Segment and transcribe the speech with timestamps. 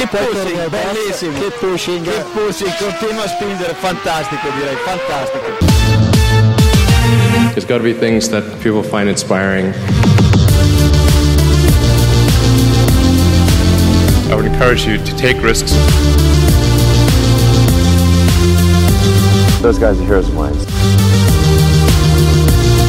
[0.00, 1.38] keep pushing, bellissimo.
[1.40, 2.04] Keep pushing.
[2.04, 5.50] Keep pushing, continua a spingere, fantastico direi, fantastico.
[7.52, 9.74] There's got to be things that people find inspiring.
[14.30, 15.72] I would encourage you to take risks.
[19.60, 20.54] Those guys are heroes of mine.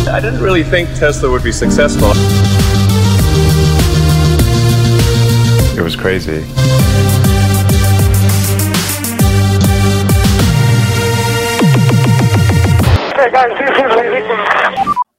[0.08, 2.12] I didn't really think Tesla would be successful.
[5.78, 6.46] It was crazy.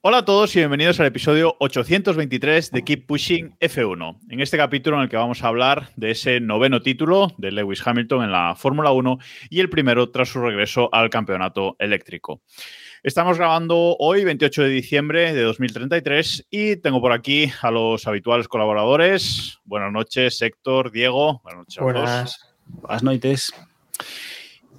[0.01, 4.17] Hola a todos y bienvenidos al episodio 823 de Keep Pushing F1.
[4.29, 7.81] En este capítulo en el que vamos a hablar de ese noveno título de Lewis
[7.87, 12.41] Hamilton en la Fórmula 1 y el primero tras su regreso al campeonato eléctrico.
[13.03, 18.49] Estamos grabando hoy, 28 de diciembre de 2033, y tengo por aquí a los habituales
[18.49, 19.59] colaboradores.
[19.63, 21.39] Buenas noches, Héctor, Diego.
[21.43, 21.93] Buenas noches a todos.
[21.93, 22.55] Buenas.
[22.65, 23.53] Buenas noches.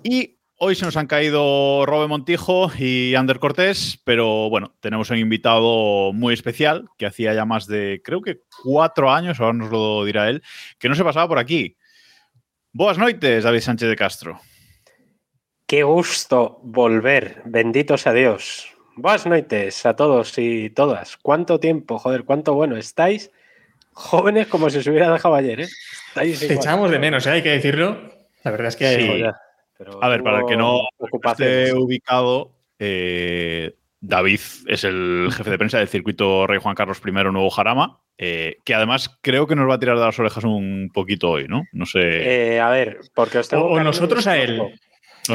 [0.02, 5.18] Y hoy se nos han caído Robe Montijo y Ander Cortés, pero bueno, tenemos un
[5.18, 10.04] invitado muy especial que hacía ya más de, creo que cuatro años, ahora nos lo
[10.04, 10.42] dirá él,
[10.78, 11.76] que no se pasaba por aquí.
[12.72, 14.40] Buenas noches, David Sánchez de Castro.
[15.66, 18.68] Qué gusto volver, benditos a Dios.
[18.96, 21.16] Buenas noches a todos y todas.
[21.16, 23.30] ¿Cuánto tiempo, joder, cuánto bueno estáis?
[23.92, 25.68] Jóvenes como si os hubiera dejado ayer, ¿eh?
[26.08, 26.58] Estáis Te igual.
[26.58, 27.30] echamos de menos, ¿eh?
[27.30, 28.12] hay que decirlo.
[28.42, 29.06] La verdad es que Sí.
[29.06, 29.34] Joder,
[29.84, 30.80] pero A ver, para el que no
[31.22, 37.10] esté ubicado, eh, David es el jefe de prensa del circuito Rey Juan Carlos I
[37.10, 40.90] Nuevo Jarama, eh, que además creo que nos va a tirar de las orejas un
[40.92, 41.64] poquito hoy, ¿no?
[41.72, 42.54] No sé.
[42.54, 44.60] Eh, a ver, porque os tengo O- o nosotros a él.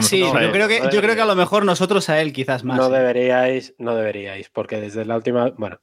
[0.02, 0.52] Sí, a yo él.
[0.52, 2.78] creo, que, no yo creo que a lo mejor nosotros a él quizás más.
[2.78, 5.50] No deberíais, no deberíais, porque desde la última.
[5.58, 5.80] Bueno,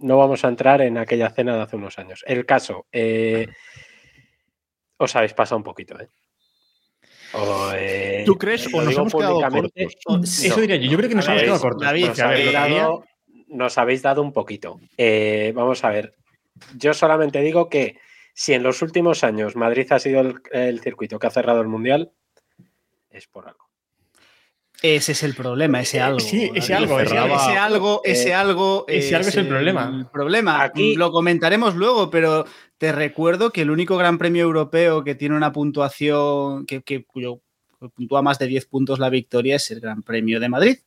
[0.00, 2.22] no vamos a entrar en aquella cena de hace unos años.
[2.26, 3.48] El caso, eh,
[4.98, 6.08] os habéis pasado un poquito, ¿eh?
[7.34, 10.38] O, eh, ¿Tú crees o nos hemos quedado públicamente, cortos?
[10.44, 10.60] Eso no.
[10.62, 10.90] diría yo.
[10.90, 11.82] Yo creo que nos hemos Habéis- quedado cortos.
[11.82, 13.04] David, nos, Porque, a ver, habéis dado,
[13.48, 14.80] nos habéis dado un poquito.
[14.96, 16.14] Eh, vamos a ver.
[16.76, 17.98] Yo solamente digo que
[18.34, 21.68] si en los últimos años Madrid ha sido el, el circuito que ha cerrado el
[21.68, 22.12] mundial,
[23.10, 23.68] es por algo.
[24.80, 26.20] Ese es el problema, ese algo.
[26.20, 27.36] sí, ese algo, ese ese, algo.
[27.58, 29.90] algo, ese Eh, algo, ese algo es el problema.
[29.92, 30.62] el problema.
[30.62, 32.44] Aquí- Lo comentaremos luego, pero
[32.78, 37.40] te recuerdo que el único Gran Premio Europeo que tiene una puntuación que, que- cuyo
[37.94, 40.78] puntúa más de 10 puntos la victoria es el Gran Premio de Madrid,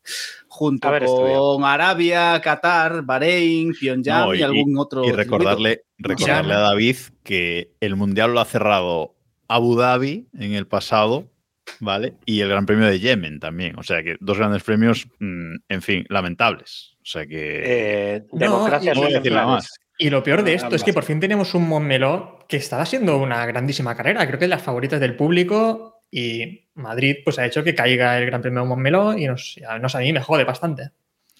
[0.48, 1.64] junto con.
[1.64, 5.06] Arabia, Qatar, Bahrein, Pyongyang No, y, algún otro.
[5.06, 9.16] Y recordarle, recordarle a David que el Mundial lo ha cerrado
[9.48, 11.30] Abu Dhabi en el pasado,
[11.80, 12.16] ¿vale?
[12.26, 13.78] Y el Gran Premio de Yemen también.
[13.80, 16.98] O sea que dos grandes premios, mm, en fin, lamentables.
[17.02, 17.62] O sea que.
[17.64, 19.70] Eh, No, democracias no voy a decir nada más.
[20.02, 23.18] Y lo peor de esto es que por fin tenemos un Montmeló que estaba siendo
[23.18, 24.26] una grandísima carrera.
[24.28, 28.26] Creo que es las favoritas del público y Madrid pues ha hecho que caiga el
[28.26, 30.90] Gran Premio de Montmeló y nos, a, nos- a mí me jode bastante.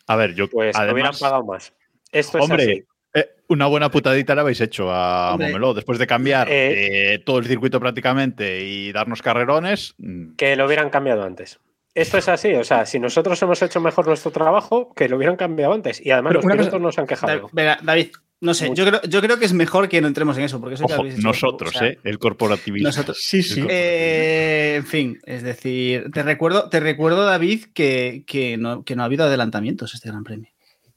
[0.08, 0.48] A ver, yo.
[0.50, 1.74] Pues hubieran además, pagado más.
[2.12, 2.84] Esto es Hombre, así.
[3.16, 5.48] eh, una buena putadita le habéis hecho a Hombre.
[5.48, 5.74] Momeló.
[5.74, 9.96] Después de cambiar Eh, eh, todo el circuito prácticamente y darnos carrerones.
[9.98, 11.60] mm, Que lo hubieran cambiado antes.
[11.94, 15.36] Esto es así, o sea, si nosotros hemos hecho mejor nuestro trabajo, que lo hubieran
[15.36, 16.00] cambiado antes.
[16.06, 17.50] Y además Pero los pilotos cosa- nos han quejado.
[17.84, 18.12] David,
[18.42, 20.76] no sé, yo creo, yo creo que es mejor que no entremos en eso, porque
[20.76, 22.00] eso ya Ojo, hecho- nosotros, o sea, ¿eh?
[22.04, 22.88] El corporativismo.
[22.88, 23.18] Nosotros.
[23.22, 23.64] Sí, sí.
[23.70, 29.04] Eh, en fin, es decir, te recuerdo, te recuerdo David, que, que no, que no
[29.04, 30.50] ha habido adelantamientos este Gran Premio.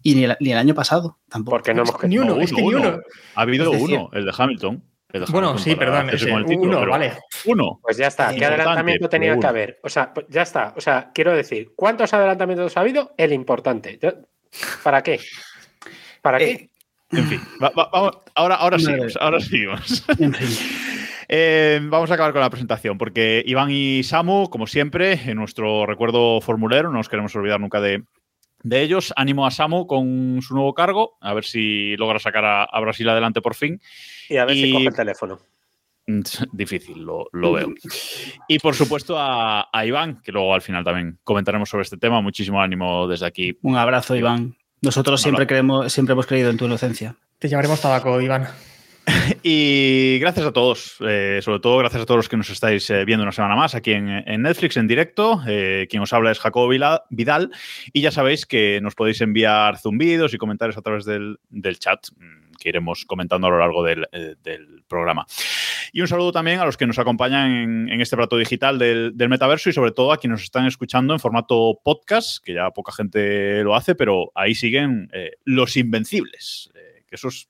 [0.03, 1.57] Y ni el, ni el año pasado tampoco.
[1.57, 3.01] Porque no hemos Ni uno, No, es que ni uno.
[3.35, 4.83] Ha habido decir- uno, el de Hamilton.
[5.13, 7.13] El de Bueno, Hamilton sí, perdón, ese, con el título, uno, pero vale.
[7.45, 7.79] Uno.
[7.83, 9.79] Pues ya está, ¿qué adelantamiento tenía que haber?
[9.83, 10.75] O sea, pues ya está.
[10.77, 13.15] O sea, quiero decir, ¿cuántos adelantamientos ha habido?
[13.17, 13.99] El importante.
[14.83, 15.21] ¿Para qué?
[16.21, 16.51] ¿Para qué?
[16.51, 16.71] Eh,
[17.17, 20.05] En fin, va- va- vamos, ahora, ahora seguimos, ahora seguimos.
[20.19, 20.49] en fin.
[21.27, 25.87] Eh, vamos a acabar con la presentación, porque Iván y Samu, como siempre, en nuestro
[25.87, 28.03] recuerdo formulero, no nos queremos olvidar nunca de,
[28.63, 29.11] de ellos.
[29.17, 33.09] Ánimo a Samu con su nuevo cargo, a ver si logra sacar a, a Brasil
[33.09, 33.81] adelante por fin.
[34.29, 35.39] Y a ver si coge el teléfono.
[36.07, 36.21] Mm,
[36.53, 37.73] Difícil, lo, lo veo.
[38.47, 42.21] Y por supuesto a, a Iván, que luego al final también comentaremos sobre este tema.
[42.21, 43.57] Muchísimo ánimo desde aquí.
[43.63, 44.57] Un abrazo, Iván.
[44.85, 47.17] Nosotros siempre, creemos, siempre hemos creído en tu inocencia.
[47.39, 48.49] Te llevaremos tabaco, Iván.
[49.43, 53.05] Y gracias a todos, eh, sobre todo gracias a todos los que nos estáis eh,
[53.05, 55.43] viendo una semana más aquí en, en Netflix en directo.
[55.47, 57.51] Eh, quien os habla es Jacobo Vidal
[57.93, 62.07] y ya sabéis que nos podéis enviar zumbidos y comentarios a través del, del chat
[62.65, 65.27] que iremos comentando a lo largo del, eh, del programa.
[65.93, 69.13] Y un saludo también a los que nos acompañan en, en este plato digital del,
[69.15, 72.71] del metaverso y sobre todo a quienes nos están escuchando en formato podcast, que ya
[72.71, 77.49] poca gente lo hace, pero ahí siguen eh, los invencibles, eh, que esos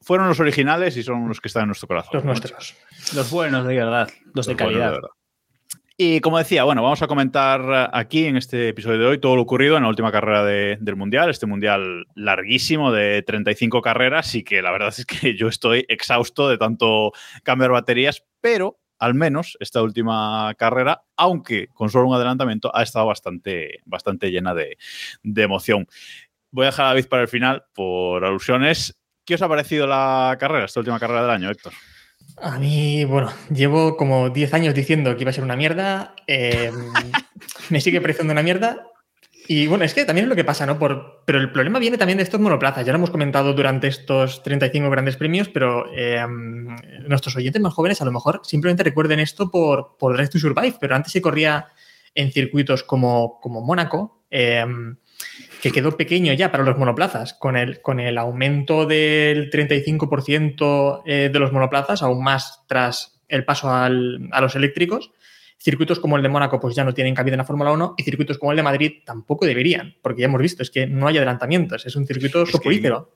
[0.00, 2.12] fueron los originales y son los que están en nuestro corazón.
[2.14, 2.76] Los nuestros.
[3.14, 4.08] Los buenos, de verdad.
[4.32, 4.90] Los de Los buenos, calidad.
[4.92, 5.08] verdad.
[5.96, 9.42] Y como decía, bueno, vamos a comentar aquí en este episodio de hoy todo lo
[9.42, 14.42] ocurrido en la última carrera de- del Mundial, este Mundial larguísimo de 35 carreras y
[14.42, 17.12] que la verdad es que yo estoy exhausto de tanto
[17.42, 23.06] cambiar baterías, pero al menos esta última carrera, aunque con solo un adelantamiento, ha estado
[23.06, 24.78] bastante, bastante llena de,
[25.22, 25.86] de emoción.
[26.52, 28.96] Voy a dejar a David para el final por alusiones.
[29.24, 31.72] ¿Qué os ha parecido la carrera, esta última carrera del año, Héctor?
[32.38, 36.14] A mí, bueno, llevo como 10 años diciendo que iba a ser una mierda.
[36.26, 36.72] eh,
[37.70, 38.88] me sigue pareciendo una mierda.
[39.48, 40.78] Y bueno, es que también es lo que pasa, ¿no?
[40.78, 42.86] Por, pero el problema viene también de estos monoplazas.
[42.86, 46.24] Ya lo hemos comentado durante estos 35 grandes premios, pero eh,
[47.08, 50.76] nuestros oyentes más jóvenes a lo mejor simplemente recuerden esto por, por Drive to Survive,
[50.80, 51.66] pero antes se corría
[52.14, 54.64] en circuitos como, como Mónaco, eh,
[55.62, 61.30] que quedó pequeño ya para los monoplazas, con el, con el aumento del 35% eh,
[61.32, 65.12] de los monoplazas, aún más tras el paso al- a los eléctricos.
[65.58, 68.02] Circuitos como el de Mónaco pues ya no tienen cabida en la Fórmula 1 y
[68.02, 71.16] circuitos como el de Madrid tampoco deberían, porque ya hemos visto, es que no hay
[71.18, 73.12] adelantamientos, es un circuito soporífero.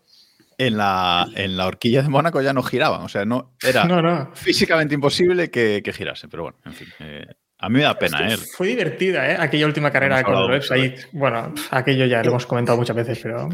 [0.58, 4.00] En la, en la horquilla de Mónaco ya no giraban, o sea, no era No,
[4.00, 4.31] no.
[4.35, 6.88] físicamente imposible que, que girase, pero bueno, en fin.
[7.00, 7.26] eh,
[7.66, 8.36] a mí me da pena, ¿eh?
[8.36, 9.36] Fue divertida, ¿eh?
[9.40, 10.36] Aquella última carrera con
[10.70, 13.48] Ahí, bueno, aquello ya lo hemos comentado muchas veces, pero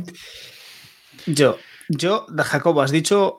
[1.25, 1.57] Yo,
[1.89, 3.39] yo, Jacobo, has dicho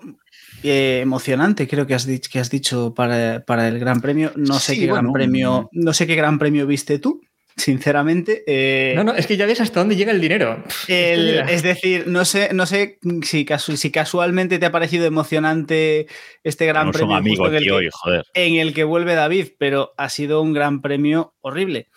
[0.63, 4.31] eh, emocionante, creo que has dicho, que has dicho para, para el Gran Premio.
[4.35, 7.21] No sé Sí, qué gran premio, no sé qué gran premio viste tú,
[7.57, 8.43] sinceramente.
[8.47, 10.63] Eh, No, no, es que ya ves hasta dónde llega el dinero.
[10.87, 16.07] el- es decir, no sé, no sé si, casu- si casualmente te ha parecido emocionante
[16.43, 18.25] este Gran No Premio justo en el que- joder.
[18.33, 21.87] en el que vuelve David, pero ha sido un gran premio horrible.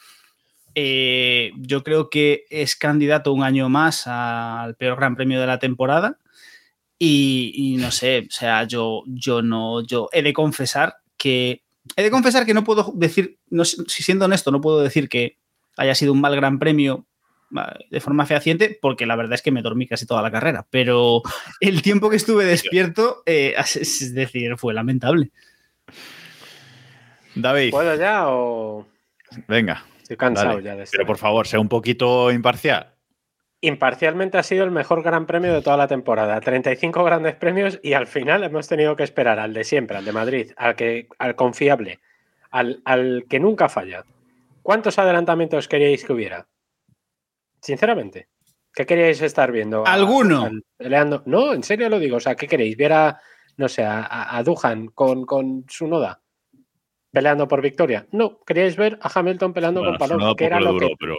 [0.75, 5.59] Eh, yo creo que es candidato un año más al peor gran premio de la
[5.59, 6.19] temporada.
[6.99, 11.63] Y, y no sé, o sea, yo, yo no, yo he de confesar que.
[11.95, 15.09] He de confesar que no puedo decir, no, sé, si siendo honesto, no puedo decir
[15.09, 15.37] que
[15.77, 17.07] haya sido un mal gran premio
[17.91, 20.67] de forma fehaciente, porque la verdad es que me dormí casi toda la carrera.
[20.71, 21.23] Pero
[21.61, 25.31] el tiempo que estuve despierto, eh, es decir, fue lamentable.
[27.35, 28.87] David, ¿Puedo ya o
[29.47, 29.85] venga.
[30.01, 30.63] estoy cansado dale.
[30.63, 30.97] ya de esto?
[30.97, 32.95] Pero por favor, sea un poquito imparcial.
[33.61, 36.41] Imparcialmente ha sido el mejor gran premio de toda la temporada.
[36.41, 40.13] 35 grandes premios y al final hemos tenido que esperar al de siempre, al de
[40.13, 42.01] Madrid, al, que, al confiable,
[42.51, 44.05] al, al que nunca falla.
[44.67, 46.49] ¿Cuántos adelantamientos queríais que hubiera?
[47.63, 48.31] Sinceramente.
[48.75, 49.87] ¿Qué queríais estar viendo?
[49.87, 50.43] A- ¿Alguno?
[50.43, 51.23] al- peleando.
[51.25, 52.17] No, en serio lo digo.
[52.17, 52.77] O sea, ¿qué queréis?
[52.77, 53.21] ¿Ver a,
[53.59, 56.21] no sé, a, a Duhan con, con su noda
[57.13, 58.09] peleando por victoria?
[58.11, 60.95] No, queríais ver a Hamilton peleando Bueno, con sonado que era lo duro, que...
[60.99, 61.17] pero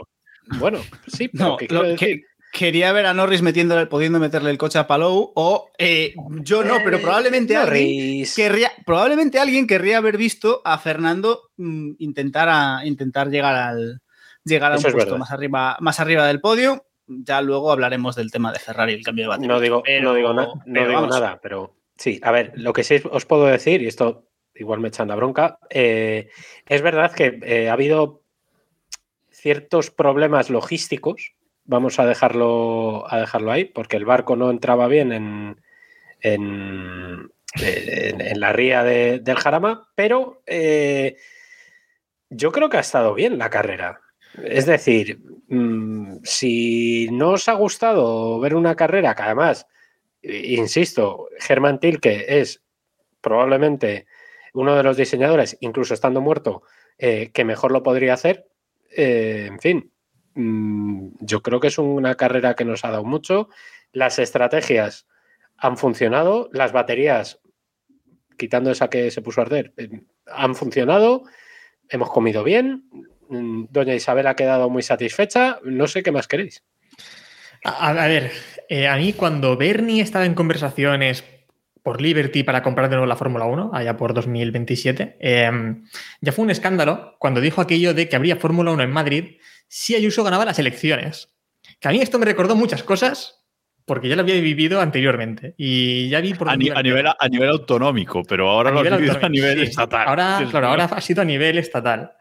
[0.60, 2.26] Bueno, sí, pero No, ¿qué lo quiero que- decir?
[2.58, 6.80] Quería ver a Norris metiéndole, pudiendo meterle el coche a Palou o eh, yo no,
[6.84, 13.30] pero probablemente alguien querría, probablemente alguien querría haber visto a Fernando mm, intentar, a, intentar
[13.30, 14.02] llegar al
[14.44, 16.86] llegar a un Eso puesto más arriba, más arriba del podio.
[17.06, 19.48] Ya luego hablaremos del tema de Ferrari y el cambio de batería.
[19.48, 22.54] No digo, Pero- no digo, na- no pero digo vamos, nada, pero sí, a ver,
[22.56, 24.26] lo que sí os puedo decir, y esto
[24.56, 26.30] igual me echan la bronca, eh,
[26.66, 28.24] es verdad que eh, ha habido
[29.32, 31.34] ciertos problemas logísticos,
[31.68, 35.62] vamos a dejarlo, a dejarlo ahí, porque el barco no entraba bien en,
[36.22, 37.30] en,
[38.40, 41.18] la ría de- del Jarama, pero eh,
[42.30, 44.02] yo creo que ha estado bien la carrera.
[44.44, 49.68] Es decir, mm, si no os ha gustado ver una carrera que además,
[50.22, 52.62] insisto, Germán Tilke es
[53.22, 54.06] probablemente
[54.54, 56.64] uno de los diseñadores, incluso estando muerto,
[56.98, 58.48] eh, que mejor lo podría hacer,
[58.96, 59.92] eh, en fin,
[60.38, 63.50] mm, yo creo que es una carrera que nos ha dado mucho.
[63.92, 65.08] Las estrategias
[65.58, 67.40] han funcionado, las baterías,
[68.38, 71.24] quitando esa que se puso a arder, eh, han funcionado,
[71.90, 72.86] hemos comido bien,
[73.30, 76.64] mm, doña Isabel ha quedado muy satisfecha, no sé qué más queréis.
[77.64, 78.32] A, ver,
[78.70, 81.24] eh, a mí cuando Bernie estaba en conversaciones
[81.82, 85.52] por Liberty para comprar de nuevo la Fórmula 1, allá por 2027, eh,
[86.22, 89.96] ya fue un escándalo cuando dijo aquello de que habría Fórmula 1 en Madrid si
[89.96, 91.30] Ayuso ganaba las elecciones.
[91.80, 93.44] Que a mí esto me recordó muchas cosas
[93.86, 97.08] porque ya lo había vivido anteriormente y ya vi por a, ni- a el nivel,
[97.08, 99.64] a nivel autonómico, pero ahora lo nivel has vivido a nivel sí.
[99.70, 100.08] estatal.
[100.08, 102.12] Ahora, claro, ahora ha sido a nivel estatal.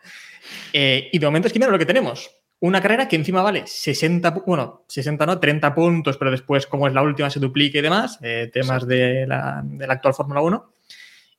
[0.72, 2.30] Eh, y de momento es que mira lo que tenemos.
[2.60, 6.86] Una carrera que encima vale 60, pu- bueno, 60 no, 30 puntos, pero después, como
[6.86, 10.40] es la última, se duplique y demás, eh, temas de la, de la actual Fórmula
[10.40, 10.72] 1.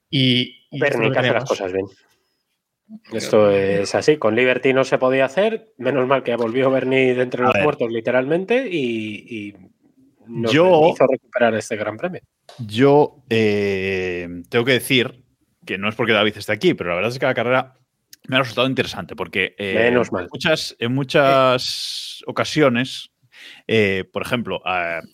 [0.10, 1.86] Y, y Bernie lo que hace las cosas bien.
[3.12, 4.18] Esto es así.
[4.18, 5.74] Con Liberty no se podía hacer.
[5.78, 7.64] Menos mal que volvió Bernie de entre los ver.
[7.64, 8.68] muertos, literalmente.
[8.70, 9.56] Y, y
[10.28, 12.22] nos Yo- hizo recuperar este gran premio.
[12.60, 15.24] Yo eh, tengo que decir
[15.66, 17.74] que no es porque David esté aquí, pero la verdad es que la carrera
[18.28, 20.24] me ha resultado interesante porque eh, Menos mal.
[20.24, 23.12] En, muchas, en muchas ocasiones,
[23.68, 24.62] eh, por ejemplo,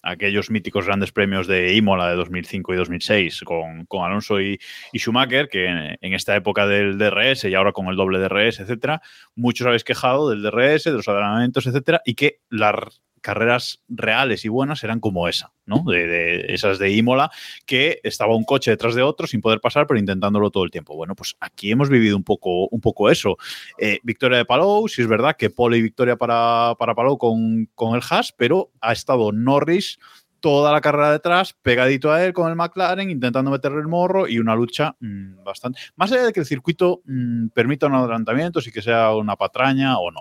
[0.04, 4.60] aquellos míticos grandes premios de Imola de 2005 y 2006 con, Alonso y,
[4.96, 9.02] Schumacher, que en, en esta época del DRS y ahora con el doble DRS, etcétera,
[9.36, 14.50] muchos habéis quejado del DRS, de los adelantamientos, etcétera, y que las carreras reales y
[14.50, 15.84] buenas eran como esa, ¿no?
[15.88, 17.32] De, de esas de Imola,
[17.66, 20.96] que estaba un coche detrás de otro sin poder pasar, pero intentándolo todo el tiempo.
[20.96, 23.38] Bueno, pues aquí hemos vivido un poco, un poco eso.
[23.80, 27.68] Eh, victoria de Palou, sí es verdad que pole y victoria para, para Palou con,
[27.74, 29.98] con el Haas, pero ha estado Norris
[30.44, 34.40] toda la carrera detrás, pegadito a él con el McLaren, intentando meterle el morro y
[34.40, 35.80] una lucha mm, bastante.
[35.96, 39.98] Más allá de que el circuito mm, permita un adelantamiento, y que sea una patraña
[40.00, 40.20] o no,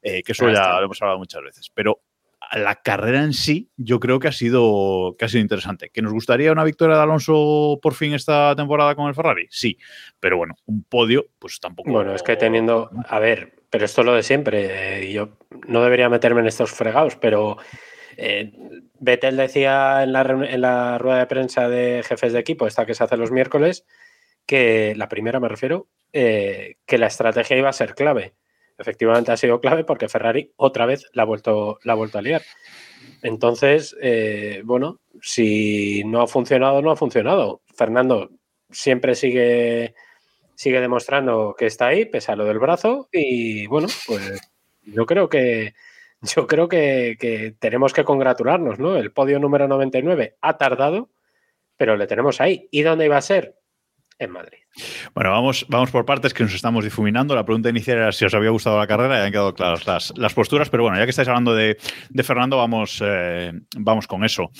[0.00, 2.00] eh, que eso ya lo hemos hablado muchas veces, pero
[2.52, 5.90] la carrera en sí, yo creo que ha sido, que ha sido interesante.
[5.90, 9.46] ¿Que nos gustaría una victoria de Alonso por fin esta temporada con el Ferrari?
[9.50, 9.78] Sí,
[10.20, 11.90] pero bueno, un podio, pues tampoco.
[11.90, 15.02] Bueno, es que teniendo, a ver, pero esto es lo de siempre.
[15.02, 15.36] eh, yo
[15.66, 17.58] no debería meterme en estos fregados, pero
[18.16, 18.52] eh,
[18.98, 22.94] Vettel decía en la, en la rueda de prensa de jefes de equipo, esta que
[22.94, 23.84] se hace los miércoles,
[24.46, 28.34] que la primera me refiero, eh, que la estrategia iba a ser clave.
[28.78, 32.22] Efectivamente ha sido clave porque Ferrari otra vez la ha vuelto, la ha vuelto a
[32.22, 32.42] liar.
[33.22, 37.62] Entonces, eh, bueno, si no ha funcionado, no ha funcionado.
[37.74, 38.30] Fernando
[38.70, 39.94] siempre sigue,
[40.54, 44.40] sigue demostrando que está ahí, pese a lo del brazo, y bueno, pues
[44.82, 45.74] yo creo que
[46.22, 48.96] yo creo que, que tenemos que congratularnos, ¿no?
[48.96, 51.10] El podio número 99 ha tardado,
[51.76, 52.68] pero le tenemos ahí.
[52.70, 53.56] ¿Y dónde iba a ser?
[54.20, 54.58] En Madrid.
[55.14, 57.34] Bueno, vamos, vamos por partes que nos estamos difuminando.
[57.36, 60.12] La pregunta inicial era si os había gustado la carrera y han quedado claras las,
[60.16, 64.24] las posturas, pero bueno, ya que estáis hablando de, de Fernando, vamos, eh, vamos con
[64.24, 64.50] eso.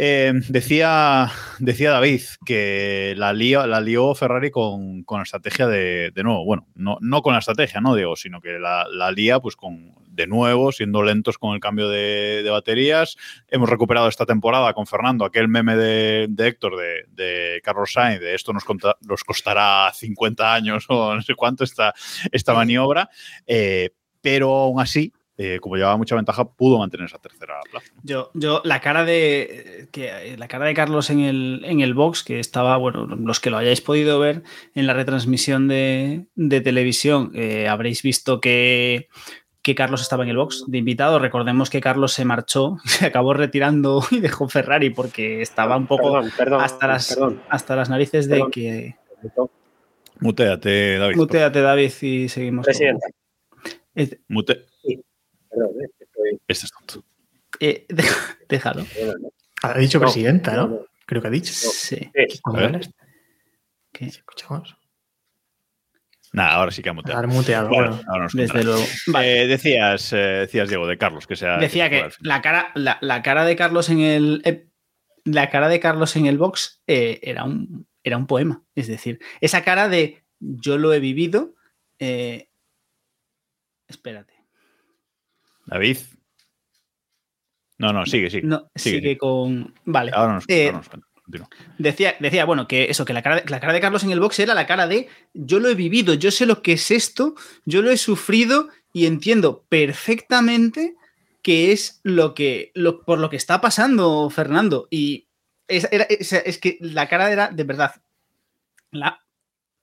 [0.00, 6.12] Eh, decía, decía David que la lió, la lió Ferrari con, con la estrategia de,
[6.14, 6.44] de nuevo.
[6.44, 7.96] Bueno, no, no con la estrategia, ¿no?
[7.96, 11.88] Digo, sino que la, la lía pues con de nuevo, siendo lentos con el cambio
[11.88, 13.16] de, de baterías.
[13.48, 18.20] Hemos recuperado esta temporada con Fernando aquel meme de, de Héctor, de, de Carlos Sainz,
[18.20, 21.94] de esto nos, conta- costará 50 años o no sé cuánto esta,
[22.32, 23.08] esta maniobra.
[23.46, 27.86] Eh, pero aún así, eh, como llevaba mucha ventaja, pudo mantener esa tercera plaza.
[28.02, 32.24] Yo, yo, la cara de que la cara de Carlos en el, en el box,
[32.24, 34.42] que estaba, bueno, los que lo hayáis podido ver
[34.74, 39.06] en la retransmisión de, de televisión, eh, habréis visto que,
[39.62, 41.18] que Carlos estaba en el box de invitado.
[41.18, 46.12] Recordemos que Carlos se marchó, se acabó retirando y dejó Ferrari porque estaba un poco
[46.14, 47.42] Perdón, perdón, hasta, las, perdón.
[47.48, 48.50] hasta las narices de Perdón.
[48.50, 48.96] que.
[50.20, 51.16] Muteate, David.
[51.16, 52.64] Muteate, David, y seguimos.
[52.66, 53.06] con- Presidente.
[53.94, 54.66] Eh, Mute-
[55.50, 57.06] Perdón, eh, estoy- Este es tonto.
[57.60, 57.86] eh,
[58.48, 58.84] déjalo.
[59.62, 60.68] Ha dicho No, presidenta, no, ¿no?
[60.68, 60.80] no.
[61.06, 61.52] Creo que ha dicho.
[61.52, 61.96] Sí.
[63.92, 64.76] Que- Escuchamos.
[66.32, 67.26] Nada, ahora sí que ha muteado.
[67.26, 67.68] Muteado.
[67.68, 68.84] Bueno, Bueno, ahora nos Desde luego.
[69.06, 69.42] Vale.
[69.42, 71.56] Eh, decías, eh, decías, Diego, de Carlos, que sea.
[71.58, 74.42] Decía que la cara, la, la cara de Carlos en el.
[74.44, 74.68] eh,
[75.24, 78.62] la cara de Carlos en el box era, un, era un poema.
[78.74, 81.54] Es decir, esa cara de yo lo he vivido.
[83.88, 84.34] espérate.
[85.66, 85.98] David.
[87.78, 88.46] No, no, sigue, sigue.
[88.46, 88.98] No, sigue.
[89.00, 89.74] sigue con.
[89.84, 90.10] Vale.
[90.14, 91.07] Ahora nos, ahora nos cuenta.
[91.78, 94.38] Decía, decía, bueno, que eso, que la cara, la cara de Carlos en el box
[94.38, 97.82] era la cara de yo lo he vivido, yo sé lo que es esto, yo
[97.82, 100.96] lo he sufrido y entiendo perfectamente
[101.42, 104.88] que es lo que, lo, por lo que está pasando Fernando.
[104.90, 105.28] Y
[105.66, 107.94] es que la cara era, de verdad,
[108.90, 109.20] la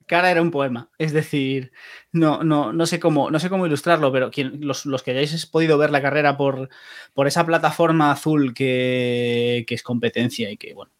[0.05, 0.89] cara era un poema.
[0.97, 1.71] Es decir,
[2.11, 5.45] no, no, no, sé, cómo, no sé cómo ilustrarlo, pero quien, los, los que hayáis
[5.45, 6.69] podido ver la carrera por,
[7.13, 10.91] por esa plataforma azul que, que es competencia y que, bueno,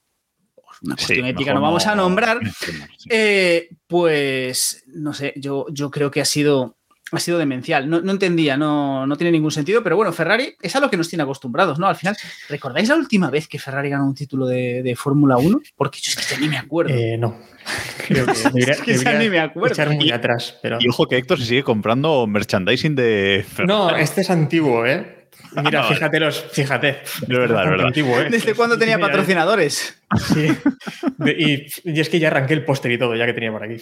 [0.81, 3.07] una Sí, cuestión ética no vamos a nombrar, Sí.
[3.09, 6.77] eh, pues no sé, yo, yo creo que ha sido,
[7.11, 7.89] ha sido demencial.
[7.89, 10.97] No, no entendía, no, no tiene ningún sentido, pero bueno, Ferrari es a lo que
[10.97, 11.87] nos tiene acostumbrados, ¿no?
[11.87, 12.17] Al final,
[12.49, 15.61] ¿recordáis la última vez que Ferrari ganó un título de, de Fórmula 1?
[15.75, 16.93] Porque yo es que ya ni me acuerdo.
[16.93, 17.37] eh, no.
[18.07, 19.73] Creo que debería, Es que ya debería ni me acuerdo.
[19.73, 20.77] echar muy Y- atrás, pero.
[20.79, 23.67] Y ojo que Héctor se sigue comprando merchandising de Ferrari.
[23.67, 25.24] No, este es antiguo, ¿eh?
[25.63, 27.01] Mira, fíjate los, fíjate.
[27.03, 27.85] Es verdad, Bastante verdad.
[27.87, 28.27] antiguo, ¿eh?
[28.29, 30.01] ¿Desde cuándo tenía Mira, patrocinadores?
[30.27, 30.49] Sí.
[31.17, 33.63] De- y, y es que ya arranqué el póster y todo, ya que tenía por
[33.63, 33.77] aquí.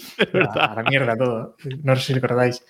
[0.59, 1.55] A la mierda todo.
[1.83, 2.63] No sé si recordáis.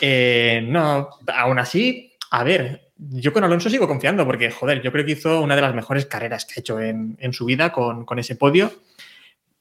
[0.00, 5.06] Eh, no, aún así, a ver, yo con Alonso sigo confiando porque, joder, yo creo
[5.06, 8.04] que hizo una de las mejores carreras que ha hecho en, en su vida con,
[8.04, 8.72] con ese podio.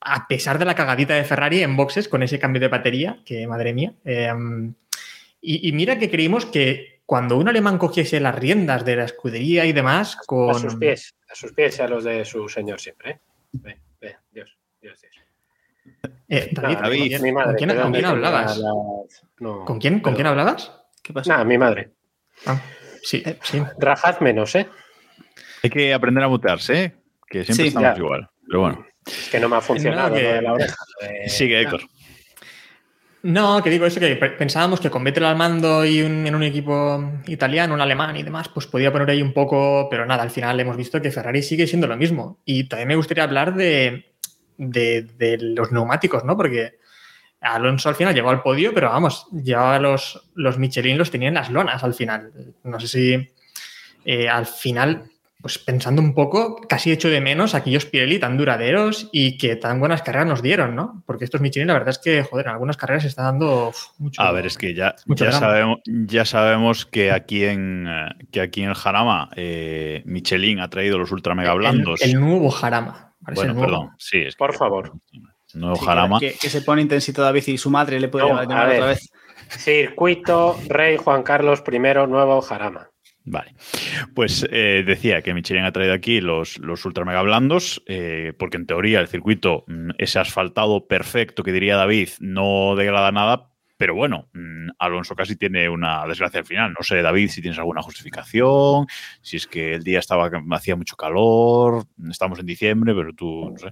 [0.02, 3.48] A pesar de la cagadita de Ferrari en boxes con ese cambio de batería, que
[3.48, 3.94] madre mía.
[4.04, 4.30] Eh,
[5.42, 9.66] y, y mira que creímos que cuando un alemán cogiese las riendas de la escudería
[9.66, 11.16] y demás, con, A sus pies.
[11.28, 13.10] A sus pies y a los de su señor siempre.
[13.14, 13.20] ¿eh?
[13.54, 15.16] Ve, ve, Dios, Dios, Dios.
[16.28, 18.58] Eh, David, David, ¿con mi madre, quién- con hablabas?
[18.60, 20.72] las- no, ¿Con quién, ¿Con quién hablabas?
[21.02, 21.32] ¿Qué pasa?
[21.32, 21.94] Nada, mi madre.
[22.46, 22.62] Ah,
[23.02, 23.60] sí, Eh, sí.
[23.80, 24.68] Rajad menos, ¿eh?
[25.64, 26.96] Hay que aprender a mutearse, ¿eh?
[27.28, 28.04] que siempre Sí, estamos ya.
[28.04, 28.30] igual.
[28.48, 30.76] Pero bueno, Es que no me ha funcionado No, que- lo de la oreja.
[31.02, 31.82] Eh, sigue Héctor.
[33.22, 36.44] No, que digo eso, que pe- pensábamos que con Vettel al mando y en un
[36.44, 40.30] equipo italiano, un alemán y demás, pues podía poner ahí un poco, pero nada, al
[40.32, 42.40] final hemos visto que Ferrari sigue siendo lo mismo.
[42.46, 44.06] Y también me gustaría hablar de,
[44.58, 46.38] los neumáticos, ¿no?
[46.38, 46.80] Porque
[47.42, 51.42] Alonso al final llegó al podio, pero vamos, ya los, los Michelin los tenían en
[51.42, 52.32] las lonas al final.
[52.64, 53.32] No sé si
[54.06, 59.08] eh, al final, pues pensando un poco, casi echo de menos aquellos Pirelli tan duraderos
[59.14, 61.02] y que tan buenas carreras nos dieron, ¿no?
[61.06, 63.78] Porque estos Michelin, la verdad es que, joder, en algunas carreras se está dando uf,
[64.00, 64.22] mucho.
[64.22, 68.64] A ver, es que ya, ya, sabemos, ya sabemos que aquí en, eh, que aquí
[68.64, 72.02] en Jarama eh, Michelin ha traído los ultra mega el, blandos.
[72.02, 73.14] el nuevo Jarama.
[73.22, 73.62] bueno, el nuevo.
[73.62, 74.92] perdón, sí, es que- Por favor.
[75.54, 76.20] nuevo Sí, Jarama.
[76.20, 79.10] que, que se pone intensito David y su madre le puede No, llamar otra vez.
[79.50, 82.89] Circuito Rey Juan Carlos I, nuevo Jarama.
[83.30, 83.54] Vale.
[84.16, 88.58] Pues eh, decía que Michelin ha traído aquí los, los ultra mega blandos, eh, porque
[88.58, 93.52] en teoría el circuito, mm, ese asfaltado perfecto que diría David, no degrada nada.
[93.78, 96.74] Pero bueno, mm, Alonso casi tiene una desgracia al final.
[96.74, 98.88] No sé, David, si tienes alguna justificación,
[99.22, 103.58] si es que el día estaba hacía mucho calor, estamos en diciembre, pero tú, no
[103.60, 103.70] sé.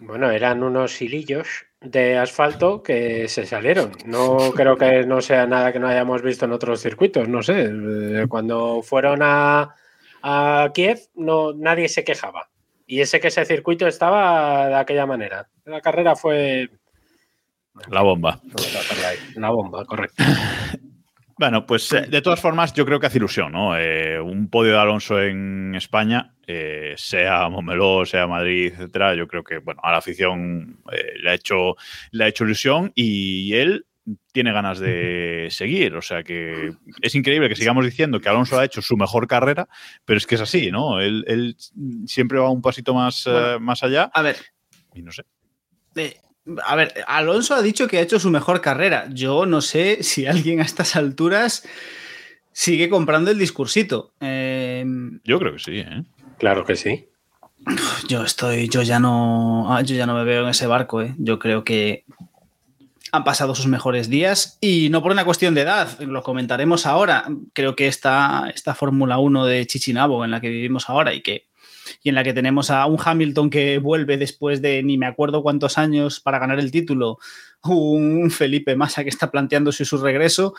[0.00, 3.92] Bueno, eran unos hilillos de asfalto que se salieron.
[4.04, 7.70] No creo que no sea nada que no hayamos visto en otros circuitos, no sé.
[7.70, 9.74] Eh, Cuando fueron a,
[10.22, 12.48] a Kiev, no, nadie se quejaba.
[12.86, 15.48] Y ese que ese circuito estaba de aquella manera.
[15.64, 16.68] La carrera fue
[17.90, 18.40] La bomba.
[19.36, 20.24] la bomba, correcto.
[21.38, 23.78] Bueno, pues eh, de todas formas, yo creo que hace ilusión, ¿no?
[23.78, 29.44] Eh, un podio de Alonso en España, eh, sea Momeló, sea Madrid, etcétera, yo creo
[29.44, 31.76] que, bueno, a la afición eh, le, ha hecho,
[32.10, 33.86] le ha hecho ilusión y él
[34.32, 35.94] tiene ganas de seguir.
[35.94, 36.72] O sea que
[37.02, 39.68] es increíble que sigamos diciendo que Alonso ha hecho su mejor carrera,
[40.04, 41.00] pero es que es así, ¿no?
[41.00, 41.56] Él, él
[42.06, 43.28] siempre va un pasito más,
[43.60, 44.36] más allá A ver,
[44.94, 45.22] y no sé.
[45.94, 46.16] eh,
[46.66, 49.06] a ver, Alonso ha dicho que ha hecho su mejor carrera.
[49.10, 51.64] Yo no sé si alguien a estas alturas
[52.52, 54.12] sigue comprando el discursito.
[54.20, 54.84] Eh,
[55.24, 56.02] Yo creo que sí, ¿eh?
[56.38, 57.06] Claro que sí.
[58.08, 61.02] yo estoy, yo ya no, ah, yo ya no me veo en ese barco.
[61.02, 61.14] eh.
[61.18, 62.04] Yo creo que
[63.10, 65.98] han pasado sus mejores días y no por una cuestión de edad.
[66.00, 67.24] Lo comentaremos ahora.
[67.54, 71.46] Creo que esta, esta Fórmula 1 de Chichinabo en la que vivimos ahora y que
[72.02, 75.42] y en la que tenemos a un Hamilton que vuelve después de ni me acuerdo
[75.42, 77.18] cuántos años para ganar el título,
[77.64, 80.54] un Felipe Massa que está planteándose su regreso,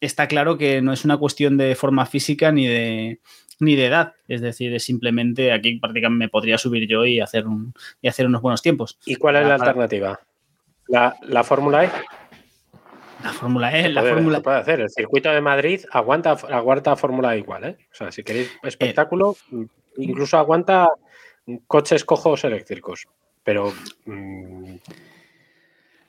[0.00, 3.20] está claro que no es una cuestión de forma física ni de,
[3.60, 4.14] ni de edad.
[4.28, 7.72] Es decir, es simplemente aquí prácticamente me podría subir yo y hacer, un,
[8.02, 8.98] y hacer unos buenos tiempos.
[9.06, 10.20] ¿Y cuál es la Para- alternativa?
[10.88, 11.90] ¿La, la Fórmula E?
[13.22, 14.80] La Fórmula E, la Puede- Fórmula se puede hacer.
[14.80, 17.76] El circuito de Madrid aguanta, aguanta Fórmula E igual, ¿eh?
[17.90, 19.36] O sea, si queréis espectáculo,
[19.96, 20.88] incluso aguanta
[21.66, 23.06] coches cojos eléctricos.
[23.42, 23.72] Pero
[24.06, 24.74] mm,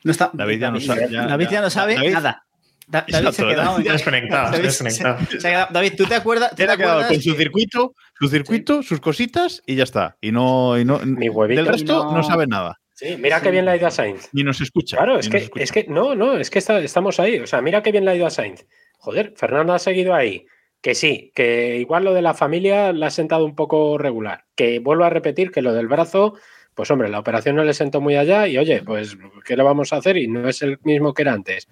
[0.04, 2.42] No está, David ya no sabe- ya- David ya no sabe David- nada.
[2.88, 5.26] Da- David se ha Exacto, quedado Ya desconectado, David, desconectado.
[5.26, 6.50] se- se ha quedado- David, ¿tú te acuerdas?
[6.52, 9.84] tú te ha quedado acuerdas con su que- circuito, su circuito, sus cositas y ya
[9.84, 10.18] está.
[10.22, 11.64] Y no, y no Mi huevito.
[11.64, 12.12] del resto No.
[12.18, 12.80] no, sabe nada.
[12.94, 14.30] sí, mira qué bien le ha ido a Sainz.
[14.34, 14.98] Ni nos escucha.
[14.98, 15.64] Claro, es que, escucha.
[15.64, 17.40] es que no, no, es que está- estamos ahí.
[17.40, 18.66] O sea, mira qué bien le ha ido a Sainz.
[19.00, 20.46] Joder, Fernando ha seguido ahí.
[20.86, 24.46] Que sí, que igual lo de la familia le ha sentado un poco regular.
[24.54, 26.36] Que vuelvo a repetir que lo del brazo,
[26.76, 29.92] pues hombre, la operación no le sentó muy allá y oye, pues, ¿qué le vamos
[29.94, 30.16] a hacer?
[30.16, 31.68] Y no es el mismo que era antes.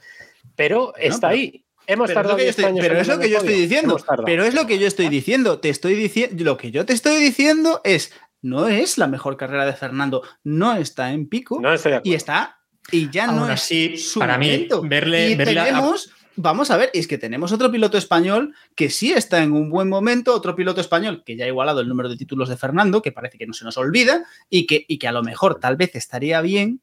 [0.56, 1.64] Pero está pero- ahí.
[1.86, 3.38] Hemos Pero es tardado lo que yo 10 estoy, años pero es lo que yo
[3.38, 3.98] estoy diciendo.
[4.26, 5.60] Pero es lo que yo estoy diciendo.
[5.60, 6.44] Te estoy diciendo.
[6.44, 8.12] Lo que yo te estoy diciendo es.
[8.42, 10.24] No es la mejor carrera de Fernando.
[10.44, 11.60] No está en pico.
[11.62, 12.12] No estoy de acuerdo.
[12.12, 12.58] y está.
[12.92, 16.12] Y ya Aún no así, es su para mí, verle- y verle a- tenemos.
[16.36, 19.88] Vamos a ver, es que tenemos otro piloto español que sí está en un buen
[19.88, 23.12] momento, otro piloto español que ya ha igualado el número de títulos de Fernando, que
[23.12, 25.96] parece que no se nos olvida, y que, y que a lo mejor tal vez
[25.96, 26.82] estaría bien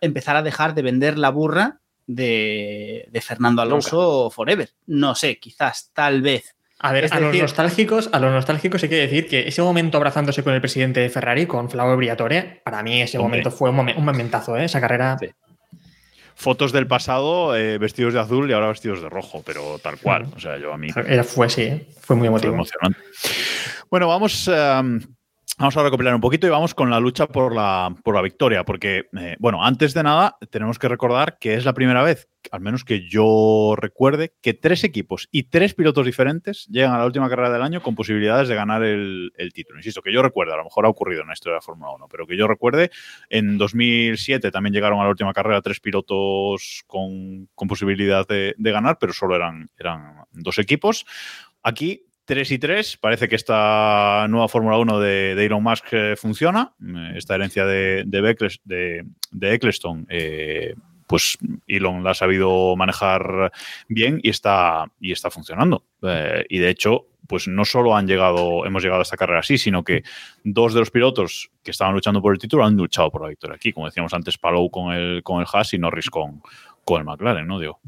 [0.00, 4.70] empezar a dejar de vender la burra de, de Fernando Alonso Forever.
[4.86, 6.54] No sé, quizás, tal vez.
[6.78, 9.96] A ver, Es a los nostálgicos, a los nostálgicos hay que decir que ese momento
[9.96, 13.38] abrazándose con el presidente de Ferrari, con Flavio Briatore, para mí ese Hombre.
[13.38, 14.66] momento fue un momentazo, ¿eh?
[14.66, 15.16] Esa carrera.
[15.18, 15.28] Sí.
[16.36, 20.26] Fotos del pasado eh, vestidos de azul y ahora vestidos de rojo, pero tal cual.
[20.36, 22.54] O sea, yo a mí Era, fue, sí, fue muy fue emotivo.
[22.54, 22.98] emocionante.
[23.90, 25.00] Bueno, vamos, um,
[25.56, 28.64] Vamos a recopilar un poquito y vamos con la lucha por la, por la victoria,
[28.64, 32.60] porque, eh, bueno, antes de nada, tenemos que recordar que es la primera vez, al
[32.60, 37.28] menos que yo recuerde, que tres equipos y tres pilotos diferentes llegan a la última
[37.28, 39.78] carrera del año con posibilidades de ganar el, el título.
[39.78, 41.92] Insisto, que yo recuerde, a lo mejor ha ocurrido en la historia de la Fórmula
[41.92, 42.90] 1, pero que yo recuerde,
[43.30, 48.72] en 2007 también llegaron a la última carrera tres pilotos con, con posibilidad de, de
[48.72, 51.06] ganar, pero solo eran, eran dos equipos.
[51.62, 52.96] Aquí 3 y 3.
[52.98, 56.72] Parece que esta nueva Fórmula 1 de, Elon Musk eh, funciona.
[56.80, 60.74] Eh, esta herencia de, de, de, Eccleston, eh,
[61.06, 63.52] pues Elon la ha sabido manejar
[63.88, 65.84] bien y está, y está funcionando.
[66.48, 69.82] Y de hecho, pues no solo han llegado, hemos llegado a esta carrera así, sino
[69.82, 70.02] que
[70.44, 73.56] dos de los pilotos que estaban luchando por el título han luchado por la victoria
[73.56, 73.72] aquí.
[73.72, 76.42] Como decíamos antes, Palou con el, con el Haas y Norris con,
[76.84, 77.80] con el McLaren, ¿no, Diego?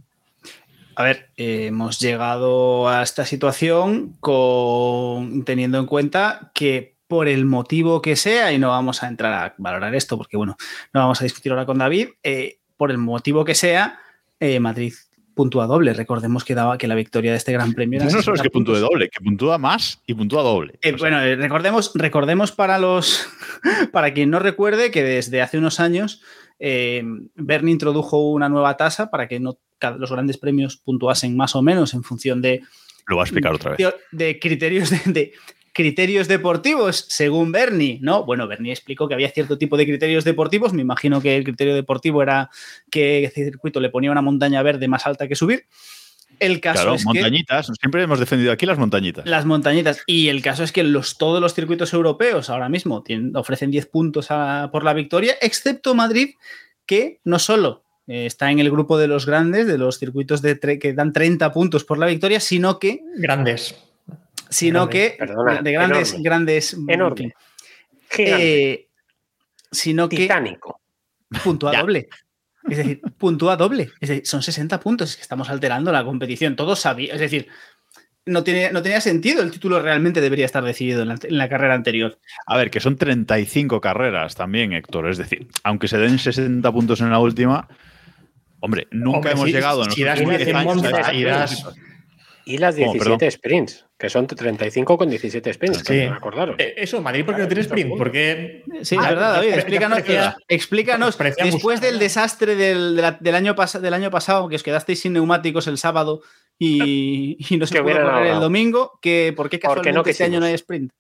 [0.97, 7.45] A ver, eh, hemos llegado a esta situación con, teniendo en cuenta que por el
[7.45, 10.57] motivo que sea, y no vamos a entrar a valorar esto porque, bueno,
[10.93, 14.01] no vamos a discutir ahora con David, eh, por el motivo que sea,
[14.41, 14.95] eh, Madrid
[15.37, 15.93] puntúa doble.
[15.93, 18.11] Recordemos que daba que la victoria de este Gran Premio era.
[18.11, 20.79] No solo es que puntúe doble, que puntúa más y puntúa doble.
[20.81, 23.29] Eh, bueno, eh, recordemos, recordemos para los
[23.93, 26.23] para quien no recuerde que desde hace unos años
[26.59, 27.03] eh,
[27.35, 29.59] Bernie introdujo una nueva tasa para que no
[29.99, 32.63] los grandes premios puntuasen más o menos en función de.
[33.07, 33.95] Lo va a explicar otra vez.
[34.11, 35.33] De, criterios de, de,
[35.73, 38.25] criterios deportivos, según Bernie, ¿no?
[38.25, 40.73] Bueno, Bernie explicó que había cierto tipo de criterios deportivos.
[40.73, 42.51] Me imagino que el criterio deportivo era
[42.91, 45.67] que el circuito le ponía una montaña verde más alta que subir.
[46.39, 47.67] El caso claro, es montañitas.
[47.69, 49.27] Que, Siempre hemos defendido aquí las montañitas.
[49.27, 50.03] Las montañitas.
[50.07, 53.87] Y el caso es que los, todos los circuitos europeos ahora mismo tienen, ofrecen 10
[53.87, 56.35] puntos a, por la victoria, excepto Madrid,
[56.85, 60.59] que no solo eh, está en el grupo de los grandes, de los circuitos de
[60.79, 63.01] que dan 30 puntos por la victoria, sino que...
[63.17, 63.75] Grandes
[64.49, 66.25] sino que perdona, de grandes, enorme.
[66.25, 67.35] grandes, Enorme.
[68.19, 68.89] eh,
[69.71, 70.81] sino que Titánico.
[71.43, 71.81] puntúa Ya.
[71.81, 72.09] doble.
[72.69, 73.91] Es decir, puntúa doble.
[74.01, 75.11] Es decir, son 60 puntos.
[75.11, 76.57] Es que estamos alterando la competición.
[76.57, 77.15] Todos sabían.
[77.15, 77.49] Es decir,
[78.25, 79.43] no, tiene, no tenía sentido.
[79.43, 82.19] El título realmente debería estar decidido en la, en la, carrera anterior.
[82.47, 85.09] A ver, que son 35 carreras también, Héctor.
[85.09, 87.69] Es decir, aunque se den 60 puntos en la última,
[88.61, 91.67] hombre, nunca Hombre, hemos si- llegado en si los das últimos una 10 años
[92.47, 92.93] y las ¿Cómo?
[92.93, 93.31] 17 Perdón.
[93.33, 95.85] sprints, que son 35 con 17 sprints, Sí.
[95.85, 96.57] también acordaros.
[96.59, 97.99] Eh, Eso, Madrid, ¿por qué no tiene sprint?
[97.99, 99.53] Porque Sí, Ah, es verdad, David.
[99.55, 99.99] Explícanos,
[100.49, 105.13] explícanos después del desastre del, del, año pas- del año pasado, que os quedasteis sin
[105.13, 106.23] neumáticos el sábado
[106.59, 110.25] y, y no se pudo correr el domingo, que, ¿por qué Porque casualmente no este
[110.25, 110.93] año no hay sprint?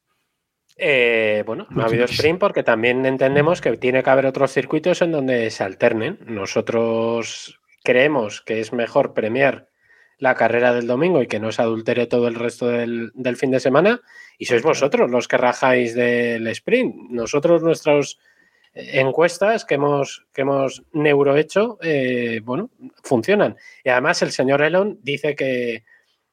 [0.79, 5.01] Eh, bueno, no ha habido sprint porque también entendemos que tiene que haber otros circuitos
[5.01, 6.19] en donde se alternen.
[6.27, 9.69] Nosotros creemos que es mejor premiar
[10.19, 13.51] la carrera del domingo y que no se adultere todo el resto del, del fin
[13.51, 14.01] de semana.
[14.39, 17.11] Y sois vosotros los que rajáis del sprint.
[17.11, 18.19] Nosotros, nuestras
[18.77, 22.71] encuestas que hemos, que hemos neurohecho, eh, bueno,
[23.03, 23.57] funcionan.
[23.83, 25.85] Y además el señor Elon dice que,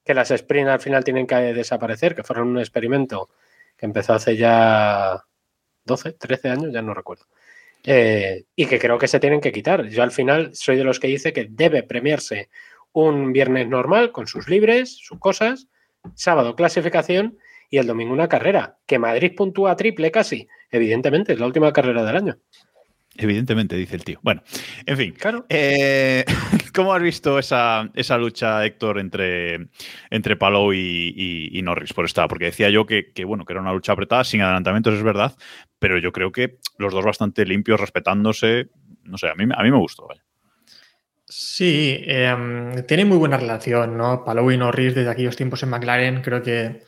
[0.04, 3.30] que las sprint al final tienen que desaparecer, que fueron un experimento
[3.78, 5.24] que empezó hace ya
[5.86, 7.26] 12, 13 años, ya no recuerdo.
[7.86, 9.88] Eh, y que creo que se tienen que quitar.
[9.88, 12.50] Yo al final soy de los que dice que debe premiarse
[12.94, 15.68] un viernes normal con sus libres, sus cosas,
[16.16, 17.38] sábado clasificación
[17.70, 18.78] y el domingo una carrera.
[18.86, 20.48] Que Madrid puntúa triple casi.
[20.72, 22.38] Evidentemente, es la última carrera del año.
[23.16, 24.20] Evidentemente, dice el tío.
[24.24, 24.42] Bueno,
[24.86, 25.14] en fin.
[25.14, 25.46] Claro.
[25.50, 26.26] Eh,
[26.74, 29.70] ¿Cómo has visto esa, esa lucha, Héctor, entre,
[30.10, 32.28] entre Palou y, y, y Norris por esta?
[32.28, 35.36] Porque decía yo que, que, bueno, que era una lucha apretada, sin adelantamientos, es verdad,
[35.78, 38.70] pero yo creo que los dos bastante limpios, respetándose.
[39.04, 40.08] No sé, a mí, a mí me gustó.
[40.08, 40.23] Vaya.
[41.26, 44.24] Sí, eh, tiene muy buena relación, ¿no?
[44.24, 46.84] Palou y Norris desde aquellos tiempos en McLaren creo que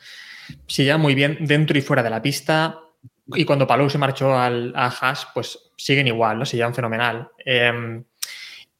[0.66, 2.80] se lleva muy bien dentro y fuera de la pista.
[3.28, 6.44] Y cuando Palou se marchó al, a Haas, pues siguen igual, ¿no?
[6.44, 7.28] Se llevan fenomenal.
[7.44, 8.02] Eh,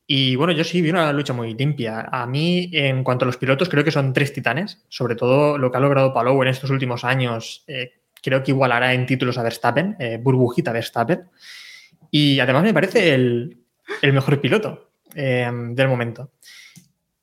[0.07, 2.09] y bueno, yo sí vi una lucha muy limpia.
[2.13, 4.85] A mí, en cuanto a los pilotos, creo que son tres titanes.
[4.89, 8.93] Sobre todo lo que ha logrado Palou en estos últimos años, eh, creo que igualará
[8.95, 11.29] en títulos a Verstappen, eh, burbujita Verstappen.
[12.11, 13.59] Y además me parece el
[14.03, 16.31] mejor piloto eh, del momento.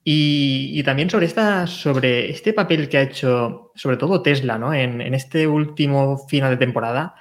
[0.04, 4.74] Y, y, también sobre, esta, sobre este papel que ha hecho, sobre todo Tesla, ¿no?
[4.74, 7.16] En, en este último final de temporada.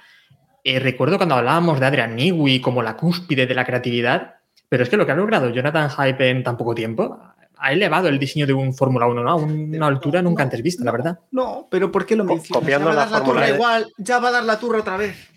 [0.65, 4.35] Eh, recuerdo cuando hablábamos de Adrian Newey como la cúspide de la creatividad,
[4.69, 7.19] pero es que lo que ha logrado Jonathan Hype en tan poco tiempo
[7.57, 9.29] ha elevado el diseño de un Fórmula 1 ¿no?
[9.29, 11.19] a una altura nunca antes vista, no, la verdad.
[11.31, 12.61] No, pero ¿por qué lo mencionas?
[12.61, 13.55] Copiando ya va a la dar la Fórmula turra E.
[13.55, 15.29] igual, ya va a dar la turra otra vez.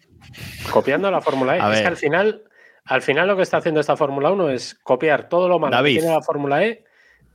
[0.72, 1.60] Copiando la Fórmula E.
[1.60, 1.82] A es ver.
[1.82, 2.42] que al final,
[2.86, 5.94] al final lo que está haciendo esta Fórmula 1 es copiar todo lo malo David.
[5.96, 6.84] que tiene la Fórmula E.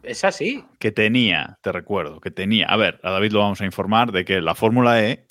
[0.04, 0.66] Es así.
[0.80, 2.66] Que tenía, te recuerdo, que tenía.
[2.68, 5.28] A ver, a David lo vamos a informar de que la Fórmula E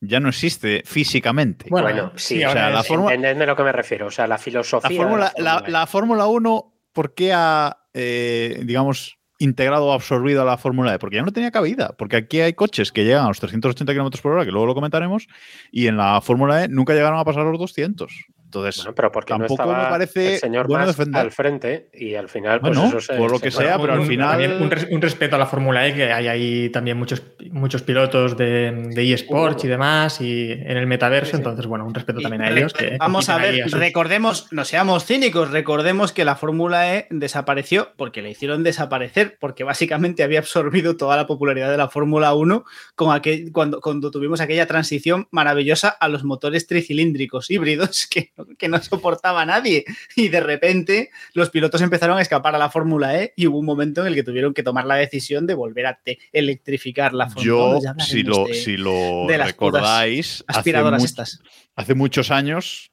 [0.00, 1.66] ya no existe físicamente.
[1.68, 4.06] Bueno, Bueno, sí, sí, o sea, la la forma- entendedme a lo que me refiero.
[4.06, 4.90] O sea, la filosofía.
[4.90, 5.70] la de Fórmula, la, Fórmula E.
[5.72, 10.98] la Fórmula 1, ¿por qué ha, eh, digamos, integrado o absorbido a la Fórmula E?
[11.00, 11.94] Porque ya no tenía cabida.
[11.98, 14.74] Porque aquí hay coches que llegan a los 380 km por hora, que luego lo
[14.74, 15.26] comentaremos,
[15.72, 18.26] y en la Fórmula E nunca llegaron a pasar los 200.
[18.60, 21.20] Entonces, Bueno, pero porque no tampoco me estaba parece el señor bueno defender.
[21.20, 23.14] al frente y al final, pues Bueno, eso se.
[23.18, 25.46] por lo se que sea, pero al final- también un, res- un respeto a la
[25.46, 30.52] Fórmula E, que hay ahí también muchos, muchos pilotos de, de eSports y demás, y
[30.52, 31.36] en el metaverso, Sí, sí.
[31.38, 32.72] entonces, bueno, un respeto Y también a ellos.
[32.72, 37.92] Que Vamos a ver, sus- recordemos, no seamos cínicos, recordemos que la Fórmula E desapareció
[37.96, 42.64] porque le hicieron desaparecer, porque básicamente había absorbido toda la popularidad de la Fórmula 1
[42.94, 48.68] con aquel, cuando, cuando tuvimos aquella transición maravillosa a los motores tricilíndricos híbridos que, que
[48.68, 49.84] no soportaba nadie.
[50.16, 53.66] Y de repente los pilotos empezaron a escapar a la Fórmula E y hubo un
[53.66, 55.98] momento en el que tuvieron que tomar la decisión de volver a
[56.32, 57.80] electrificar la Fórmula yo, 1.
[57.82, 61.40] Ya si lo, de si lo de recordáis, hace, aspiradoras mu- estas.
[61.76, 62.90] hace muchos años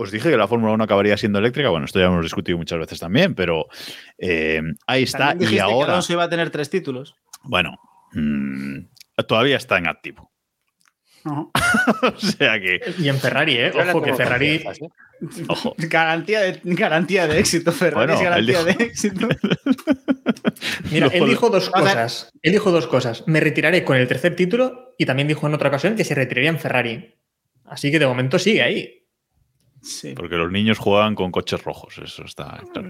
[0.00, 1.70] os dije que la Fórmula 1 acabaría siendo eléctrica.
[1.70, 3.66] Bueno, esto ya hemos discutido muchas veces también, pero
[4.16, 5.32] eh, ahí está.
[5.34, 7.16] Y dijiste que ahora, Alonso iba a tener tres títulos.
[7.42, 7.78] bueno,
[8.12, 8.78] mm,
[9.26, 10.30] todavía está en activo.
[11.32, 11.50] Ujú.
[12.16, 13.72] o sea que, Y en Ferrari, ¿eh?
[13.74, 14.64] Ojo que Ferrari.
[14.74, 14.86] ¿sí?
[15.48, 15.74] ojo.
[15.78, 19.28] Garantía de, garantía de éxito, Ferrari es Bueno, garantía dijo- de éxito.
[20.90, 22.30] Mira, él dijo dos cosas.
[22.42, 23.24] Él dijo dos cosas.
[23.26, 26.50] Me retiraré con el tercer título y también dijo en otra ocasión que se retiraría
[26.50, 27.14] en Ferrari.
[27.64, 28.94] Así que de momento sigue ahí.
[29.82, 30.14] Sí.
[30.16, 32.88] Porque los niños juegan con coches rojos, eso está claro.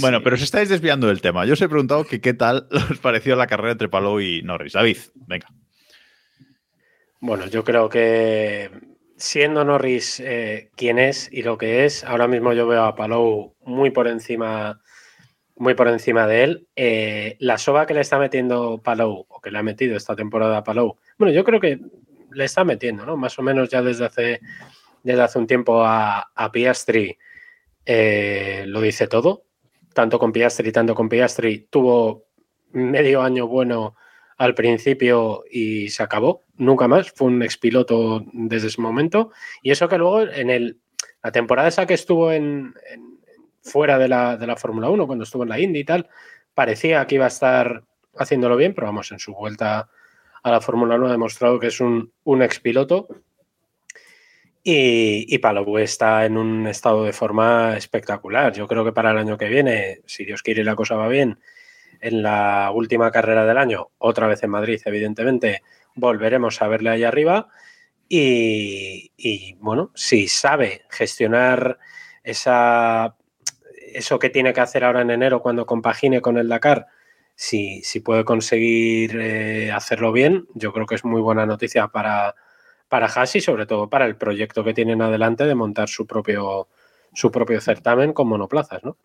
[0.00, 1.44] Bueno, pero os estáis desviando del tema.
[1.44, 4.74] Yo os he preguntado que qué tal os pareció la carrera entre Palou y Norris.
[4.74, 5.48] David, venga.
[7.20, 8.70] Bueno, yo creo que
[9.16, 13.54] siendo Norris eh, quien es y lo que es, ahora mismo yo veo a Palou
[13.62, 14.80] muy por encima,
[15.54, 16.68] muy por encima de él.
[16.76, 20.56] Eh, la soba que le está metiendo Palou, o que le ha metido esta temporada
[20.58, 21.78] a Palou, bueno, yo creo que
[22.32, 23.18] le está metiendo, ¿no?
[23.18, 24.40] Más o menos ya desde hace,
[25.02, 27.18] desde hace un tiempo a, a Piastri
[27.84, 29.44] eh, lo dice todo.
[29.92, 31.66] Tanto con Piastri, tanto con Piastri.
[31.68, 32.28] Tuvo
[32.72, 33.94] medio año bueno
[34.40, 36.44] al principio y se acabó.
[36.56, 37.12] Nunca más.
[37.12, 39.32] Fue un expiloto desde ese momento.
[39.62, 40.78] Y eso que luego en el,
[41.22, 42.72] la temporada esa que estuvo en,
[43.62, 46.08] fuera de la, de la Fórmula 1, cuando estuvo en la Indy y tal,
[46.54, 47.84] parecía que iba a estar
[48.16, 49.90] haciéndolo bien, pero vamos, en su vuelta
[50.42, 53.08] a la Fórmula 1 ha demostrado que es un, un expiloto.
[54.62, 58.54] Y, y Palou está en un estado de forma espectacular.
[58.54, 61.38] Yo creo que para el año que viene, si Dios quiere la cosa va bien,
[62.00, 65.62] en la última carrera del año, otra vez en Madrid, evidentemente,
[65.94, 67.48] volveremos a verle ahí arriba.
[68.08, 71.78] Y, bueno, si sabe gestionar
[72.24, 73.16] esa,
[73.94, 76.88] eso que tiene que hacer ahora en enero cuando compagine con el Dakar,
[77.36, 82.34] si, si puede conseguir eh, hacerlo bien, yo creo que es muy buena noticia para,
[82.88, 86.68] para sobre todo para el proyecto que tienen adelante de montar su propio,
[87.14, 88.96] su propio certamen con monoplazas, ¿no?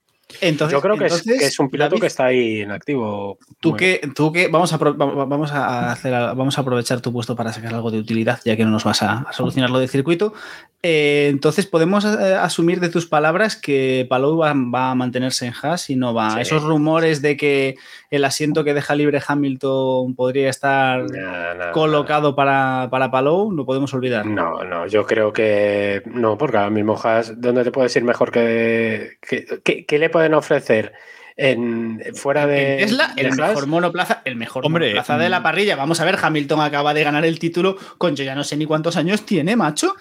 [0.42, 2.72] Entonces, Yo creo que, entonces, es, que es un piloto David, que está ahí en
[2.72, 3.38] activo.
[3.60, 7.54] Tú Muy que, tú que vamos a, vamos hacer, vamos a aprovechar tu puesto para
[7.54, 10.34] sacar algo de utilidad, ya que no nos vas a, a solucionar lo del circuito.
[10.82, 15.54] Eh, entonces, podemos eh, asumir de tus palabras que Palou va, va a mantenerse en
[15.62, 16.32] Haas y no va.
[16.32, 16.42] Sí.
[16.42, 17.76] Esos rumores de que
[18.12, 23.66] el asiento que deja libre Hamilton podría estar Nah, nah, colocado para, para Palou, lo
[23.66, 24.26] podemos olvidar.
[24.26, 28.32] No, no, yo creo que no, porque ahora mismo Haas, ¿dónde te puedes ir mejor
[28.32, 30.94] que, que- que- qué le pueden ofrecer
[31.36, 35.44] en fuera de En Tesla, el mejor monoplaza, el mejor Hombre, monoplaza de la mm.
[35.44, 35.76] parrilla.
[35.76, 38.66] Vamos a ver, Hamilton acaba de ganar el título con yo ya no sé ni
[38.66, 39.94] cuántos años tiene, macho,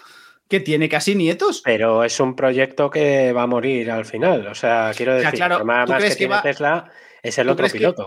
[0.48, 1.62] que tiene casi nietos.
[1.64, 4.46] Pero es un proyecto que va a morir al final.
[4.46, 6.42] O sea, quiero sea, decir, claro, el problema ¿tú más crees que, que tiene va-
[6.42, 8.06] Tesla es el ¿tú otro que- piloto.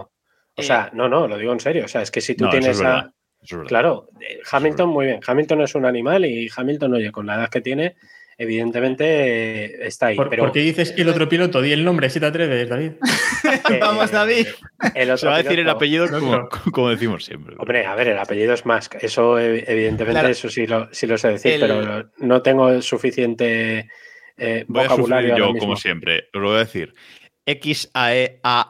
[0.55, 1.83] O Eh, sea, no, no, lo digo en serio.
[1.83, 3.11] O sea, es que si tú No, tienes es a.
[3.41, 3.53] es.
[3.67, 4.07] Claro,
[4.51, 5.19] Hamilton, muy bien.
[5.27, 7.95] Hamilton es un animal y Hamilton, oye, con la edad que tiene,
[8.37, 10.15] evidentemente eh, está ahí.
[10.15, 11.61] ¿Por, pero por qué dices el otro piloto?
[11.61, 12.91] Di el nombre si te atreves, David.
[13.69, 14.47] eh, Vamos, David.
[14.95, 16.49] El otro Se va a decir el apellido No, como, no.
[16.71, 17.55] como decimos siempre.
[17.57, 18.95] Hombre, a ver, el apellido es Musk.
[19.01, 20.29] Eso, ev- evidentemente, Claro.
[20.29, 23.89] eso sí lo, sí lo sé decir, El- pero no tengo el suficiente
[24.37, 25.33] eh, Voy a vocabulario.
[25.33, 25.59] ahora yo, mismo.
[25.67, 26.27] como siempre.
[26.33, 26.93] Os lo voy a decir.
[27.45, 28.67] XAEA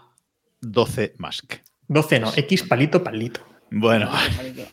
[0.62, 1.54] 12 Mask.
[1.88, 3.42] 12 no, X palito palito.
[3.70, 4.10] Bueno,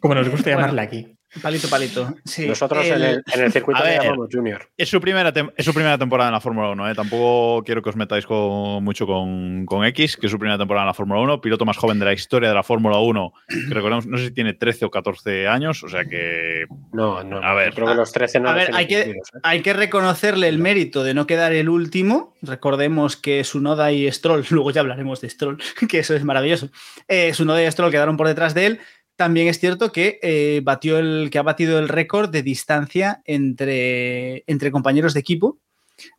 [0.01, 0.61] Como nos gusta Bueno.
[0.61, 1.17] llamarle aquí.
[1.43, 2.15] Palito, palito.
[2.25, 4.69] Sí, Nosotros en, el- en el circuito le llamamos Junior.
[4.77, 6.91] es su primera, es su primera temporada en la Fórmula 1.
[6.91, 6.95] ¿eh?
[6.95, 10.85] Tampoco quiero que os metáis con- mucho con, con X, que es su primera temporada
[10.85, 11.41] en la Fórmula 1.
[11.41, 13.33] Piloto más joven de la historia de la Fórmula 1.
[13.69, 15.83] Que recordemos, no sé si tiene 13 o 14 años.
[15.83, 17.39] O sea que No, no.
[17.43, 17.71] A ver.
[17.71, 19.15] yo creo que los 13 no A ver, hay que, ¿eh?
[19.43, 22.35] hay que reconocerle el mérito de no quedar el último.
[22.43, 26.69] Recordemos que Sunoda y Stroll, luego ya hablaremos de Stroll, que eso es maravilloso.
[27.09, 28.81] Eh, Sunoda y Stroll quedaron por detrás de él,
[29.17, 34.45] también es cierto que, eh, batió el, que ha batido el récord de distancia entre,
[34.47, 35.59] entre compañeros de equipo.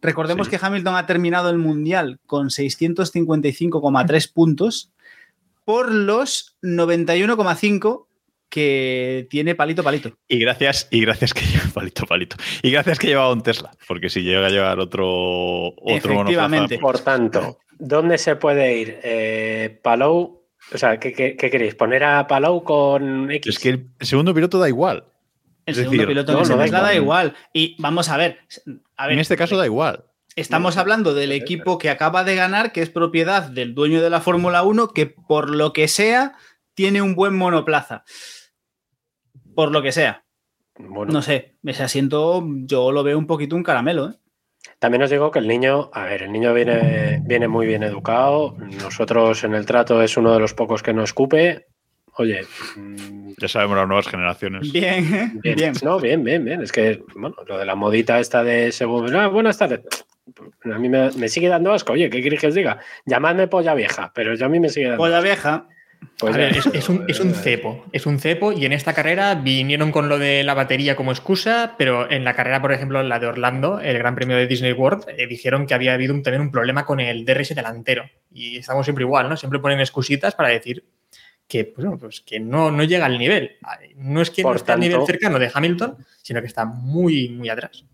[0.01, 0.51] Recordemos Sí.
[0.51, 4.91] que Hamilton ha terminado el Mundial con 655,3 puntos
[5.65, 8.07] por los 91,5
[8.49, 10.17] que tiene palito palito.
[10.29, 12.37] Y gracias, y gracias que lleva palito, palito.
[12.61, 16.77] Y gracias que llevaba un Tesla, porque si llega a llevar otro, otro Efectivamente.
[16.77, 18.99] monoplaza, Por tanto, ¿dónde se puede ir?
[19.03, 21.75] Eh, Palou, o sea, ¿qué, qué, qué queréis?
[21.75, 23.55] ¿Poner a Palou con X?
[23.55, 25.05] Es que el segundo piloto da igual.
[25.65, 27.27] El Es segundo decir, piloto no, no da Tesla da igual.
[27.27, 27.43] igual.
[27.53, 28.39] Y vamos a ver.
[28.97, 30.05] A ver en este caso da igual.
[30.35, 34.19] Estamos hablando del equipo que acaba de ganar, que es propiedad del dueño de la
[34.19, 36.33] Fórmula 1, que por lo que sea
[36.73, 38.03] tiene un buen monoplaza.
[39.55, 40.25] Por lo que sea.
[40.77, 44.09] Bueno, No sé, ese asiento yo lo veo un poquito un caramelo.
[44.09, 44.13] ¿eh?
[44.79, 48.55] También os digo que el niño, a ver, el niño viene, viene muy bien educado.
[48.81, 51.67] Nosotros en el trato es uno de los pocos que no escupe.
[52.17, 52.41] Oye,
[52.77, 54.71] mm, Ya sabemos las nuevas generaciones.
[54.71, 55.31] Bien, ¿eh?
[55.43, 55.55] bien.
[55.55, 55.73] bien.
[55.83, 56.61] No, bien, bien, bien.
[56.61, 59.13] Es que, bueno, lo de la modita esta de según.
[59.15, 59.81] Ah, buenas tardes.
[60.63, 61.93] A mí me, me sigue dando asco.
[61.93, 62.79] Oye, ¿qué queréis que os diga?
[63.05, 65.25] Llamadme polla vieja, pero yo a mí me sigue dando Polla asco.
[65.25, 65.67] vieja.
[66.17, 68.93] Pues A ver, es, es un, es un cepo, es un cepo y en esta
[68.93, 73.01] carrera vinieron con lo de la batería como excusa, pero en la carrera, por ejemplo,
[73.03, 76.23] la de Orlando, el Gran Premio de Disney World, eh, dijeron que había habido un-
[76.23, 79.37] también un problema con el DRS delantero y estamos siempre igual, ¿no?
[79.37, 80.83] Siempre ponen excusitas para decir
[81.47, 83.57] que, pues, bueno, pues que no, no llega al nivel.
[83.97, 87.29] No es que Por no esté al nivel cercano de Hamilton, sino que está muy,
[87.29, 87.85] muy atrás.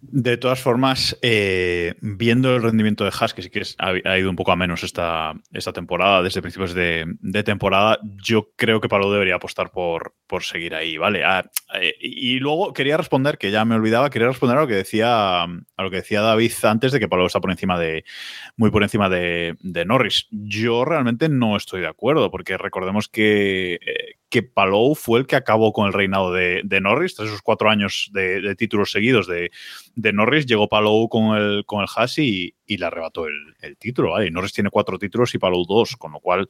[0.00, 4.36] De todas formas, eh, viendo el rendimiento de Haas, que sí que ha, ido un
[4.36, 5.34] poco a menos esta,
[5.74, 7.06] temporada, desde principios de,
[7.44, 11.24] temporada, yo creo que Palou debería apostar por, por seguir ahí, ¿vale?
[11.24, 11.44] Ah,
[11.80, 15.42] eh, y luego quería responder, que ya me olvidaba, quería responder a lo que decía,
[15.42, 18.04] a lo que decía David antes de que Palou está por encima de,
[18.56, 20.26] muy por encima de, de Norris.
[20.30, 25.36] Yo realmente no estoy de acuerdo, porque recordemos que, eh, que Palou fue el que
[25.36, 29.26] acabó con el reinado de, de Norris, tras esos cuatro años de, de títulos seguidos
[29.26, 29.50] de,
[29.94, 33.76] de Norris, llegó Palou con el, con el Haas y, y le arrebató el, el
[33.78, 34.10] título.
[34.12, 34.26] ¿vale?
[34.26, 36.46] Y Norris tiene cuatro títulos y Palou dos, con lo cual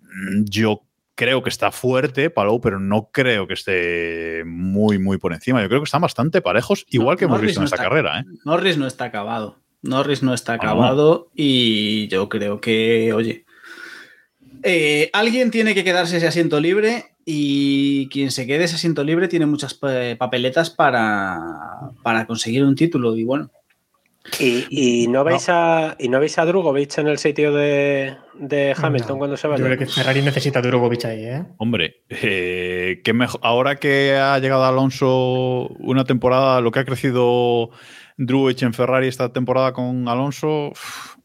[0.00, 0.82] mm, yo
[1.16, 5.62] creo que está fuerte Palou, pero no creo que esté muy, muy por encima.
[5.62, 7.88] Yo creo que están bastante parejos, igual que hemos Norris visto en no esta está-
[7.88, 8.20] carrera.
[8.20, 8.24] ¿eh?
[8.44, 9.60] Norris no está acabado.
[9.82, 10.62] Norris no está Ah, no.
[10.62, 13.44] acabado y yo creo que, oye,
[14.64, 19.28] eh, alguien tiene que quedarse ese asiento libre y quien se quede ese asiento libre
[19.28, 21.38] tiene muchas pa- papeletas para,
[22.02, 23.50] para conseguir un título y bueno,
[24.40, 24.64] ¿Y,
[25.04, 29.16] y no veis a y no veis a Drugovic en el sitio de, de Hamilton
[29.16, 29.64] No, cuando se Yo vaya?
[29.66, 31.44] creo que Ferrari necesita a Drugovic ahí, ¿eh?
[31.58, 33.38] Hombre, eh, qué mejor.
[33.42, 37.68] ahora que ha llegado Alonso una temporada, lo que ha crecido
[38.16, 40.72] Drugovich en Ferrari esta temporada con Alonso,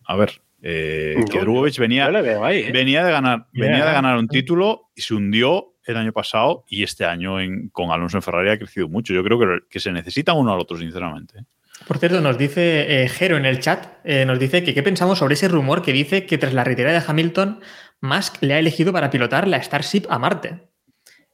[0.05, 2.59] a ver, eh, No, que Drugovich venía, veo ahí.
[2.63, 2.71] ¿eh?
[2.71, 6.83] venía de ganar, venía de ganar un título y se hundió el año pasado y
[6.83, 9.13] este año en- con Alonso en Ferrari ha crecido mucho.
[9.13, 11.45] Yo creo que, que se necesitan uno al otro, sinceramente.
[11.87, 15.17] Por cierto, nos dice eh, Jero en el chat, eh, nos dice que qué pensamos
[15.19, 17.61] sobre ese rumor que dice que tras la retirada de Hamilton,
[18.01, 20.67] Musk le ha elegido para pilotar la Starship a Marte.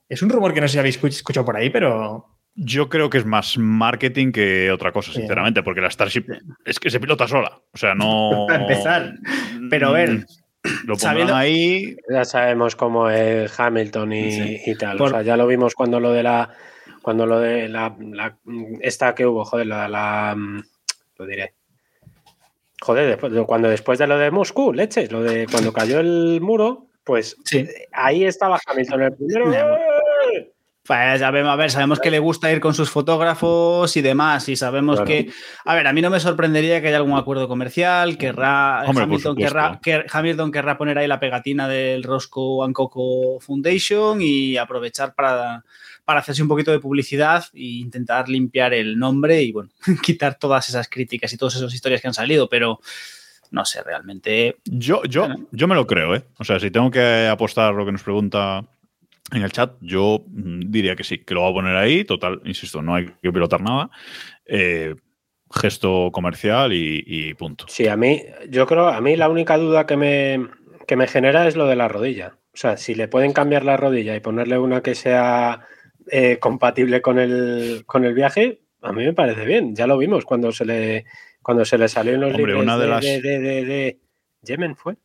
[0.07, 3.09] Es un rumor que no sé si habéis escuch- escuchado por ahí, pero Yo creo
[3.09, 6.25] que es más marketing que otra cosa, sinceramente, porque la Starship
[6.63, 7.59] es que se pilota sola.
[7.73, 8.45] O sea, no.
[8.47, 9.13] Para empezar.
[9.69, 10.25] Pero a ver,
[10.65, 11.95] Mm, Lo sabiendo- ahí.
[12.09, 14.61] Ya sabemos cómo es Hamilton y, Sí.
[14.65, 14.97] y tal.
[14.97, 16.49] Por- O sea, ya lo vimos cuando lo de la.
[17.03, 17.95] Cuando lo de la.
[17.99, 18.37] la-
[18.81, 19.87] esta que hubo, joder, la.
[19.87, 20.35] la-
[21.17, 21.53] lo diré.
[22.81, 26.87] Joder, después, cuando después de lo de Moscú, leches, lo de cuando cayó el muro,
[27.03, 27.67] pues sí.
[27.91, 29.77] ahí estaba Hamilton el primero.
[30.85, 34.97] Pues a ver, sabemos que le gusta ir con sus fotógrafos y demás, y sabemos
[34.97, 35.07] Claro.
[35.07, 35.31] que,
[35.63, 39.35] a ver, a mí no me sorprendería que haya algún acuerdo comercial, querrá, Hombre, Hamilton,
[39.35, 45.15] querrá, que Hamilton querrá poner ahí la pegatina del Roscoe and Coco Foundation y aprovechar
[45.15, 45.63] para,
[46.05, 49.71] para hacerse un poquito de publicidad e intentar limpiar el nombre y, bueno,
[50.03, 52.79] quitar todas esas críticas y todas esas historias que han salido, pero
[53.49, 56.25] no sé, realmente Yo, yo, yo me lo creo, ¿eh?
[56.37, 58.63] O sea, si tengo que apostar lo que nos pregunta
[59.31, 62.03] en el chat, yo mm, diría que sí, que lo va a poner ahí.
[62.05, 63.89] Total, insisto, no hay que pilotar nada.
[64.45, 64.95] Eh,
[65.53, 67.65] gesto comercial y, y punto.
[67.67, 70.47] Sí, a mí, yo creo, a mí la única duda que me,
[70.87, 72.37] que me genera es lo de la rodilla.
[72.53, 75.65] O sea, si le pueden cambiar la rodilla y ponerle una que sea
[76.11, 79.75] eh, compatible con el, con el viaje, a mí me parece bien.
[79.75, 81.05] Ya lo vimos cuando se le,
[81.41, 83.65] cuando se le salió en los Hombre, libres una de de, las- de- de- de-
[83.65, 83.99] de
[84.43, 84.95] Yemen, ¿fue?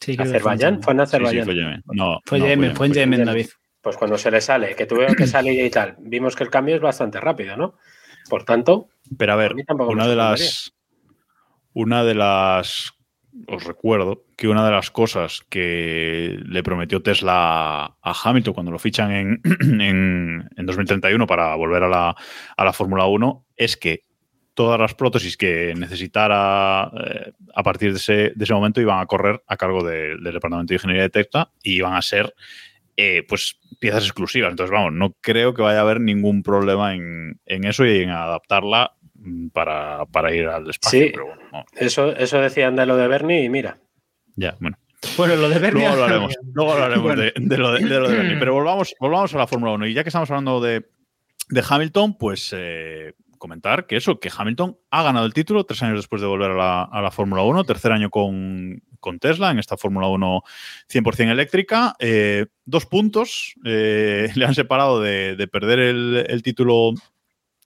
[0.00, 0.16] Sí.
[0.16, 0.82] creo que ¿Azerbaiyán?
[0.82, 1.44] Fue en Sí, sí, Azerbaiyán.
[1.44, 1.82] fue Yemen.
[1.86, 3.26] No, Fue no, Yemen, fue en fue Yemen, Yemen.
[3.26, 3.46] David.
[3.80, 6.74] Pues cuando se le sale, que tuvieron que salir y tal, vimos que el cambio
[6.76, 7.76] es bastante rápido, ¿no?
[8.28, 10.72] Por tanto, Pero a ver, A una de las
[11.72, 12.92] una de las
[13.46, 18.78] os recuerdo que una de las cosas que le prometió Tesla a Hamilton cuando lo
[18.78, 19.40] fichan en,
[19.80, 22.16] en, en 2031 para volver a la,
[22.56, 24.04] a la Fórmula 1 es que
[24.54, 29.06] todas las prótesis que necesitara eh, a partir de ese, de ese, momento iban a
[29.06, 32.34] correr a cargo de, del Departamento de Ingeniería de Tesla y iban a ser
[32.96, 34.50] eh, pues piezas exclusivas.
[34.50, 38.10] Entonces, vamos, no creo que vaya a haber ningún problema en, en eso y en
[38.10, 38.94] adaptarla
[39.52, 41.00] para, para ir al espacio.
[41.00, 41.64] Sí, pero bueno, no.
[41.76, 43.78] eso, eso decían de lo de Bernie y mira.
[44.36, 44.78] Ya, bueno.
[45.16, 45.82] Bueno, lo de Bernie.
[45.82, 47.22] Luego hablaremos, luego hablaremos Bueno.
[47.22, 48.36] de, de lo de, de lo de Bernie.
[48.38, 49.86] Pero volvamos, volvamos a la Fórmula 1.
[49.86, 50.86] Y ya que estamos hablando de,
[51.48, 55.98] de Hamilton, pues eh, comentar que eso, que Hamilton ha ganado el título tres años
[55.98, 59.58] después de volver a la, a la Fórmula 1, tercer año con, con Tesla en
[59.58, 60.42] esta Fórmula 1
[60.88, 61.96] 100% eléctrica.
[61.98, 66.92] Eh, dos puntos eh, le han separado de, de perder el, el título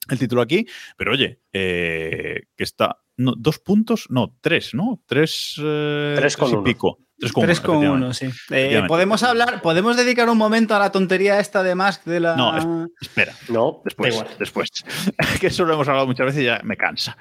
[0.08, 0.66] el título aquí,
[0.96, 3.00] pero oye, eh, que está.
[3.16, 5.00] No, dos puntos, no, tres, ¿no?
[5.06, 6.98] Tres, Tres con y pico.
[7.24, 8.06] Tres con, 3 con efectivamente.
[8.06, 8.30] 1, sí.
[8.50, 12.36] Eh, podemos hablar, podemos dedicar un momento a la tontería esta de Musk de la.
[12.36, 12.64] No, es-
[13.00, 14.36] Espera, No, después, Da igual.
[14.38, 14.68] después.
[15.40, 17.16] que eso lo hemos hablado muchas veces y ya me cansa.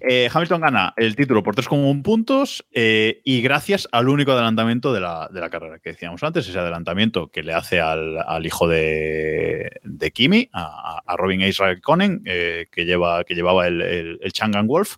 [0.00, 5.00] Eh, Hamilton gana el título por 3,1 puntos eh, y gracias al único adelantamiento de
[5.00, 8.68] la, de la carrera que decíamos antes, ese adelantamiento que le hace al, al hijo
[8.68, 14.18] de, de Kimi, a, a Robin Israel Conen, eh, que, lleva, que llevaba el, el,
[14.22, 14.96] el Changan Wolf.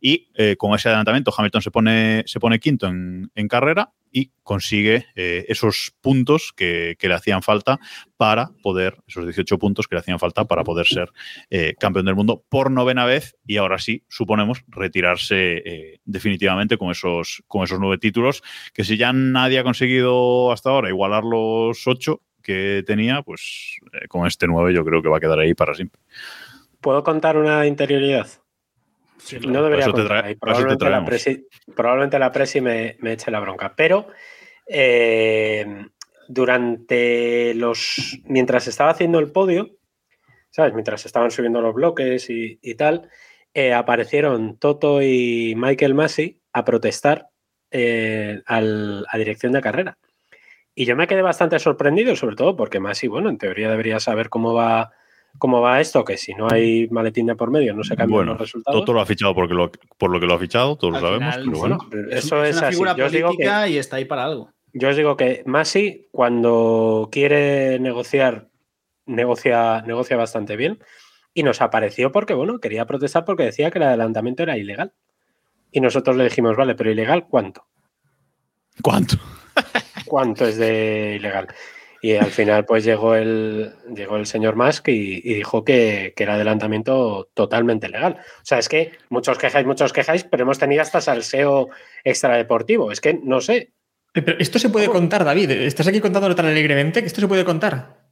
[0.00, 4.32] Y eh, con ese adelantamiento Hamilton se pone, se pone quinto en, en carrera y
[4.42, 7.78] consigue eh, esos puntos que, que le hacían falta
[8.16, 11.12] para poder, esos 18 puntos que le hacían falta para poder ser
[11.50, 16.90] eh, campeón del mundo por novena vez y ahora sí, suponemos, retirarse eh, definitivamente con
[16.90, 18.42] esos, con esos nueve títulos,
[18.72, 23.76] que si ya nadie ha conseguido hasta ahora igualar los ocho que tenía, pues
[24.08, 26.00] con este nueve yo creo que va a quedar ahí para siempre.
[26.86, 28.28] ¿puedo contar una interioridad?
[29.48, 30.34] No debería contar ahí.
[30.36, 33.74] Probablemente, la presi, probablemente la presi me, me eche la bronca.
[33.76, 34.08] Pero
[34.66, 35.86] eh,
[36.28, 38.18] durante los.
[38.24, 39.70] Mientras estaba haciendo el podio,
[40.50, 40.72] ¿sabes?
[40.74, 43.08] Mientras estaban subiendo los bloques y, y tal,
[43.54, 47.28] eh, aparecieron Toto y Michael Massey a protestar
[47.70, 49.98] eh, al- a dirección de carrera.
[50.74, 54.28] Y yo me quedé bastante sorprendido, sobre todo porque Massey, bueno, en teoría debería saber
[54.28, 54.92] cómo va.
[55.38, 56.04] ¿Cómo va esto?
[56.04, 58.80] Que si no hay maletín de por medio, no se cambian Bueno, los resultados.
[58.80, 61.34] Toto lo ha fichado porque lo, por lo que lo ha fichado, todos lo sabemos,
[61.34, 61.60] final, pero sí.
[61.60, 61.78] bueno.
[62.10, 62.74] Eso es, una así.
[62.74, 64.50] figura Yo os digo que política y está ahí para algo.
[64.72, 68.48] Yo os digo que Masi, cuando quiere negociar,
[69.06, 70.78] negocia, negocia bastante bien.
[71.32, 74.92] Y nos apareció porque, bueno, quería protestar porque decía que el adelantamiento era ilegal.
[75.70, 77.66] Y nosotros le dijimos, vale, pero ilegal, ¿cuánto?
[78.82, 79.16] ¿Cuánto?
[80.06, 81.48] ¿Cuánto es de ilegal?
[82.06, 86.22] Y al final, pues llegó el, llegó el señor Musk y, y dijo que, que
[86.22, 88.18] era adelantamiento totalmente legal.
[88.20, 91.68] O sea, es que muchos quejáis, muchos quejáis, pero hemos tenido hasta salseo
[92.04, 92.92] extradeportivo.
[92.92, 93.72] Es que no sé,
[94.12, 95.50] Pero esto se puede contar, David.
[95.50, 98.05] Estás aquí contándolo tan alegremente que esto se puede contar.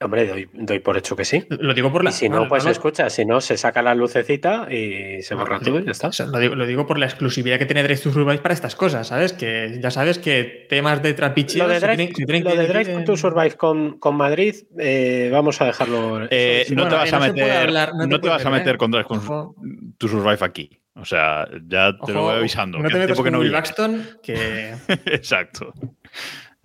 [0.00, 1.44] Hombre, doy, doy por hecho que sí.
[1.48, 2.10] Lo digo por la.
[2.10, 5.58] Y si no, pues no, escucha, si no, se saca la lucecita y se borra
[5.58, 6.06] todo y ya está.
[6.06, 8.54] O sea, lo, digo, lo digo por la exclusividad que tiene Drive to Survive para
[8.54, 9.32] estas cosas, ¿sabes?
[9.32, 12.50] Que ya sabes que temas de trapicheo Lo de se Drive, tienen- se tienen lo
[12.52, 16.28] que de Drive en- to Survive con, con Madrid, eh, vamos a dejarlo.
[16.30, 18.46] Eh, Sí, no bueno, te vas eh, a se meter, hablar, no no te vas
[18.46, 18.78] a meter, meter ¿eh?
[18.78, 19.54] con, Drive con
[19.98, 20.70] tu Survive aquí.
[20.94, 22.78] O sea, ya te lo voy avisando.
[22.78, 23.56] No te metas que con no Will viene.
[23.60, 24.74] Baxton, que
[25.06, 25.72] Exacto.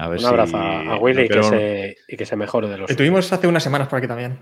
[0.03, 2.67] A ver Un abrazo si a, no Willy y que se, y que se mejore
[2.67, 2.87] de los.
[2.87, 4.37] que tuvimos hace unas semanas por aquí también.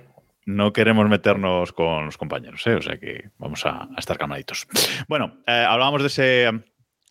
[0.45, 2.74] no queremos meternos con los compañeros, ¿eh?
[2.76, 4.68] o sea que vamos a, a estar calmaditos.
[5.07, 6.49] Bueno, eh, hablábamos de ese,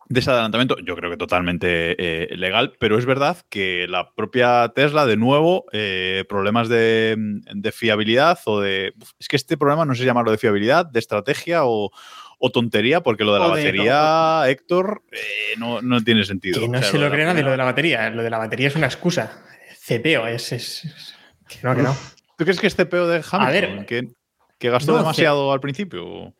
[0.09, 4.69] de ese adelantamiento, yo creo que totalmente eh, legal, pero es verdad que la propia
[4.75, 8.93] Tesla, de nuevo, eh, problemas de, de fiabilidad o de...
[9.17, 11.91] Es que este problema no sé llamarlo de fiabilidad, de estrategia o,
[12.43, 15.19] o tontería, porque lo de la batería, Héctor, eh,
[15.57, 16.59] no, no tiene sentido.
[16.59, 18.09] Que no O sea, se lo la cree nadie lo de la batería.
[18.09, 19.43] Lo de la batería es una excusa.
[19.87, 20.51] CPO es.
[20.51, 21.15] es- es-
[21.47, 21.95] que no, que no.
[22.37, 23.85] ¿Tú crees que este peo de Hamilton, ver.
[23.85, 24.07] que,
[24.57, 26.33] que gastó No, demasiado al principio?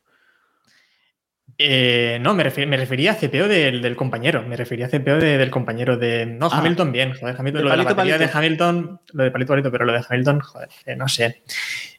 [1.58, 4.42] Eh, no, me, refer- me refería a CPO del, del compañero.
[4.42, 6.26] Me refería a CPO de- del compañero de.
[6.26, 6.58] No, Ah.
[6.60, 7.14] Hamilton bien.
[7.14, 8.32] Joder, Hamilton, lo de la batería palito.
[8.32, 9.02] de Hamilton.
[9.14, 11.44] Lo de palito palito, pero lo de Hamilton, joder, eh, no sé.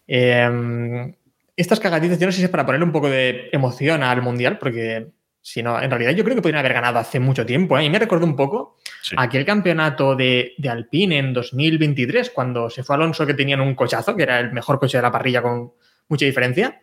[0.09, 1.15] Eh,
[1.57, 4.59] estas cagaditas, yo no sé si es para ponerle un poco de emoción al mundial,
[4.59, 5.09] porque
[5.41, 7.77] si no, en realidad yo creo que podrían haber ganado hace mucho tiempo.
[7.79, 7.85] ¿eh?
[7.85, 9.17] Y me recuerdo un poco Sí.
[9.19, 14.15] aquel campeonato de, de Alpine en 2023, cuando se fue Alonso que tenían un cochazo,
[14.15, 15.73] que era el mejor coche de la parrilla con
[16.09, 16.81] mucha diferencia.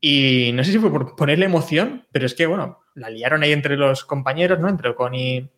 [0.00, 3.52] Y no sé si fue por ponerle emoción, pero es que, bueno, la liaron ahí
[3.52, 4.68] entre los compañeros, ¿no?
[4.68, 5.50] Entre Ocon y,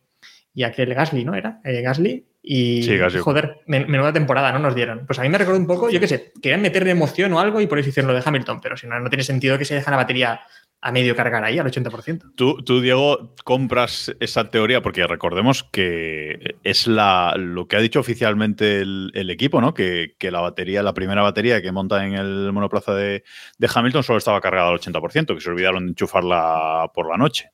[0.57, 1.35] y aquel Gasly, ¿no?
[1.35, 2.25] Era eh, Gasly.
[2.41, 3.19] Y, Sí, Gasly.
[3.19, 4.57] joder, men- menuda temporada, ¿no?
[4.57, 5.05] Nos dieron.
[5.05, 7.61] Pues a mí me recuerda un poco, yo qué sé, querían meterle emoción o algo
[7.61, 9.75] y por eso hicieron lo de Hamilton, pero si no, no tiene sentido que se
[9.75, 10.39] deje la batería
[10.81, 12.33] a medio cargar ahí al 80%.
[12.35, 17.99] Tú, tú, Diego, compras esa teoría porque recordemos que es la, lo que ha dicho
[17.99, 19.73] oficialmente el, el equipo, ¿no?
[19.73, 23.23] Que, que, la batería, la primera batería que monta en el monoplaza de,
[23.57, 27.49] de, Hamilton solo estaba cargada al 80%, que se olvidaron de enchufarla por la noche.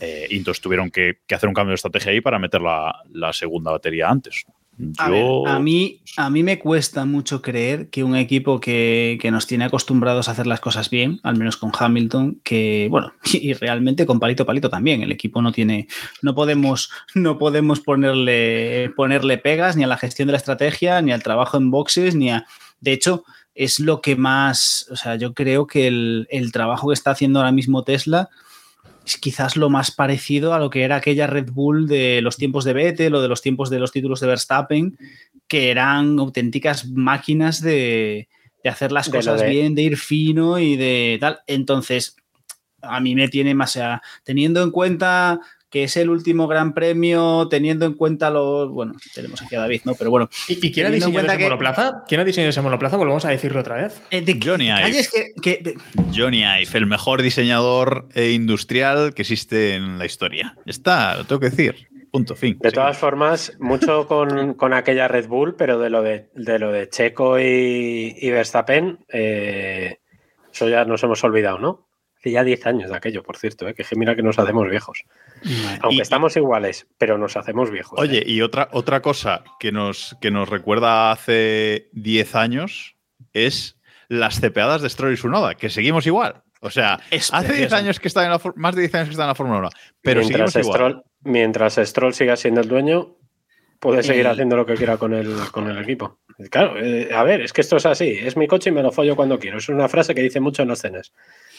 [0.00, 3.02] Eh, y entonces tuvieron que, que, hacer un cambio de estrategia ahí para meter la,
[3.12, 4.44] la segunda batería antes.
[4.98, 9.32] A, ver, a, mí, a mí me cuesta mucho creer que un equipo que, que,
[9.32, 13.54] nos tiene acostumbrados a hacer las cosas bien, al menos con Hamilton, que bueno, y
[13.54, 15.02] realmente con palito palito también.
[15.02, 15.88] El equipo no tiene,
[16.22, 21.10] no podemos, no podemos ponerle, ponerle pegas ni a la gestión de la estrategia, ni
[21.10, 22.46] al trabajo en boxes, ni a.
[22.80, 23.24] De hecho,
[23.56, 24.86] es lo que más.
[24.92, 28.30] O sea, yo creo que el, el trabajo que está haciendo ahora mismo Tesla
[29.08, 32.64] es quizás lo más parecido a lo que era aquella Red Bull de los tiempos
[32.64, 34.98] de Vettel o de los tiempos de los títulos de Verstappen,
[35.46, 38.28] que eran auténticas máquinas de,
[38.62, 39.48] de hacer las de cosas de...
[39.48, 41.40] bien, de ir fino y de tal.
[41.46, 42.16] Entonces,
[42.82, 45.40] a mí me tiene más, o sea, teniendo en cuenta
[45.70, 48.70] que es el último gran premio, teniendo en cuenta los.
[48.70, 49.94] Bueno, tenemos aquí a David, ¿no?
[49.94, 50.28] Pero bueno.
[50.48, 51.44] ¿Y, y quién ha diseñado ese que...
[51.44, 52.04] monoplaza?
[52.06, 52.96] ¿Quién ha diseñado ese monoplaza?
[52.96, 54.00] Volvemos a decirlo otra vez.
[54.10, 55.06] Eh, de, Johnny Ive.
[55.12, 55.74] Que, que, de...
[56.14, 60.56] Johnny Ive, el mejor diseñador e industrial que existe en la historia.
[60.66, 61.88] Está, lo tengo que decir.
[62.10, 62.56] Punto, fin.
[62.58, 62.74] De sí.
[62.74, 66.88] todas formas, mucho con, con, aquella Red Bull, pero de lo de, de lo de
[66.88, 69.98] Checo y, y Verstappen, eh,
[70.50, 71.87] eso ya nos hemos olvidado, ¿no?
[72.18, 73.74] Hace ya 10 años de aquello, por cierto, ¿eh?
[73.74, 75.04] que mira que nos hacemos viejos.
[75.82, 77.98] Aunque y, estamos iguales, pero nos hacemos viejos.
[77.98, 78.24] Oye, ¿eh?
[78.26, 82.96] y otra, otra cosa que nos, que nos recuerda hace 10 años
[83.32, 86.42] es las cepeadas de Stroll y Sunoda, que seguimos igual.
[86.60, 89.12] O sea, es hace 10 años que está en la más de 10 años que
[89.12, 89.70] está en la Fórmula 1,
[90.02, 91.04] pero mientras seguimos Stroll, igual.
[91.22, 93.16] Mientras Stroll siga siendo el dueño,
[93.78, 94.26] puede seguir y...
[94.26, 96.18] haciendo lo que quiera con el, con el equipo.
[96.50, 98.10] Claro, eh, a ver, es que esto es así.
[98.10, 99.58] Es mi coche y me lo follo cuando quiero.
[99.58, 101.12] Es una frase que dice mucho en las cenas.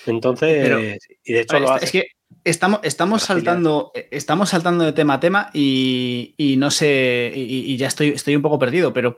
[0.06, 0.80] Entonces, Pero,
[1.24, 1.86] y de hecho es, lo hace.
[1.86, 2.08] Es que
[2.44, 7.78] estamos, estamos saltando, estamos saltando de tema a tema y, y no sé, y, y,
[7.78, 9.18] ya estoy, estoy un poco perdido, pero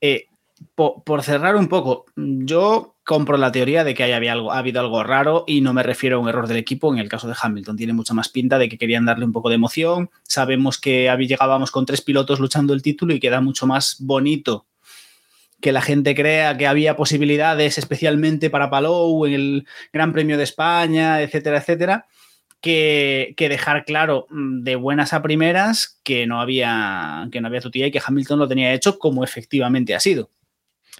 [0.00, 0.26] eh,
[0.74, 4.80] por, por, cerrar un poco, yo compro la teoría de que haya algo, ha habido
[4.80, 6.92] algo raro y no me refiero a un error del equipo.
[6.92, 9.48] En el caso de Hamilton tiene mucha más pinta de que querían darle un poco
[9.48, 10.10] de emoción.
[10.24, 14.66] Sabemos que llegábamos con tres pilotos luchando el título y queda mucho más bonito
[15.66, 20.44] que la gente crea que había posibilidades especialmente para Palou en el Gran Premio de
[20.44, 22.06] España, etcétera, etcétera,
[22.60, 27.60] que, que, dejar claro mm, de buenas a primeras que no había que no había
[27.60, 30.30] tutía y que Hamilton lo tenía hecho como efectivamente ha sido.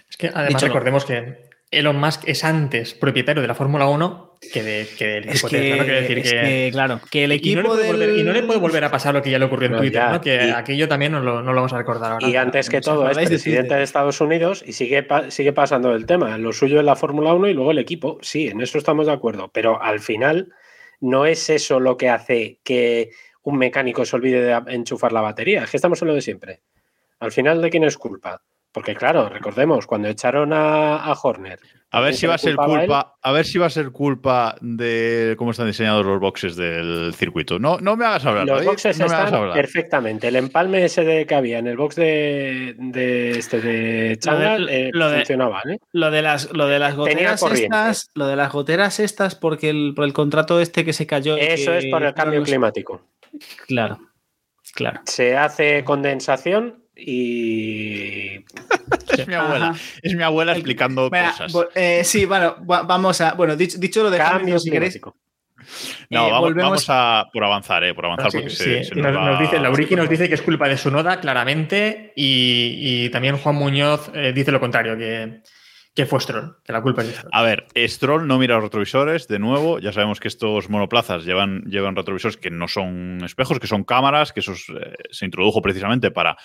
[0.09, 4.26] Es que además Dicho recordemos que Elon Musk es antes propietario de la Fórmula 1
[4.39, 5.83] que, de, que del equipo es que, Tesla, ¿no?
[5.83, 7.87] Quiero decir es que, que, claro, que el equipo y no, del...
[7.87, 9.77] volver, y no, le puede volver a pasar lo que ya le ocurrió en no,
[9.79, 10.21] Twitter, ya, ¿no?
[10.21, 12.27] que y, aquello también no lo, no lo, vamos a recordar ahora.
[12.27, 16.05] Y antes que todo es presidente de, de, Estados Unidos y sigue, sigue pasando el
[16.05, 16.37] tema.
[16.37, 18.17] Lo suyo es la Fórmula 1 y luego el equipo.
[18.21, 19.49] Sí, en eso estamos de acuerdo.
[19.53, 20.53] Pero al final
[20.99, 23.11] no es eso lo que hace que
[23.43, 25.63] un mecánico se olvide de enchufar la batería.
[25.63, 26.61] Es que estamos en lo de siempre.
[27.19, 28.41] Al final, ¿de quién es culpa?
[28.77, 31.59] Porque claro, recordemos, cuando echaron a, a Horner.
[31.89, 34.55] A ver si va a ser culpa, a, a, ver si va a ser culpa
[34.61, 37.57] de cómo están diseñados los boxes del circuito.
[37.57, 38.45] No, no me hagas hablar.
[38.45, 40.27] Los boxes no están perfectamente.
[40.27, 44.91] El empalme ese de que había en el box de, de este de Changal eh,
[44.93, 45.79] lo de, funcionaba, ¿eh?
[45.91, 49.93] Lo de las, lo de las goteras estas, lo de las goteras estas, porque el,
[49.95, 51.35] por el contrato este que se cayó.
[51.35, 53.01] Eso que, es por el cambio climático.
[53.65, 53.97] Claro.
[54.75, 55.01] Claro.
[55.05, 58.45] Se hace condensación y.
[59.17, 59.69] es mi abuela.
[59.69, 59.79] Ajá.
[60.01, 61.53] Es mi abuela explicando Mira, cosas.
[61.75, 63.33] Eh, sí, bueno, vamos a.
[63.33, 64.99] Bueno, dicho, dicho lo de cambio si queréis.
[66.09, 66.63] No, eh, vamos, volvemos...
[66.69, 68.63] vamos, a por avanzar, eh, por avanzar sí, porque sí.
[68.63, 71.19] se, se nos, nos, nos, dice, Lauriki nos dice que es culpa de su noda,
[71.19, 75.41] claramente, y, y también Juan Muñoz eh, dice lo contrario, que,
[75.93, 77.31] que fue Stroll, que la culpa es de Stroll.
[77.33, 81.63] A ver, Stroll no mira los retrovisores, de nuevo, ya sabemos que estos monoplazas llevan,
[81.63, 86.11] llevan retrovisores que no son espejos, que son cámaras, que eso eh, se introdujo precisamente
[86.11, 86.37] para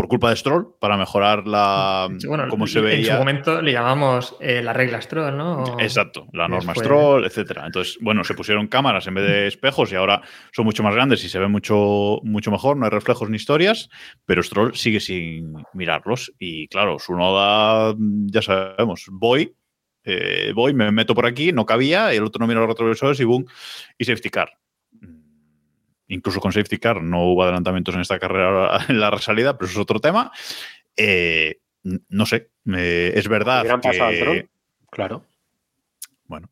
[0.00, 2.98] por culpa de Stroll, para mejorar la bueno, cómo se veía.
[2.98, 5.64] En su momento le llamamos eh, la regla Stroll, ¿no?
[5.64, 5.78] O...
[5.78, 6.86] Exacto, la norma después...
[6.86, 7.66] Stroll, etcétera.
[7.66, 10.22] Entonces, bueno, se pusieron cámaras en vez de espejos y ahora
[10.52, 13.90] son mucho más grandes y se ve mucho, mucho mejor, no hay reflejos ni historias,
[14.24, 16.32] pero Stroll sigue sin mirarlos.
[16.38, 19.54] Y claro, su noda, ya sabemos, voy,
[20.04, 23.24] eh, voy, me meto por aquí, no cabía, el otro no mira los retrovisores y
[23.24, 23.44] boom,
[23.98, 24.50] y safety car
[26.10, 29.80] incluso con safety car no hubo adelantamientos en esta carrera en la resalida, pero eso
[29.80, 30.30] es otro tema.
[30.96, 34.48] Eh, no sé, eh, es verdad que...
[34.90, 35.24] Claro.
[36.24, 36.50] Bueno,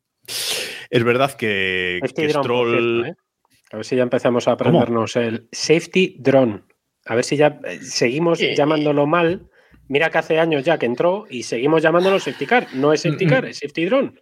[0.89, 3.03] es verdad que, safety que drone, Stroll...
[3.03, 3.23] Cierto, ¿eh?
[3.71, 5.25] A ver si ya empezamos a aprendernos ¿Cómo?
[5.25, 6.63] el safety drone.
[7.05, 9.47] A ver si ya eh, seguimos eh, llamándolo mal.
[9.87, 12.67] Mira que hace años ya que entró y seguimos llamándolo safety car.
[12.73, 14.13] No es safety car, es safety drone.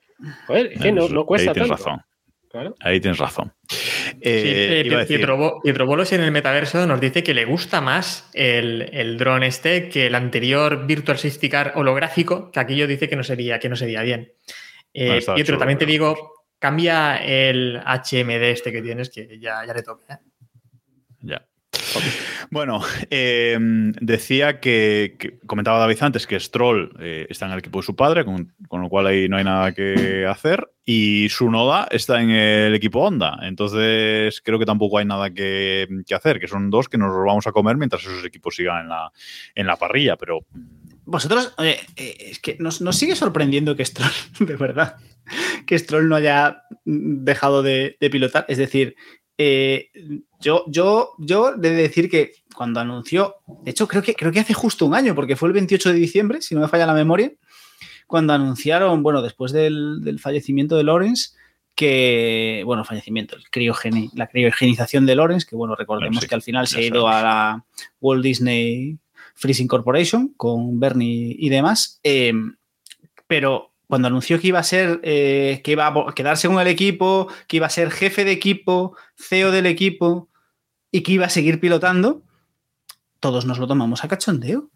[0.48, 1.76] Joder, es que no, no cuesta tanto.
[1.76, 2.02] Razón.
[2.50, 2.76] Claro.
[2.80, 3.54] Ahí tienes razón.
[3.70, 3.78] Sí,
[4.22, 5.18] Eh, eh, decir-
[5.86, 10.08] Bolos en el metaverso nos dice que le gusta más el, el dron este que
[10.08, 14.02] el anterior Virtual Safety Car holográfico, que aquello dice que no sería, que no sería
[14.02, 14.32] bien.
[14.93, 19.74] Eh, Pietro, chulo, también te digo, cambia el HMD este que tienes, que ya, ya
[19.74, 20.16] le toca.
[20.16, 20.18] ¿eh?
[22.50, 23.58] Bueno, eh,
[24.00, 27.95] decía que, que- comentaba David antes que Stroll eh, está en el equipo de su
[27.95, 32.22] padre, con, con lo cual ahí no hay nada que hacer, y su Noda está
[32.22, 33.39] en el equipo Honda.
[33.41, 37.26] Entonces creo que tampoco hay nada que, que hacer, que son dos que nos los
[37.26, 39.12] vamos a comer mientras esos equipos sigan en la,
[39.56, 40.45] en la parrilla, pero
[41.10, 44.98] Vosotros, eh, es que nos, nos sigue sorprendiendo que Stroll, de verdad,
[45.66, 48.45] que Stroll no haya dejado de, de pilotar.
[48.50, 48.95] Es decir,
[49.38, 49.90] eh,
[50.40, 54.54] yo, yo, yo de decir que cuando anunció, de hecho creo que, creo que hace
[54.54, 57.32] justo un año, porque fue el 28 de diciembre, si no me falla la memoria,
[58.08, 61.32] cuando anunciaron, bueno, después del, del fallecimiento de Lawrence,
[61.76, 66.42] que, bueno, fallecimiento, el criogeni- la criogenización de Lawrence, que bueno, recordemos sí, que al
[66.42, 67.66] final se ha ido a la
[68.02, 68.98] Walt Disney
[69.36, 72.00] Freezing Corporation con Bernie y demás.
[72.04, 72.34] eh,
[73.28, 77.28] pero cuando anunció que iba a ser, eh, que iba a quedarse con el equipo,
[77.48, 80.30] que iba a ser jefe de equipo, CEO del equipo
[80.92, 82.22] y que iba a seguir pilotando,
[83.20, 84.70] todos nos lo tomamos a cachondeo.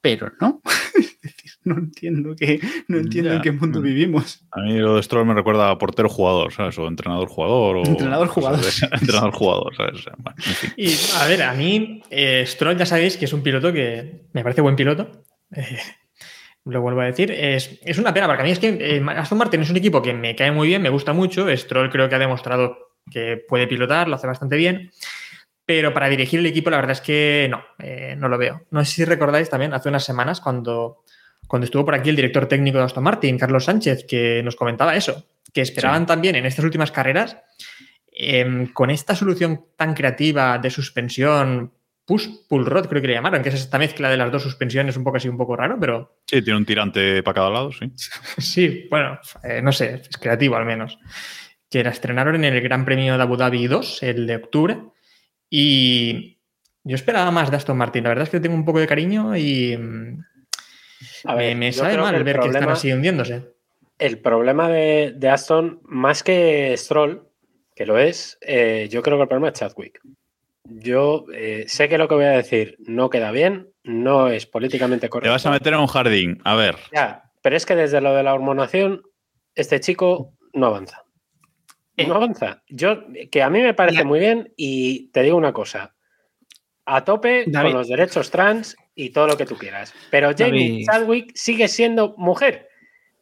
[0.00, 0.60] Pero no.
[1.22, 3.36] Es decir, no entiendo, que, no entiendo Ya.
[3.36, 3.82] en qué mundo Mm.
[3.82, 4.42] vivimos.
[4.52, 6.78] a mí lo de Stroll me recuerda a portero-jugador, ¿sabes?
[6.78, 7.76] O entrenador-jugador.
[7.76, 8.60] O Entrenador-jugador.
[8.60, 10.04] cosas de- Entrenador-jugador, ¿sabes?
[10.16, 10.72] Bueno, en fin.
[10.78, 14.42] Y a ver, a mí, eh, Stroll ya sabéis que es un piloto que me
[14.42, 15.10] parece buen piloto.
[15.54, 15.78] Eh,
[16.64, 17.30] lo vuelvo a decir.
[17.30, 20.02] Es, es una pena, porque a mí es que eh, Aston Martin es un equipo
[20.02, 21.46] que me cae muy bien, me gusta mucho.
[21.56, 24.90] Stroll creo que ha demostrado que puede pilotar, lo hace bastante bien.
[25.64, 28.62] Pero para dirigir el equipo, la verdad es que no, eh, no lo veo.
[28.70, 31.04] No sé si recordáis también hace unas semanas cuando,
[31.46, 34.96] cuando estuvo por aquí el director técnico de Aston Martin, Carlos Sánchez, que nos comentaba
[34.96, 37.36] eso, que esperaban también en estas últimas carreras
[38.10, 41.72] em, con esta solución tan creativa de suspensión
[42.10, 44.96] push pull rod, creo que le llamaron, que es esta mezcla de las dos suspensiones,
[44.96, 47.92] un poco así, un poco raro, pero Sí, tiene un tirante para cada lado, sí.
[48.38, 50.98] sí, bueno, eh, no sé, es creativo al menos.
[51.70, 54.78] Que la estrenaron en el Gran Premio de Abu Dhabi 2, el de octubre,
[55.48, 56.38] y
[56.82, 58.02] yo esperaba más de Aston Martin.
[58.04, 60.24] La verdad es que tengo un poco de cariño y mm,
[61.26, 63.52] A me, ver, me yo sabe mal que el ver que están problema- así hundiéndose.
[63.98, 67.22] El problema de, de Aston, más que Stroll,
[67.76, 70.00] que lo es, eh, yo creo que el problema es Chadwick.
[70.64, 75.06] Yo eh, sé que lo que voy a decir no queda bien, no es políticamente
[75.06, 75.32] Te correcto.
[75.32, 76.40] vas a meter en un jardín.
[76.44, 76.76] A ver.
[76.92, 79.02] Ya, pero es que desde lo de la hormonación,
[79.54, 81.02] este chico no avanza.
[81.96, 82.06] Eh.
[82.06, 82.62] No avanza.
[82.68, 84.04] Yo, que a mí me parece Ya.
[84.04, 85.94] muy bien y te digo una cosa.
[86.84, 87.70] A tope David.
[87.70, 89.94] con los derechos trans y todo lo que tú quieras.
[90.10, 90.86] Pero Jamie David.
[90.86, 92.68] Chadwick sigue siendo mujer.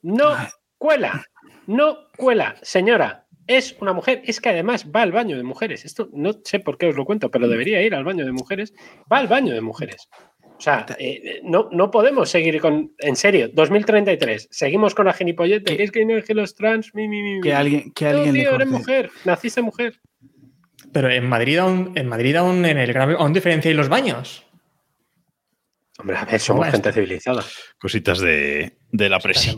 [0.03, 0.47] No Ay.
[0.78, 1.24] cuela.
[1.66, 2.57] No cuela.
[2.62, 4.23] Señora, es una mujer.
[4.25, 5.85] Es que además va al baño de mujeres.
[5.85, 8.73] Esto no sé por qué os lo cuento, pero debería ir al baño de mujeres.
[9.13, 10.09] Va al baño de mujeres.
[10.57, 12.93] O sea, eh, no, no podemos seguir con.
[12.99, 14.49] En serio, 2033.
[14.51, 15.77] Seguimos con la genipollete.
[15.77, 16.95] Que- Es que no es que los trans.
[16.95, 17.41] Mi, mi, mi.
[17.41, 19.11] Que alguien, que No, alguien tío, eres mujer.
[19.25, 20.01] Naciste mujer.
[20.93, 24.45] Pero en Madrid aún, en Madrid aún en el Gran aún diferenciáis los baños.
[25.99, 27.45] Hombre, a ver, somos gente civilizada.
[27.79, 29.57] Cositas de, de la presión.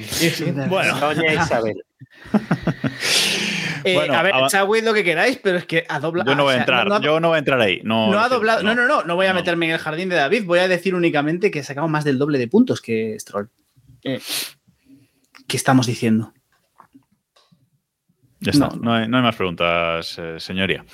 [0.69, 1.85] Bueno, Doña Isabel.
[3.85, 6.31] Eh, Bueno, a ver, Chadwick lo que queráis, pero es que ha doblado.
[6.31, 6.89] yo no voy a o sea, entrar.
[6.89, 7.81] no ha- yo no voy a entrar ahí.
[7.85, 8.63] No, no ha doblado.
[8.63, 9.37] No, no, no, no voy a No.
[9.41, 10.45] meterme en el jardín de David.
[10.45, 13.49] Voy a decir únicamente que sacamos más del doble de puntos que Stroll.
[14.05, 14.21] Eh,
[15.47, 16.33] ¿Qué estamos diciendo?
[18.41, 18.77] Ya está, No.
[18.77, 20.85] no, hay, no hay más preguntas, eh, señoría.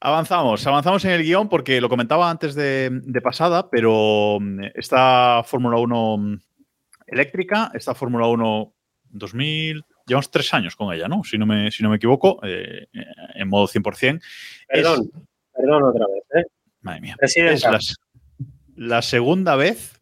[0.00, 5.42] Avanzamos, avanzamos en el guion porque lo comentaba antes de, de pasada, pero mm, esta
[5.44, 6.38] Fórmula 1 mm,
[7.08, 8.72] eléctrica, esta Fórmula 1
[9.10, 11.22] 2000, llevamos tres años con ella, ¿no?
[11.24, 14.20] Si no me, si no me equivoco, eh, eh, en modo 100%.
[14.68, 15.10] Perdón,
[15.52, 16.44] perdón otra vez.
[16.44, 16.48] ¿eh?
[16.80, 17.16] Madre mía.
[17.20, 17.78] Es la,
[18.76, 20.00] la segunda vez,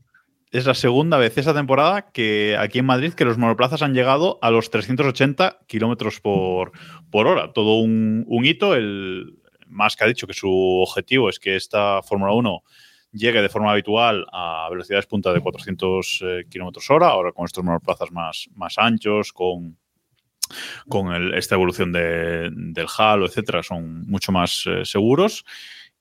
[0.50, 4.38] es la segunda vez esta temporada que aquí en Madrid que los monoplazas han llegado
[4.42, 6.72] a los 380 kilómetros por,
[7.10, 7.52] por hora.
[7.52, 8.74] Todo un, un hito.
[8.74, 12.62] El Musk ha dicho que su objetivo es que esta Fórmula 1
[13.12, 17.08] llegue de forma habitual a velocidades punta de 400 eh, kilómetros hora.
[17.08, 19.78] Ahora con estos monoplazas más, más anchos, con
[20.88, 25.44] con el- esta evolución de- del halo, etcétera, son mucho más eh, seguros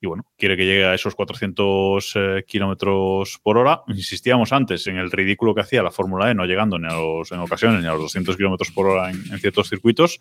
[0.03, 3.81] y bueno, quiere que llegue a esos 400 eh, kilómetros por hora.
[3.87, 7.31] Insistíamos antes en el ridículo que hacía la Fórmula E, no llegando ni a los,
[7.31, 10.19] en ocasiones ni a los 200 kilómetros por hora en, en ciertos circuitos.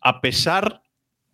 [0.00, 0.82] A pesar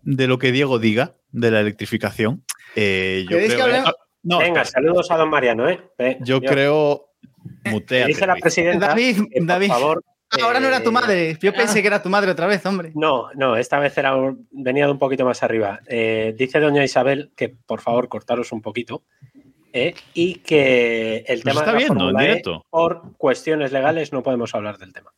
[0.02, 2.42] de lo que Diego diga de la electrificación,
[2.74, 3.66] eh, yo ¿Queréis creo.
[3.66, 3.72] que?
[3.76, 5.90] Ah, no, Venga, espera, saludos a don Mariano, ¿eh?
[6.20, 7.06] Yo creo.
[7.64, 8.42] Muteate, Dice la David.
[8.42, 9.68] presidenta David, que, por David.
[9.68, 10.04] favor,
[10.42, 11.38] Ahora no era tu Eh, madre.
[11.40, 12.92] Yo pensé que era tu madre otra vez, hombre.
[12.94, 15.80] No, no, esta vez era un- venía de un poquito más arriba.
[15.86, 19.02] Eh, dice doña Isabel que por favor cortaros un poquito
[19.72, 22.66] eh, y que el Nos tema está de la viendo en Fórmula E, directo.
[22.70, 25.12] por cuestiones legales no podemos hablar del tema.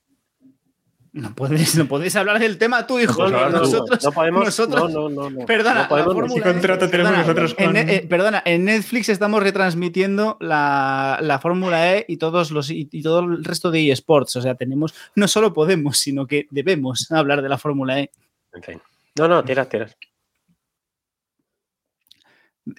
[1.15, 3.25] No puedes, no podéis hablar del tema tú, hijo.
[3.25, 4.45] No, no, no, no, nosotros, no podemos.
[4.47, 5.45] nosotros- no, no, no, no.
[5.47, 8.65] Perdona, No podemos- la Fórmula ¿Qué contrato tenemos perdona, nosotros en, con- eh, perdona, en
[8.65, 13.71] Netflix estamos retransmitiendo la, la Fórmula E y todos los y, y todo el resto
[13.71, 14.37] de eSports.
[14.37, 18.11] O sea, tenemos, no solo podemos, sino que debemos hablar de la Fórmula E.
[18.55, 18.81] En fin.
[19.19, 19.95] No, no, tiras, tiras.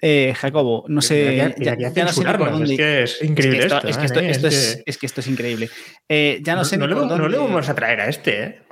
[0.00, 1.36] Eh, Jacobo, no sé.
[1.36, 4.06] Ya- no sé ni por dónde- Es que es es que increíble esto, es que
[4.06, 5.70] esto- esto Es es, que- es que esto es increíble.
[6.08, 8.08] Eh, ya no, sé no ni le, por no dónde, le vamos a traer a
[8.08, 8.62] este, ¿eh?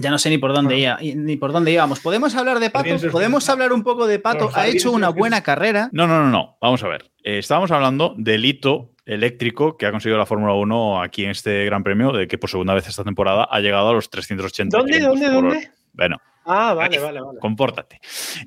[0.00, 2.00] ya no sé ni por dónde iba- ni por dónde íbamos.
[2.00, 2.96] ¿Podemos hablar de Pato?
[3.10, 4.50] ¿Podemos hablar un poco de Pato?
[4.54, 5.88] Ha hecho una buena carrera.
[5.92, 6.56] No, no, no, no.
[6.60, 7.10] Vamos a ver.
[7.24, 11.64] Eh, estábamos hablando del hito eléctrico que ha conseguido la Fórmula 1 aquí en este
[11.66, 15.00] Gran Premio, de que por segunda vez esta temporada ha llegado a los 380 ¿Dónde,
[15.00, 15.70] dónde, dónde?
[15.92, 17.38] Bueno, Ah, vale, vale, vale.
[17.38, 18.00] compórtate.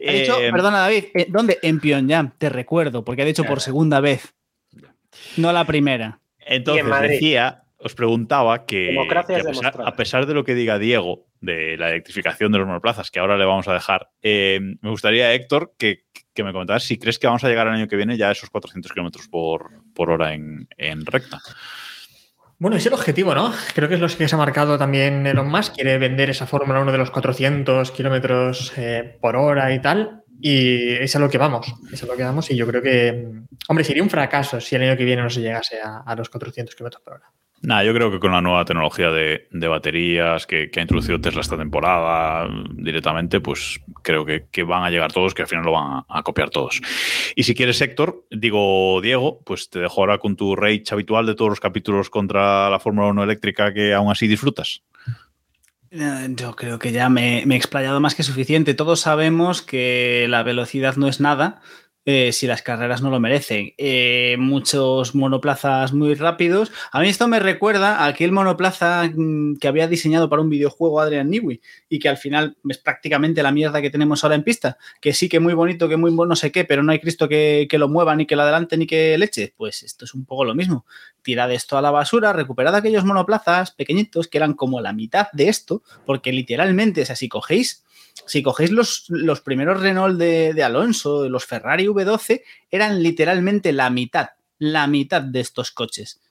[0.08, 1.60] Ha dicho, Eh, perdona David, eh, ¿dónde?
[1.62, 4.34] En Pyongyang, te recuerdo, porque ha dicho por segunda vez.
[5.38, 6.20] No la primera.
[6.40, 11.90] Entonces decía, os preguntaba que, pesar, a pesar de lo que diga Diego de la
[11.90, 16.06] electrificación de los monoplazas, que ahora le vamos a dejar, eh, me gustaría, Héctor, que,
[16.34, 18.32] que me comentaras si crees que vamos a llegar el año que viene ya a
[18.32, 21.40] esos 400 kilómetros por, por hora en, en recta.
[22.60, 23.54] Bueno, es el objetivo, ¿no?
[23.76, 25.76] Creo que es lo que se ha marcado también Elon Musk.
[25.76, 30.24] Quiere vender esa Fórmula 1 de los 400 kilómetros eh, por hora y tal.
[30.42, 31.72] Y es a lo que vamos.
[31.92, 32.50] Es a lo que vamos.
[32.50, 35.30] Y yo creo que, mm, hombre, sería un fracaso si el año que viene no
[35.30, 37.32] se llegase a, los 400 kilómetros por hora.
[37.62, 41.22] Nada, yo creo que con la nueva tecnología de, de baterías que, que ha introducido
[41.22, 45.74] Tesla esta temporada directamente, pues creo que, van a llegar todos, que al final lo
[45.74, 46.80] van a, copiar todos.
[47.36, 51.36] Y si quieres, Héctor, digo Diego, pues te dejo ahora con tu rage habitual de
[51.36, 54.82] todos los capítulos contra la Fórmula 1 eléctrica que aún así disfrutas.
[55.92, 58.74] Eh, Yo creo que ya me he explayado más que suficiente.
[58.74, 61.60] Todos sabemos que la velocidad no es nada
[62.10, 63.74] eh, si las carreras no lo merecen.
[63.78, 66.72] Eh, muchos monoplazas muy rápidos.
[66.94, 71.02] A mí esto me recuerda a aquel monoplaza mm, que había diseñado para un videojuego
[71.02, 74.78] Adrian Newey y que al final es prácticamente la mierda que tenemos ahora en pista.
[75.02, 77.68] Que sí que muy bonito, que muy no sé qué, pero no hay Cristo que,
[77.70, 79.54] que lo mueva, ni que lo adelante, ni que leche.
[79.58, 80.86] Pues esto es un poco lo mismo
[81.28, 85.50] tirad esto a la basura, recuperad aquellos monoplazas pequeñitos que eran como la mitad de
[85.50, 87.84] esto, porque literalmente, o sea, si cogéis,
[88.26, 93.90] si cogéis los, los primeros Renault de, de Alonso, los Ferrari V12, eran literalmente la
[93.90, 96.22] mitad, la mitad de estos coches.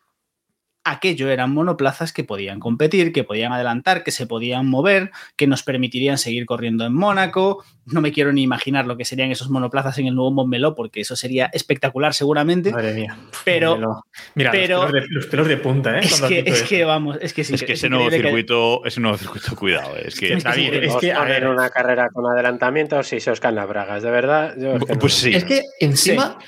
[0.88, 5.64] Aquello eran monoplazas que podían competir, que podían adelantar, que se podían mover, que nos
[5.64, 7.64] permitirían seguir corriendo en Mónaco.
[7.86, 11.00] No me quiero ni imaginar lo que serían esos monoplazas en el nuevo Montmeló, porque
[11.00, 12.70] eso sería espectacular seguramente.
[12.70, 13.16] Madre mía.
[13.44, 14.04] Pero,
[14.36, 16.00] Mira, pero- los, pelos de, los pelos de punta, ¿eh?
[16.04, 17.54] es que, es que vamos, es que sí.
[17.54, 19.96] es que ese nuevo increíble que- circuito, ese nuevo circuito, cuidado.
[19.96, 23.40] Es que, Es que es que, a ver, una carrera con adelantamientos y se os
[23.40, 24.54] caen las bragas, de verdad.
[24.56, 25.34] yo es que no- pues sí.
[25.34, 26.38] Es que encima,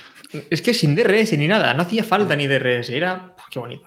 [0.50, 3.34] es que sin DRS ni nada, no hacía falta ni DRS, era.
[3.50, 3.82] Qué bonito.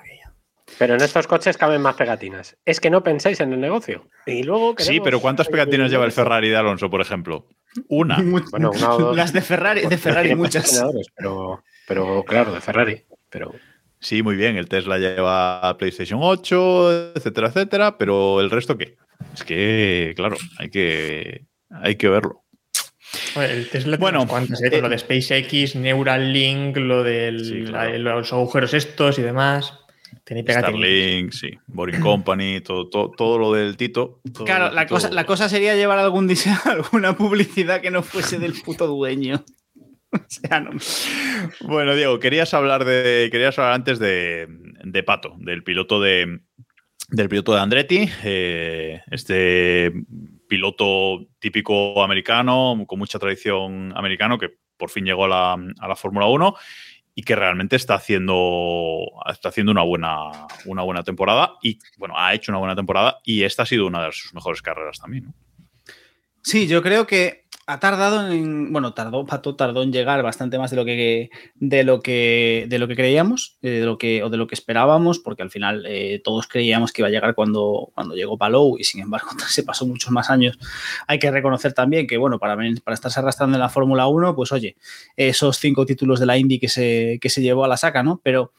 [0.77, 2.57] Pero en estos coches caben más pegatinas.
[2.65, 4.09] Es que no pensáis en el negocio.
[4.25, 7.47] Y luego Sí, pero ¿cuántas pegatinas lleva el Ferrari de Alonso, por ejemplo?
[7.87, 8.17] Una.
[8.21, 9.15] Bueno, una o dos.
[9.15, 10.83] Las de Ferrari, de Ferrari muchas.
[11.15, 13.03] Pero, pero claro, de Ferrari.
[13.29, 13.53] Pero
[14.01, 14.57] Sí, muy bien.
[14.57, 17.97] El Tesla lleva PlayStation 8, etcétera, etcétera.
[17.97, 18.97] Pero el resto, ¿qué?
[19.33, 22.43] Es que, claro, hay que, hay que verlo.
[23.35, 24.69] Bueno, el Tesla tiene Bueno, unas cuantas, ¿eh?
[24.71, 27.97] Eh, lo de SpaceX, Neuralink, lo de Sí, claro.
[27.99, 29.77] los agujeros estos y demás.
[30.31, 30.57] Tenéis.
[30.57, 31.59] Starlink, sí.
[31.67, 34.21] Boring Company, todo, todo, todo lo del Tito.
[34.33, 38.39] todo Claro, la cosa, la cosa sería llevar algún diseño, alguna publicidad que no fuese
[38.39, 39.43] del puto dueño.
[40.13, 40.71] O sea, no.
[41.61, 43.29] Bueno, Diego, querías hablar de.
[43.31, 44.45] Querías hablar antes de,
[44.83, 46.41] de Pato, del piloto de.
[47.07, 49.93] Del piloto de Andretti, eh, este
[50.49, 55.95] piloto típico americano, con mucha tradición americano, que por fin llegó a la, a la
[55.95, 56.55] Fórmula 1
[57.21, 62.33] y que realmente está haciendo, está haciendo una, buena, una buena temporada y, bueno, ha
[62.33, 65.31] hecho una buena temporada y esta ha sido una de sus mejores carreras también.
[66.41, 68.73] Sí, yo creo que ha tardado en.
[68.73, 72.79] Bueno, tardó, Pato tardó en llegar bastante más de lo que de lo que de
[72.79, 75.85] lo que creíamos, eh, de lo que, o de lo que esperábamos, porque al final
[75.87, 79.63] eh, todos creíamos que iba a llegar cuando, cuando llegó Palou, y sin embargo se
[79.63, 80.59] pasó muchos más años.
[81.07, 84.51] Hay que reconocer también que, bueno, para, para estarse arrastrando en la Fórmula 1, pues
[84.51, 84.75] oye,
[85.15, 88.19] esos cinco títulos de la Indy que se, que se llevó a la saca, ¿no?
[88.21, 88.51] Pero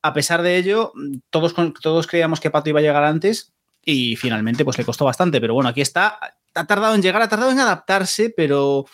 [0.00, 0.94] a pesar de ello,
[1.28, 3.52] todos, todos creíamos que Pato iba a llegar antes
[3.84, 6.18] y finalmente pues le costó bastante, pero bueno, aquí está,
[6.54, 8.86] ha tardado en llegar, ha tardado en adaptarse, pero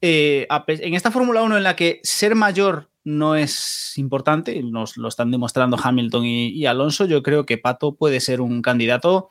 [0.00, 5.08] eh, en esta Fórmula 1 en la que ser mayor no es importante, nos lo
[5.08, 7.06] están demostrando Hamilton y, Alonso.
[7.06, 9.30] Yo creo que Pato puede ser un candidato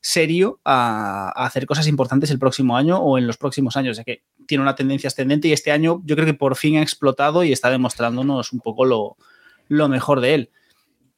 [0.00, 4.22] serio a, hacer cosas importantes el próximo año o en los próximos años, ya que
[4.46, 7.52] tiene una tendencia ascendente y este año yo creo que por fin ha explotado y
[7.52, 10.50] está demostrándonos un poco lo mejor de él.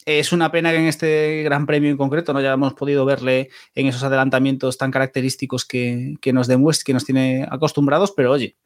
[0.06, 3.86] Es una pena que en este gran premio en concreto no hayamos podido verle en
[3.86, 8.56] esos adelantamientos tan característicos que, que nos demuestra, que nos tiene acostumbrados, pero oye,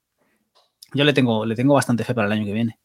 [0.93, 2.79] yo le tengo, le tengo bastante fe para el año que viene.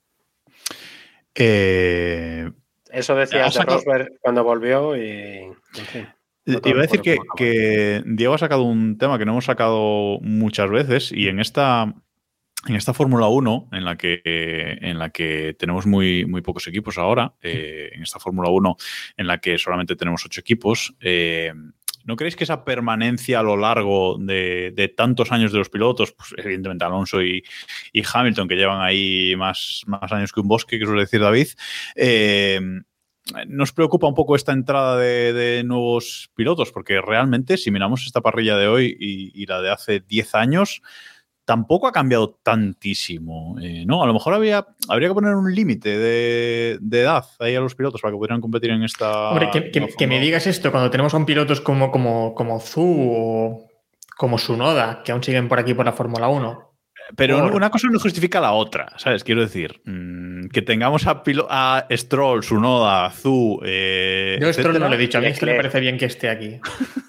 [1.36, 2.50] Eh,
[2.90, 5.02] Eso decía de Rosberg cuando volvió y.
[5.08, 6.08] En fin.
[6.46, 10.20] No Iba a decir que, que, Diego ha sacado un tema que no hemos sacado
[10.22, 11.94] muchas veces y en esta,
[12.68, 16.98] en esta Fórmula 1, en la que, en la que tenemos muy, muy pocos equipos
[16.98, 18.76] ahora, eh, en esta Fórmula 1
[19.18, 21.54] en la que solamente tenemos ocho equipos, eh,
[22.04, 26.12] ¿no creéis que esa permanencia a lo largo de, de, tantos años de los pilotos,
[26.12, 27.44] pues evidentemente Alonso y,
[27.94, 31.48] y Hamilton, que llevan ahí más, más, años que un bosque, que suele decir David,
[31.96, 32.60] eh,
[33.48, 38.22] nos preocupa un poco esta entrada de, de, nuevos pilotos, porque realmente si miramos esta
[38.22, 40.82] parrilla de hoy y, y la de hace 10 años,
[41.50, 44.04] tampoco ha cambiado tantísimo, eh, ¿no?
[44.04, 47.74] A lo mejor había, habría que poner un límite de, de, edad ahí a los
[47.74, 49.32] pilotos para que pudieran competir en esta...
[49.32, 52.84] Hombre, que, que, que me digas esto cuando tenemos a pilotos como, como, como Zu
[52.84, 53.68] o
[54.16, 56.72] como Sunoda, que aún siguen por aquí por la Fórmula 1.
[57.16, 57.56] Pero por...
[57.56, 59.24] una cosa no justifica la otra, ¿sabes?
[59.24, 63.60] Quiero decir, mmm, que tengamos a, a Stroll, Sunoda, Zu.
[63.66, 65.98] Eh, Yo a Stroll no le he dicho, a mí es que me parece bien
[65.98, 66.60] que esté aquí.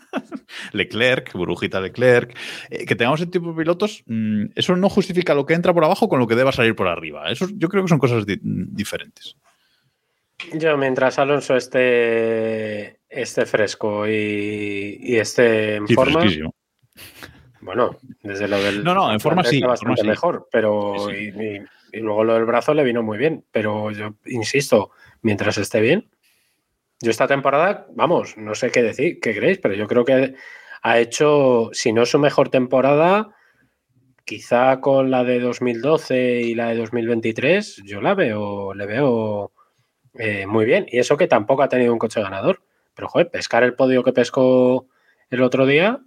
[0.73, 2.37] Leclerc, burbujita Leclerc,
[2.71, 5.85] eh, que tengamos ese tipo de pilotos, mmm, eso no justifica lo que entra por
[5.85, 7.31] abajo con lo que deba salir por arriba.
[7.31, 9.37] Eso yo creo que son cosas di diferentes.
[10.55, 16.25] Yo, mientras Alonso esté, esté fresco y, y esté en sí, forma.
[17.61, 18.83] Bueno, desde lo del.
[18.83, 19.61] No, no, en forma sí.
[19.61, 20.95] Bastante forma mejor, pero.
[21.09, 21.33] Sí, sí.
[21.37, 23.45] Y, y, y, luego lo del brazo le vino muy bien.
[23.53, 24.91] Pero yo insisto,
[25.23, 26.09] mientras esté bien.
[27.01, 30.35] Yo esta temporada, vamos, no sé qué decir, qué creéis, pero yo creo que
[30.83, 33.35] ha hecho, si no su mejor temporada,
[34.25, 39.53] quizá con la de 2012 y la de 2023, yo la veo, le veo
[40.15, 40.87] eh, muy bien.
[40.89, 42.63] Y eso que tampoco ha tenido un coche ganador.
[42.95, 44.87] Pero, joder, pescar el podio que pescó
[45.31, 46.01] el otro día,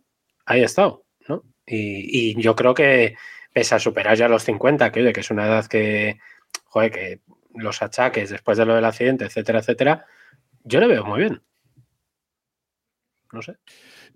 [0.45, 1.05] ahí ha estado.
[1.27, 1.43] ¿no?
[1.65, 3.15] Y, y, yo creo que
[3.51, 6.19] pese a superar ya los 50, que, oye, que es una edad que,
[6.65, 7.19] joder, que
[7.55, 10.05] los achaques después de lo del accidente, etcétera, etcétera,
[10.63, 11.41] yo le veo muy bien.
[13.31, 13.55] No sé.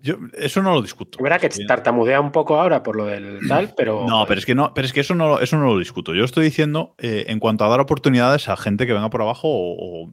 [0.00, 1.20] Yo eso no lo discuto.
[1.20, 4.06] Verdad que tartamudea un poco ahora por lo del tal, pero.
[4.08, 6.14] No, pero es que no, pero es que eso no, eso no lo discuto.
[6.14, 9.48] Yo estoy diciendo eh, en cuanto a dar oportunidades a gente que venga por abajo
[9.48, 10.12] o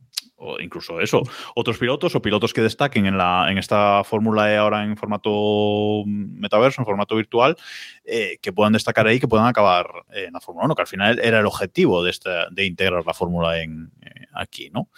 [0.59, 1.23] incluso eso,
[1.55, 6.03] otros pilotos o pilotos que destaquen en, la, en esta fórmula E ahora en formato
[6.05, 7.55] metaverso, en formato virtual,
[8.03, 11.19] eh, que puedan destacar ahí, que puedan acabar en la Fórmula 1, que al final
[11.19, 14.89] era el objetivo de, esta, de integrar la fórmula en eh, aquí, ¿no?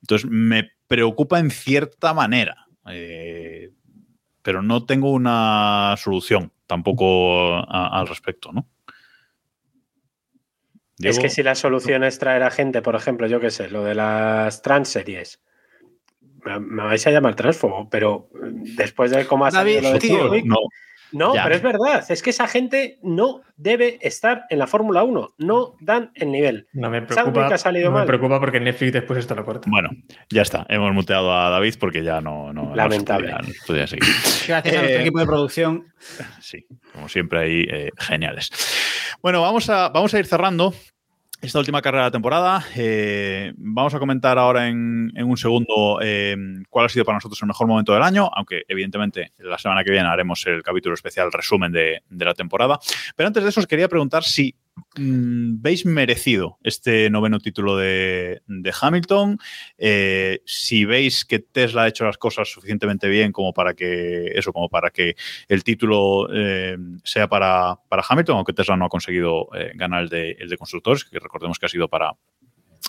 [0.00, 2.68] Entonces me preocupa en cierta manera.
[2.88, 3.72] Eh,
[4.42, 8.68] pero no tengo una solución tampoco a, al respecto, ¿no?
[11.00, 13.82] Es que si la solución es traer a gente, por ejemplo, yo qué sé, lo
[13.82, 15.42] de las transseries,
[16.44, 18.30] me, me vais a llamar transfobo, pero
[18.76, 20.58] después de cómo ha David, salido lo de tío, Chadwick, no.
[21.14, 21.44] No, ya.
[21.44, 25.76] pero es verdad, es que esa gente no debe estar en la Fórmula 1, no
[25.80, 26.66] dan el nivel.
[26.72, 28.02] No me preocupa, ha salido no mal.
[28.02, 29.70] me preocupa porque Netflix después esto lo corta.
[29.70, 29.90] Bueno,
[30.28, 32.52] ya está, hemos muteado a David porque ya no...
[32.52, 33.30] no Lamentable.
[33.30, 34.08] No podía, podía seguir.
[34.48, 35.86] Gracias eh, a nuestro equipo de producción.
[36.40, 38.50] Sí, como siempre ahí, eh, geniales.
[39.22, 40.74] Bueno, vamos a, vamos a ir cerrando
[41.44, 42.64] esta última carrera de la temporada.
[42.74, 46.36] Eh, vamos a comentar ahora en, en un segundo eh,
[46.70, 49.90] cuál ha sido para nosotros el mejor momento del año, aunque evidentemente la semana que
[49.90, 52.78] viene haremos el capítulo especial resumen de, de la temporada.
[53.14, 54.54] Pero antes de eso os quería preguntar si
[54.96, 58.40] veis merecido este noveno título de,
[58.80, 59.38] Hamilton,
[59.78, 64.52] eh, si veis que Tesla ha hecho las cosas suficientemente bien como para que eso,
[64.52, 65.16] como para que
[65.48, 70.08] el título eh, sea para, para, Hamilton, aunque Tesla no ha conseguido eh, ganar el
[70.08, 72.12] de, el de constructores, que recordemos que ha sido para,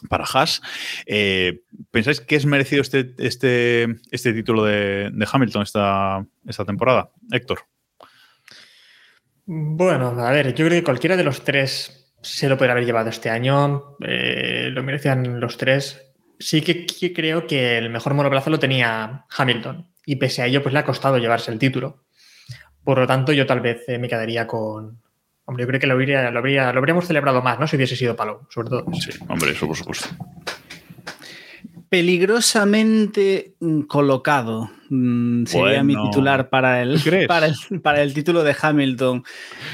[0.09, 0.61] para Haas.
[1.91, 7.11] ¿Pensáis que es merecido este, este, este título de, de Hamilton esta, esta temporada?
[7.31, 7.59] Héctor.
[9.45, 13.09] Bueno, a ver, yo creo que cualquiera de los tres se lo podría haber llevado
[13.09, 13.95] este año.
[14.01, 16.01] Eh, lo merecían los tres.
[16.39, 19.87] Sí que, creo que el mejor monoplaza lo tenía Hamilton.
[20.05, 22.05] Y pese a ello, pues le ha costado llevarse el título.
[22.83, 25.01] Por lo tanto, yo tal vez eh, me quedaría con.
[25.45, 27.67] Hombre, yo creo que lo, habría, lo, habría, lo habríamos celebrado más, ¿no?
[27.67, 28.85] Si hubiese sido Palou, sobre todo.
[28.93, 30.09] Sí, hombre, eso por supuesto.
[31.95, 34.69] Peligrosamente mm, colocado.
[34.89, 39.23] Mm, sería mi titular para el, para, el, para el título de Hamilton.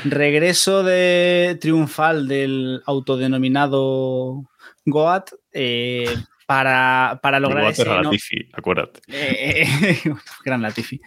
[0.05, 4.43] Regreso de triunfal del autodenominado
[4.85, 6.15] Goat eh,
[6.45, 7.81] para, para lograr Igual ese.
[7.81, 9.01] era no- Latifi, acuérdate.
[9.07, 9.65] eh,
[10.05, 10.13] eh,
[10.45, 11.01] gran Latifi.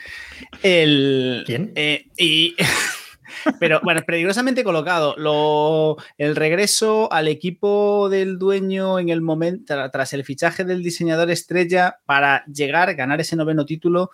[0.62, 1.72] El, ¿Quién?
[1.76, 2.56] eh, y,
[3.60, 5.14] pero bueno, peligrosamente colocado.
[5.16, 10.82] Lo, el regreso al equipo del dueño en el momento, tra- tras el fichaje del
[10.82, 14.10] diseñador estrella para llegar, ganar ese noveno título.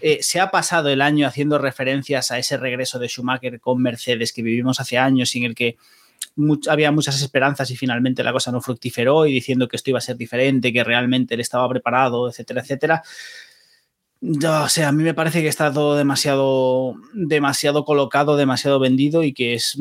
[0.00, 4.32] eh, se ha pasado el año haciendo referencias a ese regreso de Schumacher con Mercedes
[4.32, 5.76] que vivimos hace años y en el que
[6.68, 10.02] había muchas esperanzas y finalmente la cosa no fructiferó y diciendo que esto iba a
[10.02, 13.02] ser diferente, que realmente él estaba preparado, etcétera, etcétera.
[14.22, 19.32] O sea, a mí me parece que está todo demasiado, demasiado colocado, demasiado vendido y
[19.32, 19.78] que es.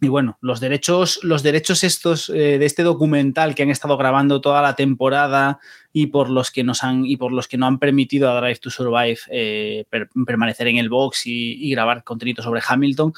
[0.00, 4.40] Y bueno, los derechos, los derechos estos eh, de este documental que han estado grabando
[4.40, 5.60] toda la temporada
[5.92, 8.58] y por los que nos han y por los que no han permitido a Drive
[8.58, 13.12] to Survive eh, per- permanecer en el box y, y grabar contenido sobre Hamilton,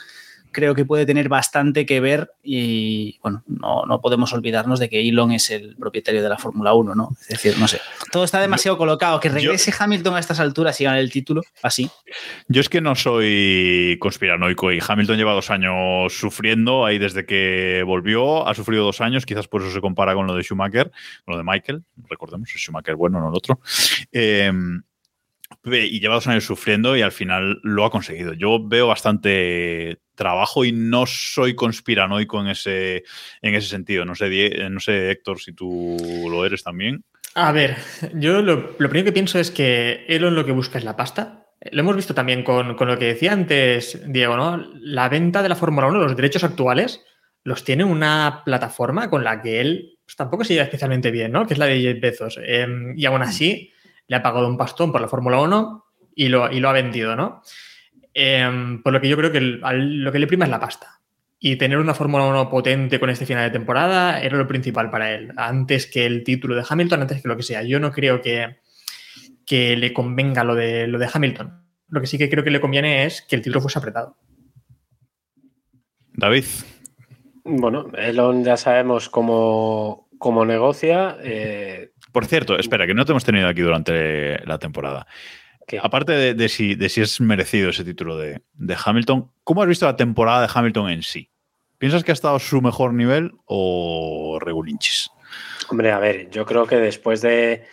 [0.57, 5.07] creo que puede tener bastante que ver y bueno, no, no podemos olvidarnos de que
[5.07, 7.11] Elon es el propietario de la Fórmula 1, ¿no?
[7.21, 7.79] Es decir, no sé,
[8.11, 11.91] todo está demasiado colocado, que regrese Hamilton a estas alturas y gane el título, así.
[12.49, 17.83] Yo es que no soy conspiranoico y Hamilton lleva dos años sufriendo ahí desde que
[17.85, 18.49] volvió.
[18.49, 20.91] Ha sufrido dos años, quizás por eso se compara con lo de Schumacher,
[21.27, 21.85] con lo de Michael.
[22.09, 23.61] Recordemos, es Schumacher bueno, no el otro.
[24.11, 24.51] Eh,
[25.65, 28.33] y lleva dos años sufriendo y al final lo ha conseguido.
[28.35, 33.05] Yo veo bastante trabajo y no soy conspiranoico en ese,
[33.43, 34.05] en ese sentido.
[34.05, 35.97] No sé, Die- no sé, Héctor, si tú
[36.31, 37.05] lo eres también.
[37.35, 37.77] A ver,
[38.15, 41.47] yo lo, lo primero que pienso es que Elon lo que busca es la pasta.
[41.71, 44.65] Lo hemos visto también con, con lo que decía antes Diego, ¿no?
[44.75, 47.03] La venta de la Fórmula 1, los derechos actuales,
[47.45, 51.47] los tiene una plataforma con la que él pues, tampoco se lleva especialmente bien, ¿no?
[51.47, 52.39] Que es la de Jeff Bezos.
[52.43, 52.67] Eh,
[52.97, 53.73] y aún así
[54.09, 55.85] le ha pagado un pastón por la Fórmula 1
[56.15, 57.43] y lo, y lo ha vendido, ¿no?
[58.15, 60.61] Eh, por lo que yo creo que el- al- lo que le prima es la
[60.61, 61.01] pasta.
[61.39, 65.13] Y tener una Fórmula 1 potente con este final de temporada era lo principal para
[65.13, 65.33] él.
[65.37, 67.63] Antes que el título de Hamilton, antes que lo que sea.
[67.63, 68.57] Yo no creo que,
[69.45, 71.63] que le convenga lo de, lo de Hamilton.
[71.89, 74.17] Lo que sí que creo que le conviene es que el título fuese apretado.
[76.15, 76.45] David.
[77.45, 81.17] Bueno, Elon ya sabemos cómo, cómo negocia.
[81.23, 85.07] eh, Por cierto, espera, que no te hemos tenido aquí durante la temporada.
[85.67, 89.63] que- Aparte de, de si, de si es merecido ese título de, de Hamilton, ¿cómo
[89.63, 91.31] has visto la temporada de Hamilton en sí?
[91.79, 95.11] ¿Piensas que ha estado su mejor nivel o regulinchis?
[95.69, 97.65] Hombre, a ver, yo creo que después de.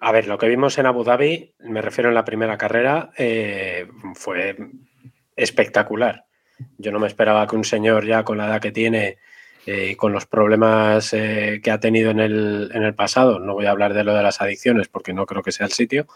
[0.00, 3.86] A ver, lo que vimos en Abu Dhabi, me refiero en la primera carrera, eh,
[4.14, 4.56] fue
[5.36, 6.24] espectacular.
[6.78, 9.18] Yo no me esperaba que un señor ya con la edad que tiene
[9.66, 13.66] eh, con los problemas eh, que ha tenido en el, en el pasado, no voy
[13.66, 16.06] a hablar de lo de las adicciones porque no creo que sea el sitio,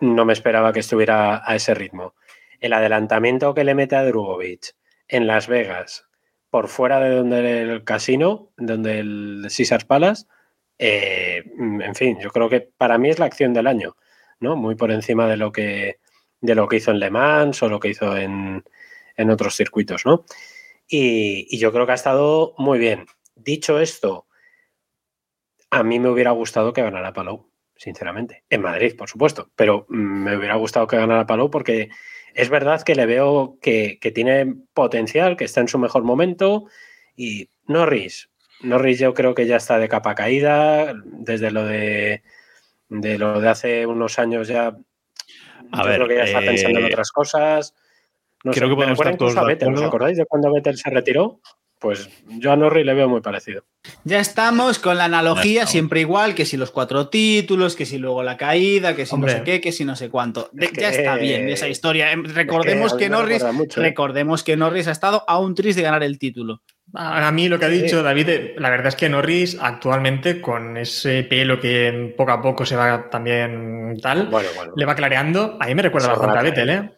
[0.00, 2.14] no me esperaba que estuviera a ese ritmo.
[2.60, 4.74] El adelantamiento que le mete a Drugovic
[5.08, 6.06] en Las Vegas,
[6.50, 10.26] por fuera de donde el casino, donde el Caesars Palace,
[10.78, 13.96] eh, en fin, yo creo que para mí es la acción del año,
[14.40, 14.56] ¿no?
[14.56, 16.00] Muy por encima de lo que,
[16.40, 18.62] de lo que hizo en Le Mans o lo que hizo en,
[19.16, 20.24] en otros circuitos, ¿no?
[20.88, 23.06] Y, y yo creo que ha estado muy bien.
[23.34, 24.26] Dicho esto,
[25.70, 28.44] a mí me hubiera gustado que ganara Palou, sinceramente.
[28.48, 31.90] En Madrid, por supuesto, pero me hubiera gustado que ganara Palou porque
[32.34, 36.66] es verdad que le veo que, que tiene potencial, que está en su mejor momento.
[37.16, 38.30] Y Norris,
[38.60, 42.22] Norris yo creo que ya está de capa caída, desde lo de,
[42.88, 44.76] de lo de hace unos años ya.
[45.72, 47.74] A yo ver, creo que ya está eh, pensando en otras cosas.
[48.44, 50.76] No creo sé, que podemos estar todos a de Vettel, ¿os acordáis de cuando Vettel
[50.76, 51.40] se retiró?
[51.78, 53.62] Pues yo a Norris le veo muy parecido.
[54.02, 58.22] Ya estamos con la analogía siempre igual, que si los cuatro títulos, que si luego
[58.22, 59.32] la caída, que si Hombre.
[59.32, 60.48] no sé qué, que si no sé cuánto.
[60.52, 62.12] De- Es que- Ya está bien esa historia.
[62.12, 63.84] Em, Recordemos que, Norris, mucho, ¿eh?
[63.84, 66.62] recordemos que Norris ha estado a un tris de ganar el título.
[66.94, 70.40] A a mí lo que ha dicho David, eh, la verdad es que Norris actualmente
[70.40, 74.72] con ese pelo que poco a poco se va también tal, Bueno, bueno.
[74.76, 76.90] le va clareando, a mí me recuerda bastante a Vettel, ¿eh?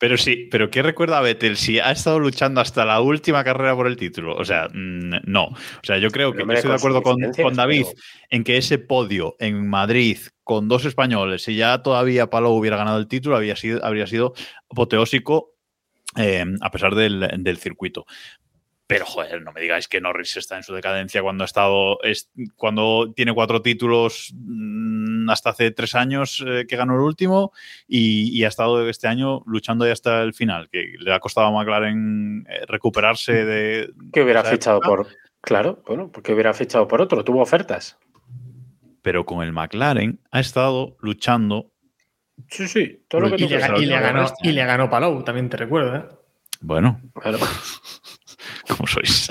[0.00, 3.76] Pero sí, pero ¿qué recuerda a Vettel si ha estado luchando hasta la última carrera
[3.76, 4.34] por el título?
[4.34, 5.44] O sea, mm, no.
[5.48, 7.98] O sea, yo creo que estoy de acuerdo con, con David pero-
[8.30, 12.98] en que ese podio en Madrid con dos españoles, si ya todavía Palou hubiera ganado
[12.98, 14.32] el título, había sido, habría sido
[14.70, 15.52] apoteósico
[16.16, 18.06] eh, a pesar del, del circuito.
[18.90, 22.02] Pero, joder, no me digáis que Norris está en su decadencia cuando ha estado.
[22.02, 27.52] es- cuando tiene cuatro títulos mm, hasta hace tres años eh, que ganó el último
[27.88, 31.46] y, y ha estado este año luchando ya hasta el final, que le ha costado
[31.46, 33.92] a McLaren eh, recuperarse de.
[34.12, 34.88] que hubiera fichado época.
[34.88, 35.06] por.
[35.40, 37.24] Claro, bueno, porque hubiera fichado por otro.
[37.24, 37.96] Tuvo ofertas.
[39.02, 41.70] pero con el McLaren ha estado luchando.
[42.48, 45.22] Sí, sí, todo lo que Y tú le, y le ganó, y le ganó Palou,
[45.24, 46.04] también te recuerdo, ¿eh?
[46.62, 47.38] Bueno, Claro.
[48.70, 49.28] Como sois.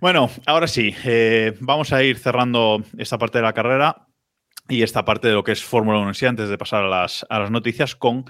[0.00, 4.06] bueno, ahora sí, eh, vamos a ir cerrando esta parte de la carrera
[4.68, 6.88] y esta parte de lo que es Fórmula 1 en sí, antes de pasar a
[6.88, 8.24] las, a las noticias con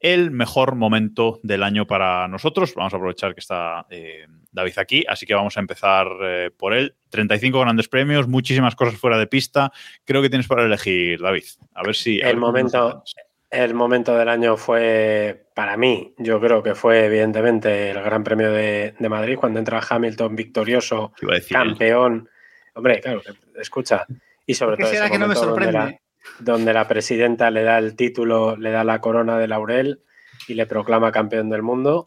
[0.00, 2.74] el mejor momento del año para nosotros.
[2.74, 6.74] Vamos a aprovechar que está eh, David aquí, así que vamos a empezar eh, por
[6.74, 6.96] él.
[7.10, 9.70] 35 grandes premios, muchísimas cosas fuera de pista.
[10.04, 11.44] Creo que tienes para elegir, David.
[11.74, 12.18] A ver si...
[12.18, 13.04] El cómo nos momento-.
[13.50, 18.52] El momento del año fue, para mí, yo creo que fue evidentemente el Gran Premio
[18.52, 21.44] de, de Madrid, cuando entra Hamilton victorioso, él.
[21.50, 22.28] campeón.
[22.74, 23.22] Hombre, claro,
[23.60, 24.06] escucha.
[24.46, 25.92] Y sobre ¿Qué todo ese que no me momento donde sorprende?
[25.92, 26.00] la,
[26.38, 30.02] donde la presidenta le da el título, le da la corona de laurel
[30.46, 32.04] y le proclama campeón del mundo.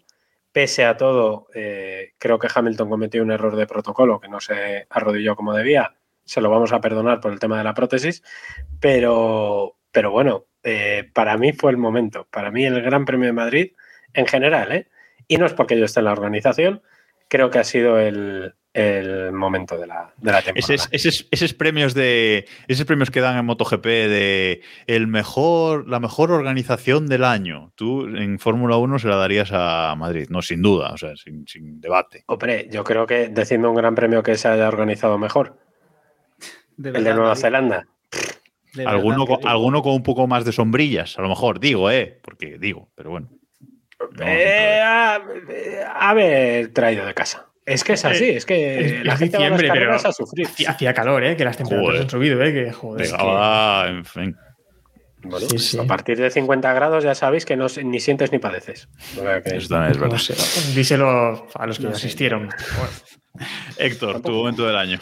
[0.54, 4.88] Pese a todo, eh, creo que Hamilton cometió un error de protocolo, que no se
[4.90, 5.96] arrodilló como debía.
[6.24, 8.24] Se lo vamos a perdonar por el tema de la prótesis,
[8.80, 12.28] pero, pero bueno, eh, para mí fue el momento.
[12.32, 13.72] Para mí el Gran Premio de Madrid,
[14.14, 14.88] en general, ¿eh?
[15.28, 16.82] y no es porque yo esté en la organización,
[17.28, 20.74] creo que ha sido el, el momento de la, de la temporada.
[20.74, 26.00] Esos, esos- esos premios de esos premios que dan en MotoGP de el mejor la
[26.00, 27.72] mejor organización del año.
[27.76, 31.48] Tú en Fórmula 1 se la darías a Madrid, no sin duda, o sea, sin,
[31.48, 32.24] sin debate.
[32.28, 35.58] Hombre, yo creo que decirme un gran premio que se haya organizado mejor,
[36.78, 37.88] De el de Nueva Zelanda.
[38.74, 41.30] De Alguno verdad con, que tú- alguno con un poco más de sombrillas, a lo
[41.30, 43.30] mejor, digo, eh, porque digo, pero bueno.
[44.18, 47.48] No, Eh, a- eh, traído de casa.
[47.66, 49.96] Es que es así, es que es- es la gente va a las diciembre, pero-
[49.96, 50.48] a sufrir.
[50.48, 51.38] Hacía- Hacía calor, ¿eh?
[51.38, 52.02] Que las temperaturas Joder.
[52.04, 52.54] han subido, ¿eh?
[52.54, 53.08] Que joder.
[53.10, 54.36] que- va, en fin.
[55.26, 55.80] Bueno, Sí, sí.
[55.80, 58.90] A partir de 50 grados ya sabéis que no, ni sientes ni padeces.
[59.18, 60.14] O sea que- Eso también es verdad.
[60.16, 60.34] no sé,
[60.76, 62.50] díselo a los que No asistieron.
[62.50, 62.92] Bueno.
[63.78, 65.00] Héctor, tu momento del año.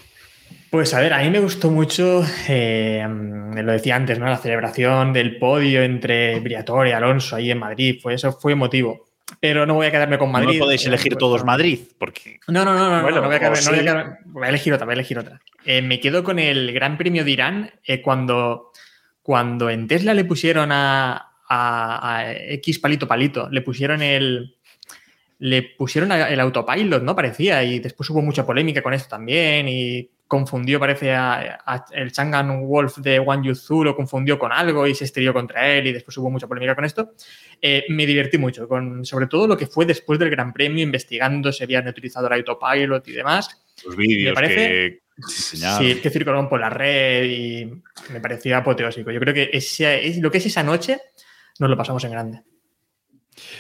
[0.72, 4.26] Pues a ver, a mí me gustó mucho, eh, lo decía antes, ¿no?
[4.26, 9.06] La celebración del podio entre Briatore y Alonso ahí en Madrid, fue, eso fue emotivo.
[9.42, 10.54] Pero no voy a quedarme con No Madrid.
[10.54, 13.36] me podéis elegir Pues, todos Madrid, porque No, no, no, no, Bueno, no, no voy
[13.36, 13.86] a quedarme, o no voy a sí.
[13.88, 15.42] quedarme- voy a elegir otra, voy a elegir otra.
[15.66, 18.72] Eh, me quedo con el Gran Premio de Irán eh, cuando,
[19.22, 24.56] cuando en Tesla le pusieron a, a- a X palito palito, le pusieron el
[25.40, 27.16] le pusieron a- el autopilot, ¿no?
[27.16, 32.14] Parecía, y después hubo mucha polémica con esto también, y confundió, parece, a, a- el
[32.14, 35.92] Changan Wolf de One Yuzu, lo confundió con algo y se estrelló contra él, y
[35.92, 37.12] después hubo mucha polémica con esto.
[37.62, 41.52] Eh, me divertí mucho, con sobre todo lo que fue después del Gran Premio, investigando
[41.52, 43.62] si habían utilizado el autopilot y demás.
[43.86, 45.02] los vídeos parece- que.
[45.28, 47.66] Sí, que circularon por la red y
[48.14, 49.12] me parecía apoteósico.
[49.12, 50.98] Yo creo que ese, es, lo que es esa noche
[51.60, 52.42] nos lo pasamos en grande.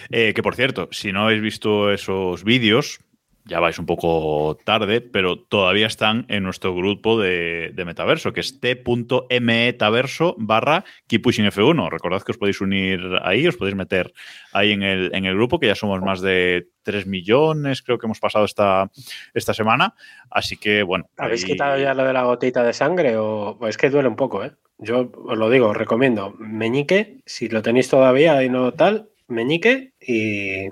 [0.09, 2.99] Eh, que por cierto, si no habéis visto esos vídeos,
[3.45, 8.39] ya vais un poco tarde, pero todavía están en nuestro grupo de, de metaverso, que
[8.41, 11.89] es t.metaverso barra Keep Pushing F1.
[11.89, 14.13] Recordad que os podéis unir ahí, os podéis meter
[14.53, 18.05] ahí en el, en el grupo, que ya somos más de 3 millones, creo que
[18.07, 18.89] hemos pasado esta,
[19.33, 19.93] esta semana.
[20.29, 21.05] Así que, bueno.
[21.17, 23.17] ¿Habéis ahí- quitado ya lo de la gotita de sangre?
[23.17, 24.51] O o es que duele un poco, ¿eh?
[24.77, 26.33] Yo os lo digo, os recomiendo.
[26.39, 30.69] Meñique, si lo tenéis todavía y no tal, meñique y.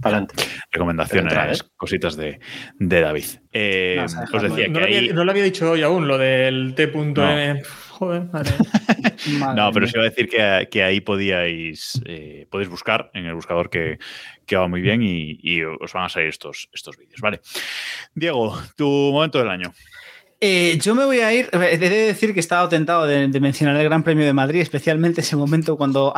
[0.00, 0.34] Para adelante.
[0.70, 1.64] Recomendaciones, ¿eh?
[1.76, 2.38] cositas de,
[2.78, 3.24] de David.
[3.52, 6.06] Eh, No, os decía no, que lo había, ahí- no lo había dicho hoy aún,
[6.06, 7.62] lo del T.M.
[7.90, 8.52] Joder, madre.
[9.38, 13.24] Madre No, pero os iba a decir que, que ahí podíais eh, podéis buscar en
[13.24, 13.98] el buscador que,
[14.44, 17.20] que va muy bien y, y os van a salir estos, estos vídeos.
[17.22, 17.40] Vale.
[18.14, 19.72] Diego, tu momento del año.
[20.38, 21.48] Eh, yo me voy a ir.
[21.52, 25.34] He de decir que estaba tentado de, mencionar el Gran Premio de Madrid, especialmente ese
[25.34, 26.12] momento cuando,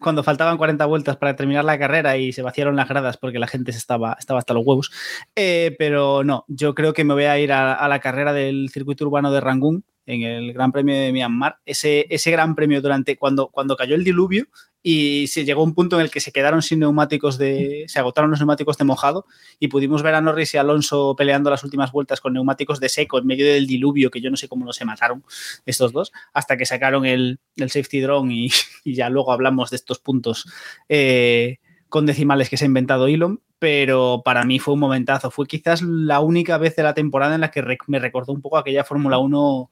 [0.00, 3.46] cuando faltaban 40 vueltas para terminar la carrera y se vaciaron las gradas porque la
[3.46, 4.90] gente estaba, estaba hasta los huevos.
[5.36, 8.70] Eh, pero no, yo creo que me voy a ir a, a la carrera del
[8.70, 11.58] circuito urbano de Rangún en el Gran Premio de Myanmar.
[11.64, 14.46] Ese, ese Gran Premio durante cuando, cuando cayó el diluvio
[14.88, 17.86] y se llegó un punto en el que se quedaron sin neumáticos de.
[17.88, 19.26] se agotaron los neumáticos de mojado
[19.58, 23.18] y pudimos ver a Norris y Alonso peleando las últimas vueltas con neumáticos de seco
[23.18, 25.24] en medio del diluvio, que yo no sé cómo no se mataron
[25.64, 28.32] estos dos, hasta que sacaron el, el safety drone
[28.84, 30.46] y, ya luego hablamos de estos puntos
[30.88, 31.58] eh,
[31.88, 35.32] con decimales que se ha inventado Elon, pero para mí fue un momentazo.
[35.32, 38.56] Fue quizás la única vez de la temporada en la que me recordó un poco
[38.56, 39.68] aquella Fórmula 1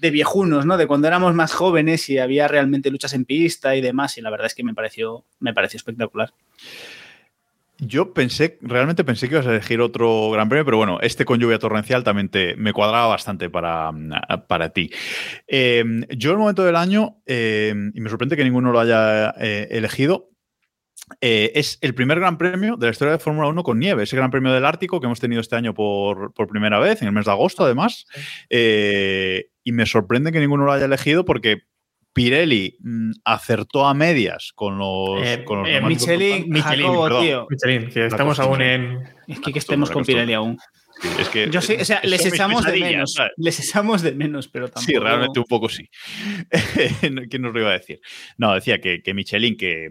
[0.00, 0.76] de viejunos, ¿no?
[0.76, 4.30] De cuando éramos más jóvenes y había realmente luchas en pista y demás, y la
[4.30, 6.32] verdad es que me pareció, me pareció espectacular.
[7.80, 11.38] Yo pensé, realmente pensé que ibas a elegir otro gran premio, pero bueno, este con
[11.38, 13.92] lluvia torrencial también te, me cuadraba bastante para,
[14.48, 14.90] para ti.
[15.46, 15.84] Eh,
[16.16, 20.27] yo el momento del año, eh, y me sorprende que ninguno lo haya eh, elegido,
[21.20, 24.02] eh, es el primer gran premio de la historia de Fórmula 1 con nieve.
[24.02, 27.08] Ese gran premio del Ártico que hemos tenido este año por, por primera vez, en
[27.08, 28.06] el mes de agosto, además.
[28.50, 31.62] Eh, y me sorprende que ninguno lo haya elegido porque
[32.12, 35.24] Pirelli mm, acertó a medias con los.
[35.24, 37.46] Eh, con los Michelin, Michelin, Jacobo, tío.
[37.48, 39.02] Michelin, que estamos aún en.
[39.26, 40.58] Es que, que estemos con Pirelli aún.
[41.00, 43.12] Sí, es que Yo sé, o sea, les echamos de menos.
[43.12, 43.32] ¿sabes?
[43.36, 44.86] Les echamos de menos, pero tampoco.
[44.86, 45.88] Sí, realmente un poco sí.
[47.30, 48.00] ¿Quién nos lo iba a decir?
[48.36, 49.90] No, decía que, que Michelin, que,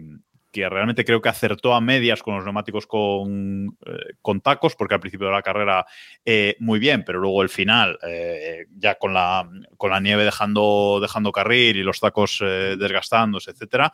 [0.50, 4.94] que realmente creo que acertó a medias con los neumáticos con, eh, con tacos, porque
[4.94, 5.86] al principio de la carrera
[6.24, 10.98] eh, muy bien, pero luego el final, eh, ya con la, con la nieve dejando,
[11.00, 13.92] dejando carril y los tacos desgastándose, etcétera,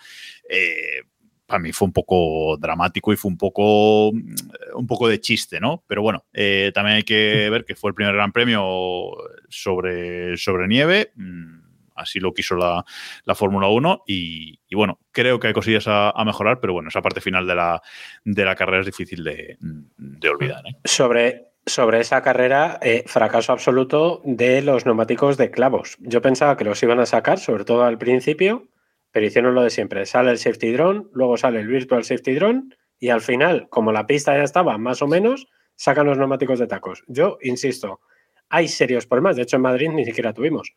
[1.47, 5.85] para mí fue un poco dramático y fue un poco, un poco de chiste, ¿no?
[5.86, 9.10] Pero bueno, también hay que ver que fue el primer gran premio
[9.48, 11.12] sobre, sobre nieve.
[11.16, 11.64] mm,
[11.95, 12.85] Así lo quiso la,
[13.25, 17.03] la Fórmula 1 y, bueno, creo que hay cosillas a, a mejorar, pero bueno, esa
[17.03, 17.83] parte final de la,
[18.25, 20.65] de la carrera es difícil de, de olvidar.
[20.66, 20.77] ¿eh?
[20.85, 25.97] Sobre, sobre esa carrera, eh, fracaso absoluto de los neumáticos de clavos.
[26.01, 28.69] Yo pensaba que los iban a sacar, sobre todo al principio,
[29.11, 30.07] pero hicieron lo de siempre.
[30.07, 32.65] Sale el safety drone, luego sale el virtual safety drone
[32.99, 35.47] y al final, como la pista ya estaba más o menos,
[35.77, 37.05] sacan los neumáticos de tacos.
[37.07, 38.01] Yo insisto,
[38.49, 39.37] hay serios problemas.
[39.37, 40.75] De hecho, en Madrid ni siquiera tuvimos.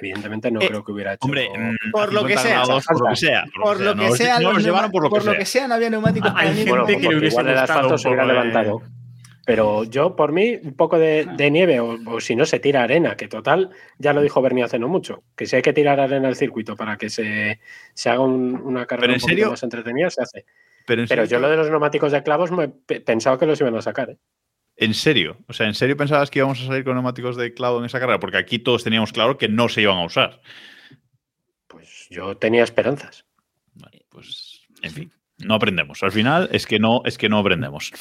[0.00, 1.24] Evidentemente no Eh, creo que hubiera hecho.
[1.26, 3.44] Hombre, mm, Por lo que 50 sea, por lo que sea.
[3.62, 5.68] Por lo que no, sea, no los los llevaron neuma- por lo que sea.
[5.68, 6.70] no había neumáticos Hay para gente nieve.
[6.70, 8.82] Bueno, que le hubiese igual el asfalto se hubiera levantado.
[9.44, 12.84] Pero yo, por mí, un poco de, de nieve, o, o si no, se tira
[12.84, 15.98] arena, que total, ya lo dijo Bernie hace no mucho, que si hay que tirar
[15.98, 17.58] arena al circuito para que se,
[17.92, 20.44] se haga un- una carrera un poquito serio, más entretenida, se hace.
[20.86, 23.74] Pero, Pero yo lo de los neumáticos de clavos me pe- pensaba que los iban
[23.76, 24.10] a sacar.
[24.10, 24.16] ¿eh?
[24.76, 25.38] ¿En serio?
[25.48, 28.00] O sea, ¿en serio pensabas que íbamos a salir con neumáticos de clavo en esa
[28.00, 28.20] carrera?
[28.20, 30.40] Porque aquí todos teníamos claro que no se iban a usar.
[31.66, 33.24] Pues yo tenía esperanzas.
[33.74, 35.12] Vale, pues, en fin,
[35.44, 36.02] no aprendemos.
[36.02, 37.92] Al final es que no, es que no aprendemos.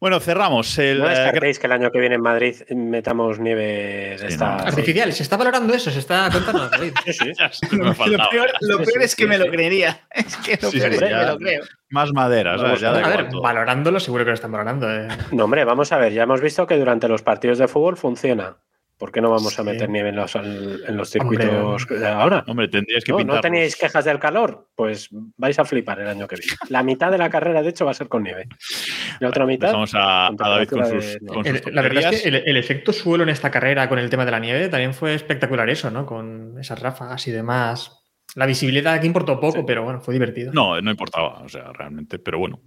[0.00, 0.98] Bueno, cerramos el.
[1.00, 4.56] No eh, descartéis que el año que viene en Madrid metamos nieve de Sí, esta.
[4.56, 4.62] no.
[4.64, 6.68] Artificial, se está valorando eso, se está contando.
[6.70, 7.32] Sé,
[7.76, 7.94] me Lo
[8.28, 9.50] peor, lo Sí, peor sí, es que sí, me lo sí.
[9.50, 10.00] creería.
[10.14, 11.62] Es que lo Sí, peor sí, es que me lo creo.
[11.90, 12.80] Más madera, ¿sabes?
[12.82, 14.90] Vamos Ya a ver, valorándolo seguro que lo están valorando.
[14.92, 15.08] eh.
[15.32, 18.56] No, hombre, vamos a ver, ya hemos visto que durante los partidos de fútbol funciona.
[18.96, 21.50] ¿Por qué no vamos a meter nieve en los, en los circuitos
[22.04, 22.44] ahora?
[22.46, 23.18] Hombre, tendrías que No.
[23.24, 24.68] ¿No teníais quejas del calor?
[24.76, 26.52] Pues vais a flipar el año que viene.
[26.68, 28.46] La mitad de la carrera, de hecho, va a ser con nieve.
[29.20, 29.68] La otra mitad.
[29.68, 32.56] Dejamos a, David con sus, de- con sus El- la verdad es que el, el
[32.56, 35.90] efecto suelo en esta carrera con el tema de la nieve también fue espectacular eso,
[35.90, 36.06] ¿no?
[36.06, 38.00] Con esas ráfagas y demás.
[38.36, 39.64] La visibilidad aquí importó poco, Sí.
[39.66, 40.52] pero bueno, fue divertido.
[40.52, 42.60] No, no importaba, o sea, realmente, pero bueno.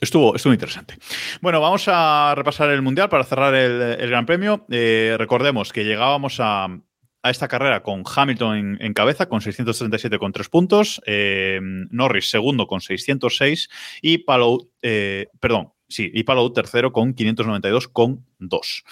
[0.00, 0.96] Estuvo, estuvo interesante.
[1.40, 4.66] Bueno, vamos a repasar el Mundial para cerrar el, Gran Premio.
[4.70, 6.68] Eh, recordemos que llegábamos a,
[7.24, 11.58] esta carrera con Hamilton en, en cabeza, con 637 con 3 puntos, eh,
[11.90, 13.68] Norris segundo con 606
[14.02, 18.84] y Palou, eh, perdón, sí, y Palou tercero con 592 con 2.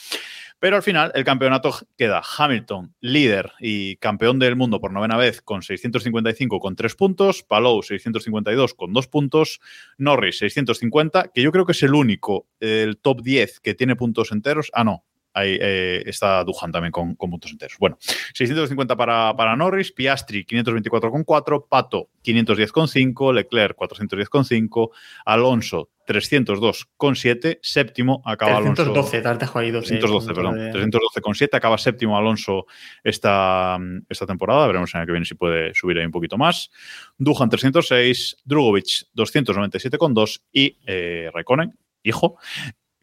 [0.65, 5.43] Pero al final el campeonato queda Hamilton líder y campeón del mundo por novena vez
[5.43, 9.61] con 655 con 3 puntos, Palou 652 con 2 puntos,
[9.99, 14.33] Norris 650, que yo creo que es el único, el top 10 que tiene puntos
[14.33, 14.71] enteros.
[14.73, 15.05] Ah, no.
[15.35, 17.77] Ahí eh, está Duhan también con, con puntos enteros.
[17.79, 17.99] Bueno,
[18.33, 24.47] 650 para, para Norris, Piastri 524 con 4, Pato 510 con 5, Leclerc 410 con
[24.47, 24.93] 5,
[25.27, 28.75] Alonso 302 con 7, séptimo acaba Alonso.
[28.85, 29.87] 312, te has dejado ahí 12.
[29.89, 30.59] 312, puntos perdón.
[30.67, 31.57] de- 312 con 7.
[31.57, 32.67] Acaba séptimo Alonso
[33.03, 33.79] esta,
[34.09, 34.67] esta temporada.
[34.67, 36.71] Veremos en el que viene si puede subir ahí un poquito más.
[37.19, 42.39] Duhan 306, Drugovic 297 con 2 y eh, Raikkonen, hijo,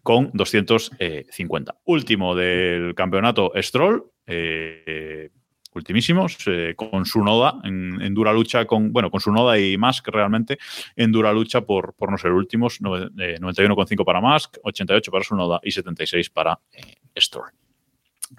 [0.03, 1.75] con 250.
[1.85, 4.05] Último del campeonato Stroll.
[4.25, 5.29] eh,
[5.75, 10.07] ultimísimos, eh, con su noda en, dura lucha, con bueno, con su noda y Musk
[10.09, 10.57] realmente
[10.95, 15.23] en dura lucha por, por no ser últimos, nove- eh, 91,5 para Musk, 88 para
[15.23, 16.81] su noda y 76 para eh,
[17.19, 17.51] Stroll.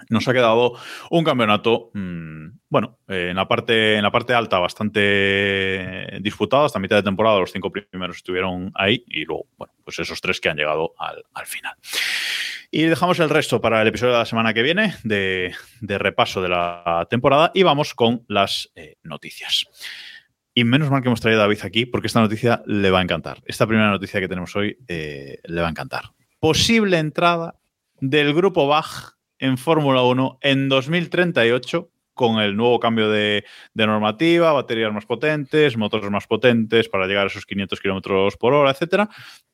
[0.09, 0.75] Nos ha quedado
[1.11, 6.65] un campeonato, mmm, bueno, eh, en, la parte, en la parte alta bastante disputado.
[6.65, 10.41] Hasta mitad de temporada los cinco primeros estuvieron ahí y luego, bueno, pues esos tres
[10.41, 11.75] que han llegado al, al final.
[12.71, 16.41] Y dejamos el resto para el episodio de la semana que viene de, de repaso
[16.41, 19.67] de la temporada y vamos con las eh, noticias.
[20.55, 23.03] Y menos mal que hemos traído a David aquí porque esta noticia le va a
[23.03, 23.43] encantar.
[23.45, 26.13] Esta primera noticia que tenemos hoy eh, le va a encantar.
[26.41, 27.59] Posible entrada
[28.01, 33.45] del grupo Bach en Fórmula 1 en 2038 con el nuevo cambio de,
[33.75, 38.55] de, normativa, baterías más potentes, motores más potentes para llegar a esos 500 kilómetros por
[38.55, 39.09] hora, etcétera,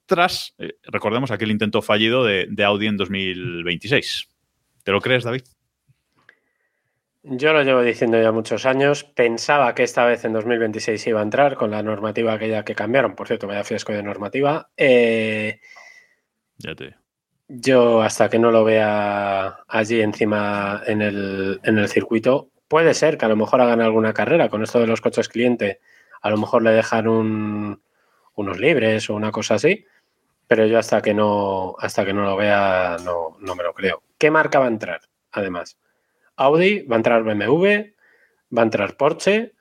[0.05, 4.29] tras, eh, recordemos, aquel intento fallido de, de, Audi en 2026.
[4.83, 5.43] ¿Te lo crees, David?
[7.23, 9.05] Yo lo llevo diciendo ya muchos años.
[9.05, 13.15] Pensaba que esta vez en 2026 iba a entrar con la normativa aquella que cambiaron.
[13.15, 14.71] Por cierto, vaya fiasco de normativa.
[14.77, 15.61] Eh,
[16.59, 17.08] Ya te.
[17.49, 23.17] Yo hasta que no lo vea allí encima en el, en el circuito, puede ser
[23.19, 25.81] que a lo mejor hagan alguna carrera con esto de los coches cliente.
[26.21, 27.83] A lo mejor le dejan un-
[28.35, 29.85] unos libres o una cosa así.
[30.49, 34.03] Pero yo hasta que no, hasta que no lo vea no, no me lo creo.
[34.19, 35.01] ¿Qué marca va a entrar?
[35.33, 35.79] Además.
[36.37, 37.95] Audi, va a entrar BMW,
[38.57, 39.55] va a entrar Porsche,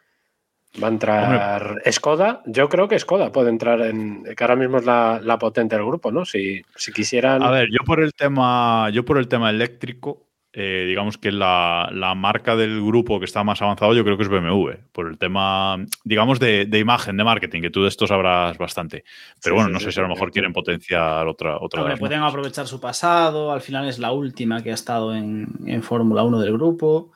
[0.82, 2.42] va a entrar Skoda.
[2.46, 4.24] Yo creo que Skoda puede entrar en.
[4.24, 6.26] que ahora mismo es la, la potente del grupo, ¿no?
[6.26, 7.44] Si, si quisieran.
[7.44, 11.90] A ver, yo por el tema, yo por el tema eléctrico, eh, digamos que la,
[11.94, 14.72] la marca del grupo que está más avanzado, yo creo que es BMW.
[14.92, 19.04] Por el tema, digamos, de, de imagen, de marketing, que tú de esto sabrás bastante.
[19.44, 20.34] Pero Sí, bueno, sí, no sí, sé si a lo mejor sí.
[20.34, 24.72] quieren potenciar otra, otra Hombre, pueden aprovechar su pasado, al final es la última que
[24.72, 27.12] ha estado en, en Fórmula 1 del grupo.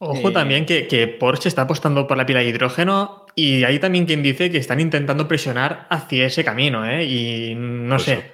[0.00, 3.78] Ojo Eh, también que, que Porsche está apostando por la pila de hidrógeno y hay
[3.80, 7.04] también quien dice que están intentando presionar hacia ese camino, ¿eh?
[7.04, 8.32] Y no Pues sé,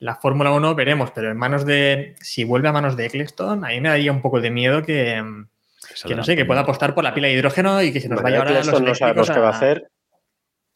[0.00, 3.80] la Fórmula 1 veremos, pero en manos de, si vuelve a manos de Eccleston, ahí
[3.80, 5.22] me daría un poco de miedo que,
[6.06, 8.20] que no sé, que pueda apostar por la pila de hidrógeno y que se nos
[8.20, 9.88] Bueno, vaya ahora a los no sabemos eléctricos qué va a a- hacer.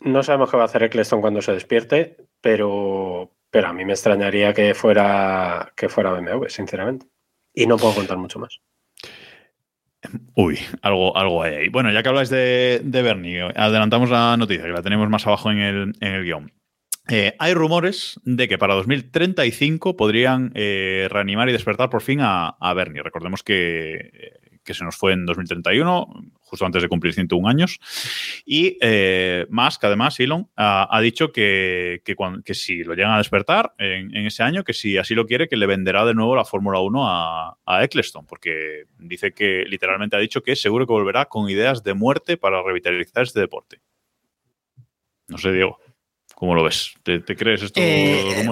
[0.03, 3.93] No sabemos qué va a hacer Eccleston cuando se despierte, pero, pero a mí me
[3.93, 7.07] extrañaría que fuera, que fuera BMW, sinceramente.
[7.53, 8.61] Y no puedo contar mucho más.
[10.35, 11.69] Uy, algo, algo hay ahí.
[11.69, 15.51] Bueno, ya que habláis de, de Bernie, adelantamos la noticia, que la tenemos más abajo
[15.51, 16.53] en el, en el guion.
[17.09, 22.49] Eh, hay rumores de que para 2035 podrían eh, reanimar y despertar por fin a,
[22.49, 23.03] a Bernie.
[23.03, 24.41] Recordemos que,
[24.71, 26.07] que se nos fue en 2031,
[26.39, 27.81] justo antes de cumplir 101 años.
[28.47, 33.75] Y eh, Musk, además, Elon, ha, ha dicho que, que, si lo llegan a despertar
[33.79, 36.45] en, en ese año, que si así lo quiere, que le venderá de nuevo la
[36.45, 41.25] Fórmula 1 a, a Eccleston, porque dice que literalmente ha dicho que seguro que volverá
[41.25, 43.81] con ideas de muerte para revitalizar este deporte.
[45.27, 45.81] No sé, Diego.
[46.37, 46.95] ¿Cómo lo ves?
[47.03, 47.81] ¿Te, te crees esto?
[47.83, 48.47] Eh?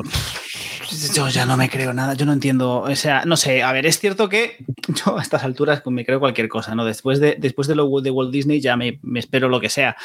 [1.15, 2.81] Yo ya no me creo nada, yo no entiendo.
[2.81, 4.57] O sea, no sé, a ver, es cierto que
[4.89, 6.85] yo a estas alturas me creo cualquier cosa, ¿no?
[6.85, 9.97] Después de, después de lo de Walt Disney ya me, espero lo que sea.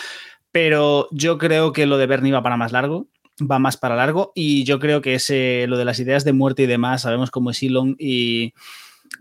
[0.51, 3.07] Pero yo creo que lo de Bernie va para más largo,
[3.41, 6.63] va más para largo, y yo creo que ese, lo de las ideas de muerte
[6.63, 8.53] y demás, sabemos cómo es Elon, y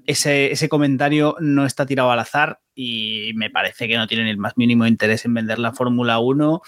[0.07, 4.37] ese, ese comentario no está tirado al azar, y me parece que no tienen el
[4.37, 6.61] más mínimo interés en vender la Fórmula 1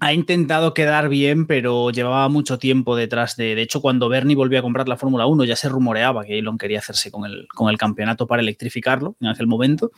[0.00, 3.54] ha intentado quedar bien, pero llevaba mucho tiempo detrás de.
[3.54, 6.58] De hecho, cuando Bernie volvió a comprar la Fórmula 1, ya se rumoreaba que Elon
[6.58, 9.92] quería hacerse con el, con el campeonato para electrificarlo en aquel momento.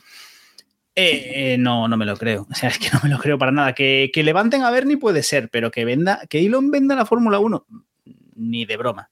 [0.95, 2.47] Eh, eh, no, no me lo creo.
[2.49, 3.73] O sea, es que no me lo creo para nada.
[3.73, 7.39] Que, que levanten a Bernie puede ser, pero que venda, que Elon venda la Fórmula
[7.39, 7.65] 1,
[8.35, 9.09] ni de broma.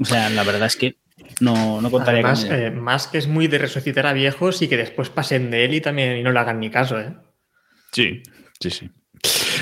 [0.00, 0.96] O sea, la verdad es que
[1.40, 4.76] no, no contaría Además, con eh, Musk es muy de resucitar a viejos y que
[4.76, 7.14] después pasen de él y también y no le hagan ni caso, ¿eh?
[7.92, 8.22] Sí,
[8.60, 8.90] sí, sí.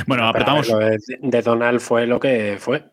[0.06, 0.72] Bueno, apretamos.
[0.76, 2.84] ver, de, de Donald fue lo que fue.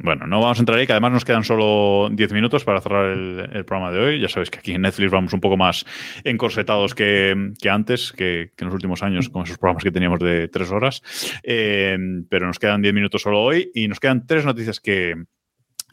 [0.00, 3.12] Bueno, no vamos a entrar ahí, que además nos quedan solo 10 minutos para cerrar
[3.12, 4.20] el, el programa de hoy.
[4.20, 5.84] Ya sabéis que aquí en Netflix vamos un poco más
[6.24, 10.18] encorsetados que, que antes, que, que en los últimos años, con esos programas que teníamos
[10.20, 11.02] de tres horas.
[11.42, 11.98] Eh,
[12.30, 15.14] pero nos quedan 10 minutos solo hoy y nos quedan tres noticias que,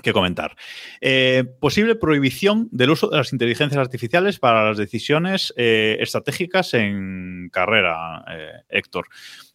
[0.01, 0.55] que comentar.
[1.01, 7.49] Eh, posible prohibición del uso de las inteligencias artificiales para las decisiones eh, estratégicas en
[7.51, 8.23] carrera,
[8.69, 9.07] Héctor.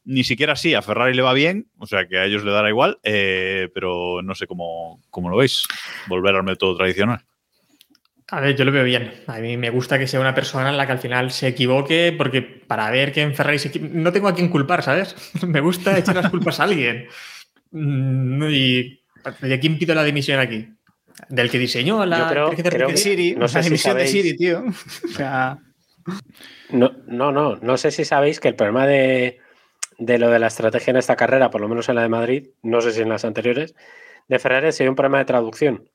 [0.06, 2.68] Ni siquiera así, a Ferrari le va bien, o sea que a ellos le dará
[2.68, 5.64] igual, eh, pero no sé cómo, cómo lo veis,
[6.08, 7.20] volver al método tradicional.
[8.30, 9.12] A ver, yo lo veo bien.
[9.26, 12.14] A mí me gusta que sea una persona en la que al final se equivoque,
[12.16, 15.14] porque para ver que en Ferrari se no tengo a quién culpar, ¿sabes?
[15.46, 17.06] me gusta echar las culpas a alguien.
[17.70, 19.00] Mm, Y
[19.40, 20.68] ¿de quién pido la dimisión aquí?
[21.28, 22.96] ¿Del que diseñó la creo- De?
[22.96, 24.64] Siri, no sé la si dimisión de Siri, tío.
[25.04, 25.58] O sea,
[26.70, 27.56] No, no, no.
[27.56, 29.38] No sé si sabéis que el problema de,
[29.98, 32.48] de lo de la estrategia en esta carrera, por lo menos en la de Madrid,
[32.62, 33.74] no sé si en las anteriores,
[34.28, 35.90] de Ferrari ha sido un problema de traducción.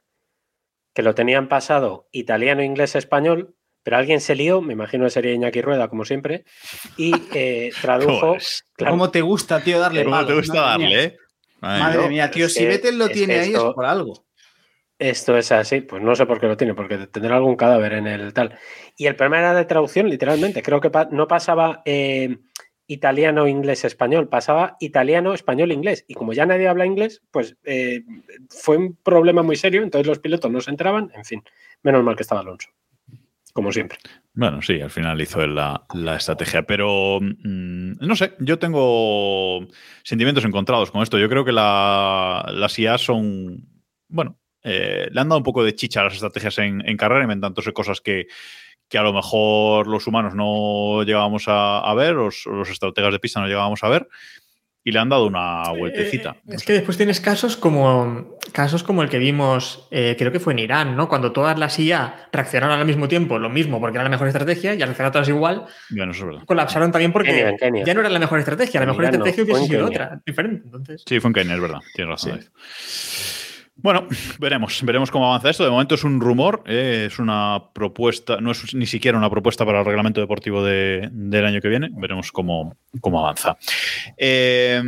[0.93, 5.33] Que lo tenían pasado italiano, inglés, español, pero alguien se lió, me imagino que sería
[5.33, 6.45] Iñaki Rueda, como siempre,
[6.97, 8.19] y eh, tradujo.
[8.19, 8.65] ¿Cómo es?
[8.73, 10.47] claro, ¿cómo te gusta, tío, darle ¿Cómo te palos?
[10.47, 10.89] gusta Madre mía.
[10.89, 11.17] darle, eh?
[11.61, 14.25] Ay, Madre no, mía, tío, si Vettel lo tiene ahí es por algo.
[14.97, 18.07] Esto es así, pues no sé por qué lo tiene, porque tendrá algún cadáver en
[18.07, 18.59] el tal.
[18.97, 20.61] Y el problema era de traducción, literalmente.
[20.61, 22.37] Creo que pa- no pasaba eh,
[22.89, 26.03] italiano, inglés, español, pasaba italiano, español, inglés.
[26.07, 28.03] Y como ya nadie habla inglés, pues eh,
[28.49, 29.83] fue un problema muy serio.
[29.83, 31.11] Entonces los pilotos no se entraban.
[31.13, 31.43] En fin,
[31.83, 32.69] menos mal que estaba Alonso,
[33.53, 33.99] como siempre.
[34.33, 39.67] Bueno, sí, al final hizo la, la estrategia, pero mm, no sé, yo tengo
[40.03, 41.19] sentimientos encontrados con esto.
[41.19, 43.67] Yo creo que la- las IA son,
[44.07, 47.21] bueno, eh, le han dado un poco de chicha a las estrategias en, en carrera,
[47.23, 48.25] inventándose cosas que,
[48.89, 53.19] que a lo mejor los humanos no llegábamos a, a ver, o los estrategas de
[53.19, 54.07] pista no llegábamos a ver,
[54.83, 56.37] y le han dado una vueltecita.
[56.47, 60.39] Eh, es que después tienes casos como casos como el que vimos, eh, creo que
[60.39, 61.07] fue en Irán, ¿no?
[61.07, 64.73] Cuando todas las IA reaccionaron al mismo tiempo, lo mismo, porque era la mejor estrategia,
[64.73, 66.45] y al reaccionar todas igual, Bueno, eso es verdad.
[66.47, 67.83] colapsaron también porque Kenia, en Kenia.
[67.85, 70.03] ya no era la mejor estrategia, la mejor estrategia hubiese sido Kenia.
[70.05, 70.61] otra, diferente.
[70.65, 71.79] Entonces, Sí, fue en Kenia, es verdad.
[71.93, 72.39] Tienes razón.
[72.41, 72.47] Sí.
[73.81, 74.07] Bueno,
[74.39, 75.63] veremos, veremos cómo avanza esto.
[75.63, 79.65] De momento es un rumor, eh, es una propuesta, no es ni siquiera una propuesta
[79.65, 81.89] para el reglamento deportivo de- del año que viene.
[81.93, 83.57] Veremos cómo, cómo avanza.
[84.17, 84.81] Eh,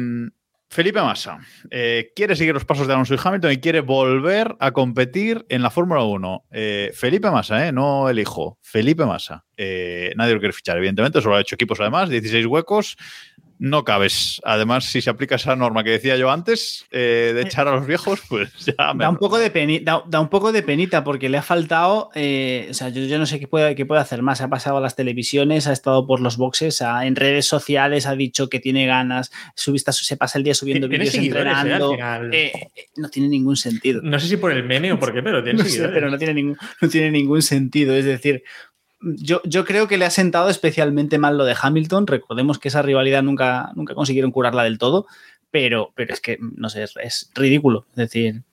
[0.69, 1.38] Felipe Massa
[1.69, 5.61] eh, quiere seguir los pasos de Alonso y Hamilton y quiere volver a competir en
[5.63, 6.45] la Fórmula 1.
[6.49, 8.57] Eh, Felipe Massa, no el hijo.
[8.61, 9.43] Felipe Massa.
[9.57, 11.22] Nadie lo quiere fichar, evidentemente.
[11.22, 12.95] Solo ha hecho equipos además, 16 huecos.
[13.63, 14.41] No cabes.
[14.43, 17.85] Además, si se aplica esa norma que decía yo antes eh, de echar a los
[17.85, 19.11] viejos, pues ya Da menos.
[19.13, 22.65] un, poco de peni- da, da un poco de penita porque le ha faltado, eh,
[22.71, 24.41] o sea, yo, yo no sé qué puede, qué puede hacer más.
[24.41, 28.15] Ha pasado a las televisiones, ha estado por los boxes, ha- en redes sociales ha
[28.15, 31.93] dicho que tiene ganas, subista, se pasa el día subiendo vídeos eh, entrenando.
[32.31, 34.01] Eh, eh, no tiene ningún sentido.
[34.01, 36.17] no sé si por el meme o por qué, pero tiene No sé, pero no
[36.17, 37.93] tiene, ningún, no tiene ningún sentido.
[37.93, 38.41] Es decir,
[39.02, 42.07] yo, yo creo que le ha sentado especialmente mal lo de Hamilton.
[42.07, 45.07] Recordemos que esa rivalidad nunca, nunca consiguieron curarla del todo,
[45.49, 47.86] pero, pero es que, no sé, es, es ridículo.
[47.91, 48.44] Es decir,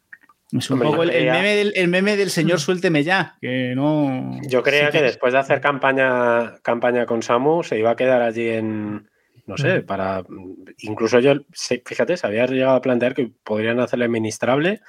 [0.53, 4.39] es un Hombre, poco el, meme del, el meme del señor suélteme ya, que no...
[4.49, 8.23] Yo creía Sí que después de hacer campaña, campaña con Samu se iba a quedar
[8.23, 9.11] allí en,
[9.47, 10.25] no sé, para...
[10.79, 11.35] Incluso yo,
[11.85, 14.81] fíjate, se había llegado a plantear que podrían hacerle ministrable,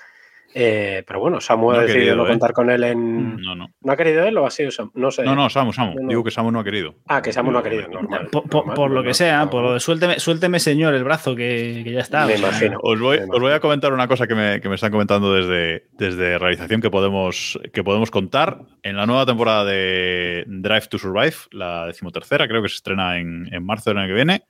[0.54, 2.30] eh, pero bueno, Samu No ha decidido querido, no ¿eh?
[2.30, 3.38] contar con él en...
[3.42, 3.68] No, no.
[3.82, 4.92] ¿No ha querido él o ha sido Samu?
[4.96, 5.24] No sé.
[5.24, 5.96] No, no, Samu, Samu.
[6.02, 6.08] No.
[6.10, 6.96] Digo que Samu no ha querido.
[7.08, 8.28] Ah, que Samu no ha querido, normal.
[8.32, 9.50] Por, por- normal, por lo normal, que sea, normal.
[9.52, 12.26] por lo de suélteme, suélteme señor el brazo, que, que ya está.
[12.26, 12.80] Me o sea, imagino.
[12.82, 15.34] Os voy, Me os voy a comentar una cosa que me, que me están comentando
[15.34, 18.60] desde, desde realización que podemos, que podemos contar.
[18.84, 23.48] En la nueva temporada de Drive to Survive, la decimotercera, creo que se estrena en,
[23.54, 24.44] en marzo del año que viene,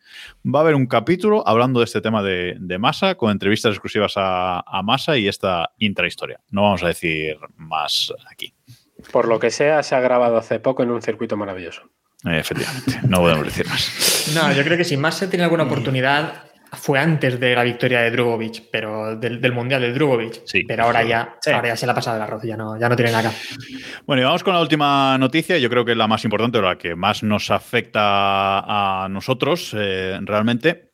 [0.46, 4.14] va a haber un capítulo hablando de este tema de, de Massa, con entrevistas exclusivas
[4.18, 6.40] a, a Massa y esta intrahistoria.
[6.52, 8.54] No vamos a decir más aquí.
[9.12, 11.82] Por lo que sea, se ha grabado hace poco en un circuito maravilloso.
[12.26, 14.06] Eh, efectivamente, no podemos decir más.
[14.36, 16.44] No, yo creo que si más se tiene alguna oportunidad
[16.74, 20.42] fue antes de la victoria de Drugovic, pero del, del mundial de Drugovic.
[20.46, 20.66] Sí.
[20.68, 21.50] pero ahora ya, Sí.
[21.50, 23.32] ahora ya se la ha pasado el arroz, ya no, ya no tiene nada.
[24.06, 25.58] Bueno, y vamos con la última noticia.
[25.58, 29.74] Yo creo que es la más importante, o la que más nos afecta a nosotros
[29.76, 30.89] eh, realmente.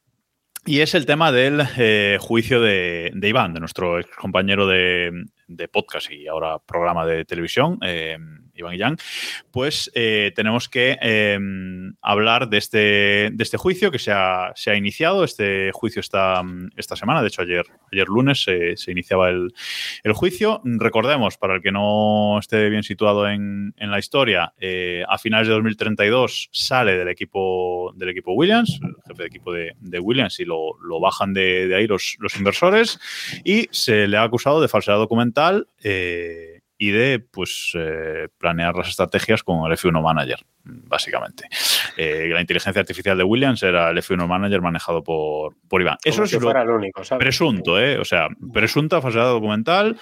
[0.67, 5.11] Y es el tema del eh, juicio de, de Iván, de nuestro ex compañero de,
[5.47, 8.17] de podcast y ahora programa de televisión, eh,
[8.55, 8.97] Iván Guillán.
[9.51, 11.39] Pues eh, tenemos que eh,
[12.01, 12.77] hablar de este,
[13.31, 15.23] de este juicio que se ha, se ha iniciado.
[15.23, 16.43] Este juicio está
[16.77, 19.53] esta semana, de hecho ayer, ayer lunes se, se iniciaba el,
[20.03, 20.61] el juicio.
[20.63, 25.47] Recordemos, para el que no esté bien situado en, en la historia, eh, a finales
[25.47, 30.39] de 2032 sale del equipo, del equipo Williams, el jefe de equipo de, de Williams,
[30.39, 32.99] y lo, lo bajan de, de ahí los, los, inversores,
[33.43, 35.67] y se le ha acusado de falsedad documental
[36.77, 41.47] y de pues, eh, planear las estrategias con el F1 Manager, básicamente.
[41.95, 45.97] Eh, la inteligencia artificial de Williams era el F1 Manager manejado por, por Iván.
[46.03, 47.23] Eso es si lo único, ¿sabes?
[47.23, 47.97] presunto, ¿eh?
[47.97, 49.97] O sea, presunta falsedad documental.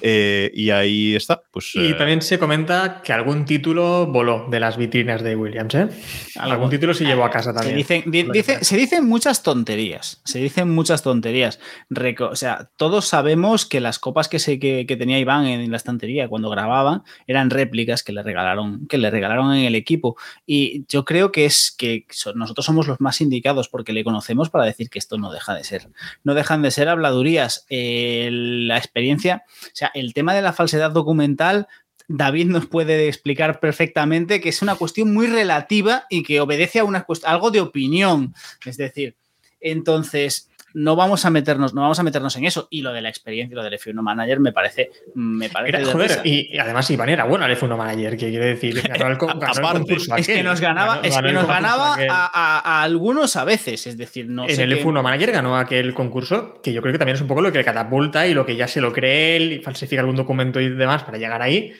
[0.00, 1.40] Eh, y ahí está.
[1.50, 5.74] Pues, Y eh, también se comenta que algún título voló de las vitrinas de Williams,
[5.74, 5.88] ¿eh?
[6.36, 7.76] Algún título se llevó a casa Se también.
[7.76, 10.20] dicen, di- dice- se dicen muchas tonterías.
[10.24, 11.58] Se dicen muchas tonterías.
[11.90, 15.70] Reco- o sea, todos sabemos que las copas que, se, que, que tenía Iván en
[15.70, 20.16] la estantería cuando grababan eran réplicas que le regalaron, que le regalaron en el equipo.
[20.46, 24.48] Y yo creo que es que so- nosotros somos los más indicados porque le conocemos
[24.50, 25.88] para decir que esto no deja de ser.
[26.24, 27.66] No dejan de ser habladurías.
[27.68, 29.42] Eh, la experiencia,
[29.78, 31.68] sea, el tema de la falsedad documental
[32.10, 36.84] David nos puede explicar perfectamente que es una cuestión muy relativa y que obedece a
[36.84, 38.34] una cuest- algo de opinión.
[38.64, 39.14] Es decir,
[39.60, 42.68] entonces no vamos a meternos, no vamos a meternos en eso.
[42.70, 46.20] Y lo de la experiencia, lo del F1 Manager me parece, me parece Era- joder,
[46.24, 49.38] y, y además Iván era bueno al F1 Manager, que quiere decir, ganó el, con-
[49.38, 52.30] ganó el Aparte, concurso es que nos ganaba, ganó- es que el nos ganaba a,
[52.32, 53.86] a- a algunos a veces.
[53.86, 56.92] Es decir, no en sé el qué- F1 Manager ganó aquel concurso, que yo creo
[56.92, 58.92] que también es un poco lo que le catapulta y lo que ya se lo
[58.92, 61.72] cree él y falsifica algún documento y demás para llegar ahí.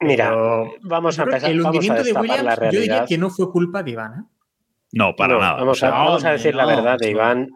[0.00, 1.50] Mira, Pero vamos a que empezar.
[1.50, 4.12] el hundimiento de Williams, la yo diría que no fue culpa de Iván.
[4.12, 4.24] ¿eh?
[4.94, 5.52] no, para No, nada.
[5.58, 7.10] Vamos, O sea, a, vamos a no, decir la verdad de no.
[7.12, 7.48] Iván,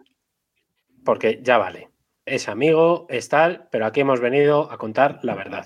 [1.07, 1.89] porque ya vale.
[2.25, 5.65] Es amigo, es tal, pero aquí hemos venido a contar la verdad.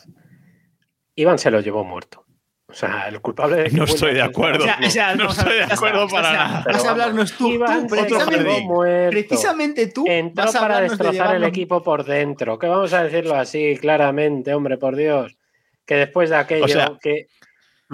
[1.16, 2.28] Iván se lo llevó muerto.
[2.68, 4.68] O sea, el culpable de No estoy de acuerdo.
[5.18, 6.64] No estoy de acuerdo para o sea, nada.
[6.72, 11.36] Vas a hablarnos tú, Iván tú, precisamente, precisamente tú Entró vas a para de destrozar
[11.36, 12.60] el equipo por dentro.
[12.60, 15.36] Que vamos a decirlo así claramente, hombre, por Dios.
[15.88, 17.30] Que después de aquello, O sea, que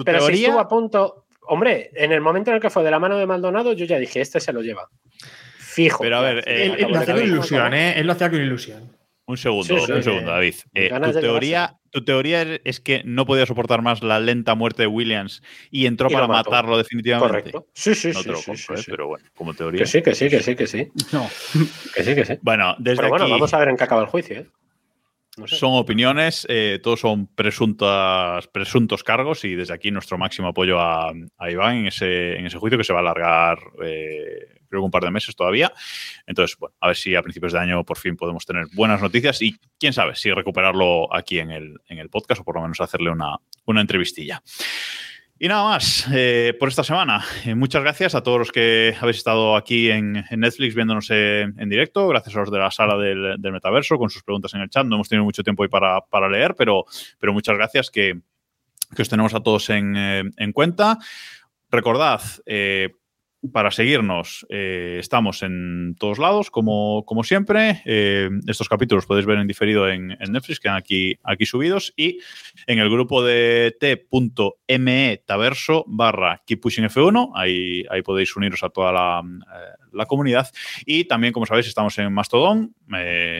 [0.04, 1.24] Pero si estuvo a punto.
[1.50, 3.98] Hombre, en el momento en el que fue de la mano de Maldonado, yo ya
[3.98, 4.90] dije, este se lo lleva.
[5.78, 6.02] Fijo.
[6.02, 7.92] Pero a ver, eh, Él, acabo él lo hacía con ilusión, ¿eh?
[8.00, 8.98] Él lo hacía con ilusión.
[9.26, 10.54] Un segundo, Sí, sí, un eh, segundo, David.
[10.74, 14.86] Eh, tu, teoría, tu teoría es que no podía soportar más la lenta muerte de
[14.88, 15.40] Williams
[15.70, 16.50] y entró Y para mató.
[16.50, 17.52] matarlo definitivamente.
[17.52, 17.66] Correcto.
[17.74, 18.24] Sí, sí, No sí.
[18.24, 18.90] te lo sí, compro, sí, eh, sí.
[18.90, 19.78] pero bueno, como teoría.
[19.80, 20.88] Que sí, que sí, que sí, que sí.
[21.12, 21.28] No.
[21.94, 22.34] Que sí, que sí.
[22.42, 24.38] Bueno, desde Pero bueno, aquí vamos a ver en qué acaba el juicio.
[24.40, 24.46] ¿eh?
[25.36, 25.54] No sé.
[25.56, 31.12] son opiniones, eh, todos son presuntas, presuntos cargos y desde aquí nuestro máximo apoyo a,
[31.36, 34.86] a Iván en ese, en ese juicio que se va a alargar eh, creo que
[34.86, 35.72] un par de meses todavía.
[36.26, 39.40] Entonces, bueno, a ver si a principios de año por fin podemos tener buenas noticias
[39.42, 42.80] y quién sabe si recuperarlo aquí en el, en el podcast o por lo menos
[42.80, 43.36] hacerle una,
[43.66, 44.42] una entrevistilla.
[45.40, 47.24] Y nada más eh, por esta semana.
[47.44, 51.68] Eh, muchas gracias a todos los que habéis estado aquí en, en Netflix viéndonos en,
[51.68, 52.08] directo.
[52.08, 54.84] Gracias a los de la sala del, del metaverso con sus preguntas en el chat.
[54.84, 56.86] No hemos tenido mucho tiempo hoy para, para leer, pero,
[57.20, 58.18] pero muchas gracias que,
[58.96, 60.98] que os tenemos a todos en, eh, en cuenta.
[61.70, 62.94] Recordad, eh,
[63.52, 67.82] para seguirnos, eh, estamos en todos lados, como, como siempre.
[67.84, 71.92] Eh, estos capítulos podéis ver en diferido en, en Netflix, quedan aquí, aquí subidos.
[71.96, 72.18] Y
[72.66, 77.30] en el grupo de t.me taverso barra Keep Pushing F1.
[77.34, 80.48] Ahí, ahí podéis uniros a toda la, eh, la comunidad.
[80.84, 82.74] Y también, como sabéis, estamos en Mastodon,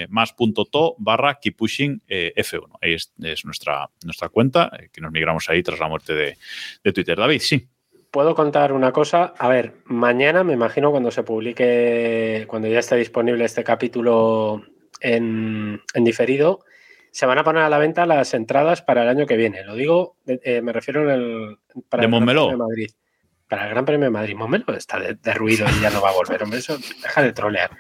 [0.09, 2.79] más.to barra Keep Pushing eh, F1.
[2.81, 6.37] Ahí es, es nuestra, nuestra cuenta, que nos migramos ahí tras la muerte de,
[6.85, 7.19] de Twitter.
[7.19, 7.69] David, sí.
[8.11, 9.35] Puedo contar una cosa.
[9.39, 14.63] A ver, mañana me imagino cuando se publique, cuando ya esté disponible este capítulo
[15.01, 16.61] en, en diferido,
[17.11, 19.63] se van a poner a la venta las entradas para el año que viene.
[19.65, 21.59] Lo digo, eh, me refiero en el,
[21.89, 22.25] para De el Gran.
[22.25, 22.91] Premio de Madrid.
[23.47, 24.37] Para el Gran Premio de Madrid.
[24.37, 26.43] Montmeló está de, de ruido y ya no va a volver.
[26.43, 27.71] Hombre, eso deja de trolear.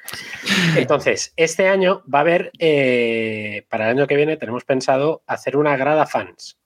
[0.76, 5.56] Entonces, este año va a haber, eh, para el año que viene, tenemos pensado hacer
[5.56, 6.58] una grada fans.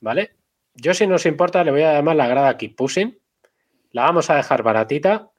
[0.00, 0.32] ¿Vale?
[0.74, 3.18] Yo, si nos importa, le voy a llamar la grada Keep Pushing.
[3.90, 5.30] La vamos a dejar baratita.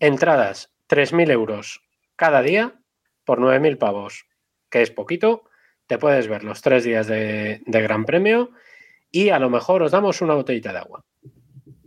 [0.00, 1.82] Entradas, 3.000 euros
[2.16, 2.74] cada día
[3.24, 4.26] por 9.000 pavos,
[4.70, 5.44] que es poquito.
[5.86, 8.50] Te puedes ver los tres días de, de Gran Premio
[9.10, 11.04] y a lo mejor os damos una botellita de agua.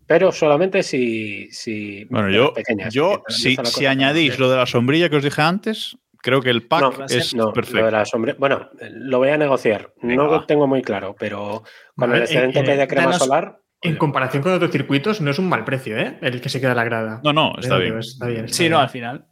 [0.07, 1.49] Pero solamente si.
[1.51, 5.41] si Bueno, yo, pequeñas, yo si, si añadís lo de la sombrilla que os dije
[5.41, 7.91] antes, creo que el pack No, es no, perfecto.
[7.91, 9.93] lo sombre- Bueno, lo voy a negociar.
[10.01, 11.61] Venga, no lo tengo muy claro, pero
[11.95, 13.59] con Vale, el excedente eh, que hay de crema danos- solar.
[13.81, 16.17] En comparación con otros circuitos, no es un mal precio, ¿eh?
[16.21, 17.21] El que se queda la grada.
[17.23, 17.99] No, no, está bien.
[17.99, 18.45] Está bien.
[18.45, 18.71] está Sí, bien.
[18.71, 19.27] no, al final.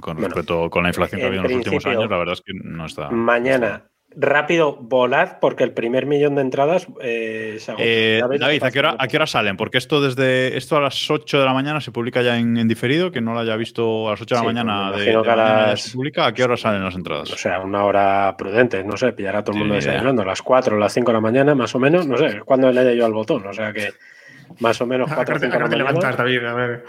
[0.00, 2.32] Con Bueno, respecto con la inflación que ha habido en los últimos años, la verdad
[2.32, 3.10] es que no está.
[3.10, 7.74] Mañana, rápido, volad, porque el primer millón de entradas eh, se.
[7.78, 9.04] Eh, David, ¿a qué, hora, pasa.
[9.04, 9.56] ¿a qué hora salen?
[9.56, 12.66] Porque esto desde esto a las 8 de la mañana se publica ya en, en
[12.66, 15.18] diferido, que no lo haya visto a las 8 de la Sí, mañana de, imagino
[15.18, 16.26] de que a mañana ya las- se publica.
[16.26, 17.30] ¿A qué hora salen las entradas?
[17.32, 20.40] O sea, una hora prudente, no sé, pillará a todo el mundo desayunando, a las
[20.42, 22.96] 4 o las 5 de la mañana, más o menos, no sé, cuando le dé
[22.96, 23.90] yo al botón, o sea que
[24.60, 25.76] más o menos 4 o Acá 5 te, de la mañana.
[25.90, 26.44] levantas, David.
[26.44, 26.84] A ver.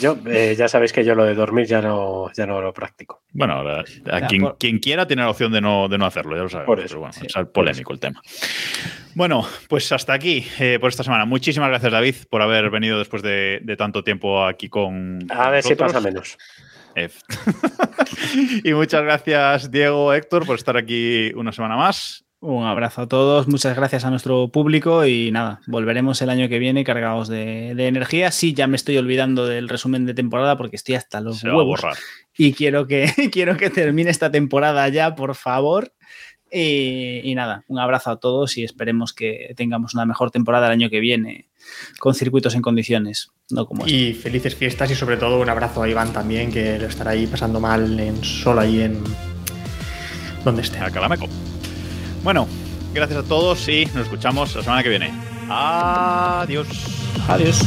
[0.00, 3.22] Yo, eh, ya sabéis que yo lo de dormir ya no, ya no lo practico.
[3.32, 6.36] Bueno, ahora, a quien, por- quien quiera tiene la opción de no, de no hacerlo,
[6.36, 6.66] ya lo sabemos.
[6.66, 8.20] Por eso, pero bueno, sí, es polémico el tema.
[9.14, 11.24] Bueno, pues hasta aquí eh, por esta semana.
[11.26, 15.18] Muchísimas gracias, David, por haber venido después de, de tanto tiempo aquí con.
[15.30, 16.38] A ver si pasa menos.
[18.64, 22.24] Y muchas gracias, Diego, Héctor, por estar aquí una semana más.
[22.44, 26.58] Un abrazo a todos, muchas gracias a nuestro público y nada, volveremos el año que
[26.58, 28.32] viene cargados de, de energía.
[28.32, 31.54] Sí, ya me estoy olvidando del resumen de temporada porque estoy hasta los Se va
[31.54, 31.96] a huevos borrar.
[32.36, 35.92] y quiero que, quiero que termine esta temporada ya, por favor.
[36.50, 40.72] Y, y nada, un abrazo a todos y esperemos que tengamos una mejor temporada el
[40.72, 41.48] año que viene
[42.00, 43.96] con circuitos en condiciones, no como este.
[43.96, 47.28] Y felices fiestas y sobre todo un abrazo a Iván también, que lo estará ahí
[47.28, 48.98] pasando mal en solo ahí en
[50.44, 50.78] donde esté.
[50.80, 51.28] A Calameco.
[52.22, 52.46] Bueno,
[52.94, 55.12] gracias a todos y nos escuchamos la semana que viene.
[55.48, 56.68] Adiós.
[57.28, 57.58] Adiós.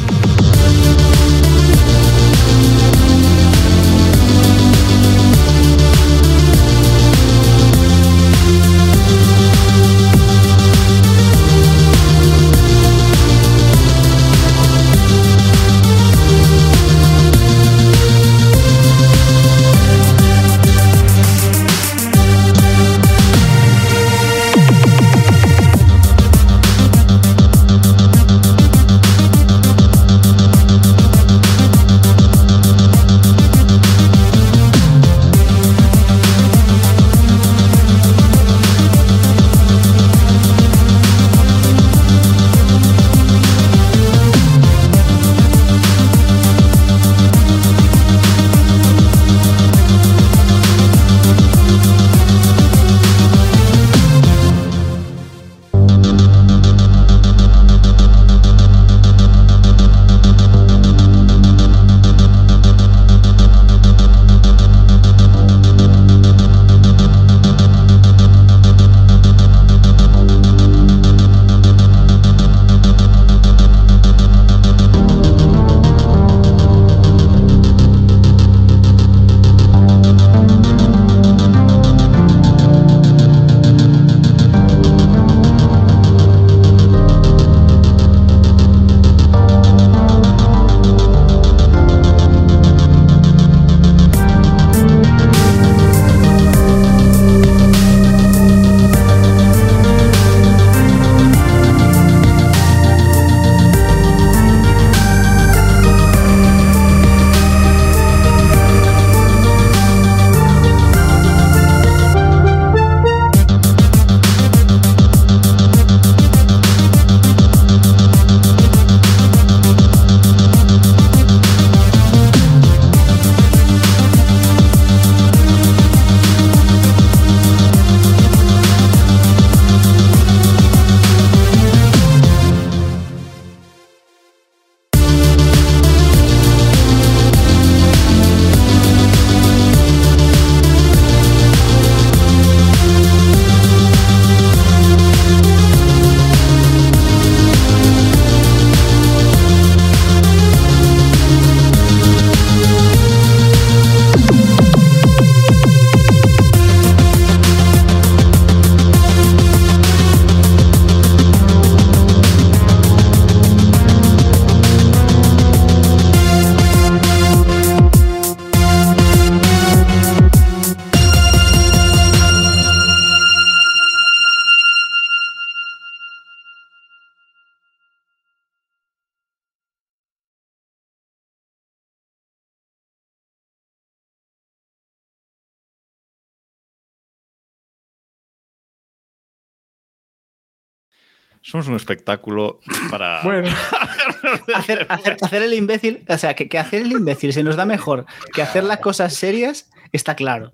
[191.66, 192.60] Somos un espectáculo
[192.90, 193.22] para.
[193.24, 193.50] Bueno,
[194.56, 197.66] Hacer, hacer- hacer el imbécil, o sea, que, que hacer el imbécil se nos da
[197.66, 200.52] mejor que hacer las cosas serias, está claro.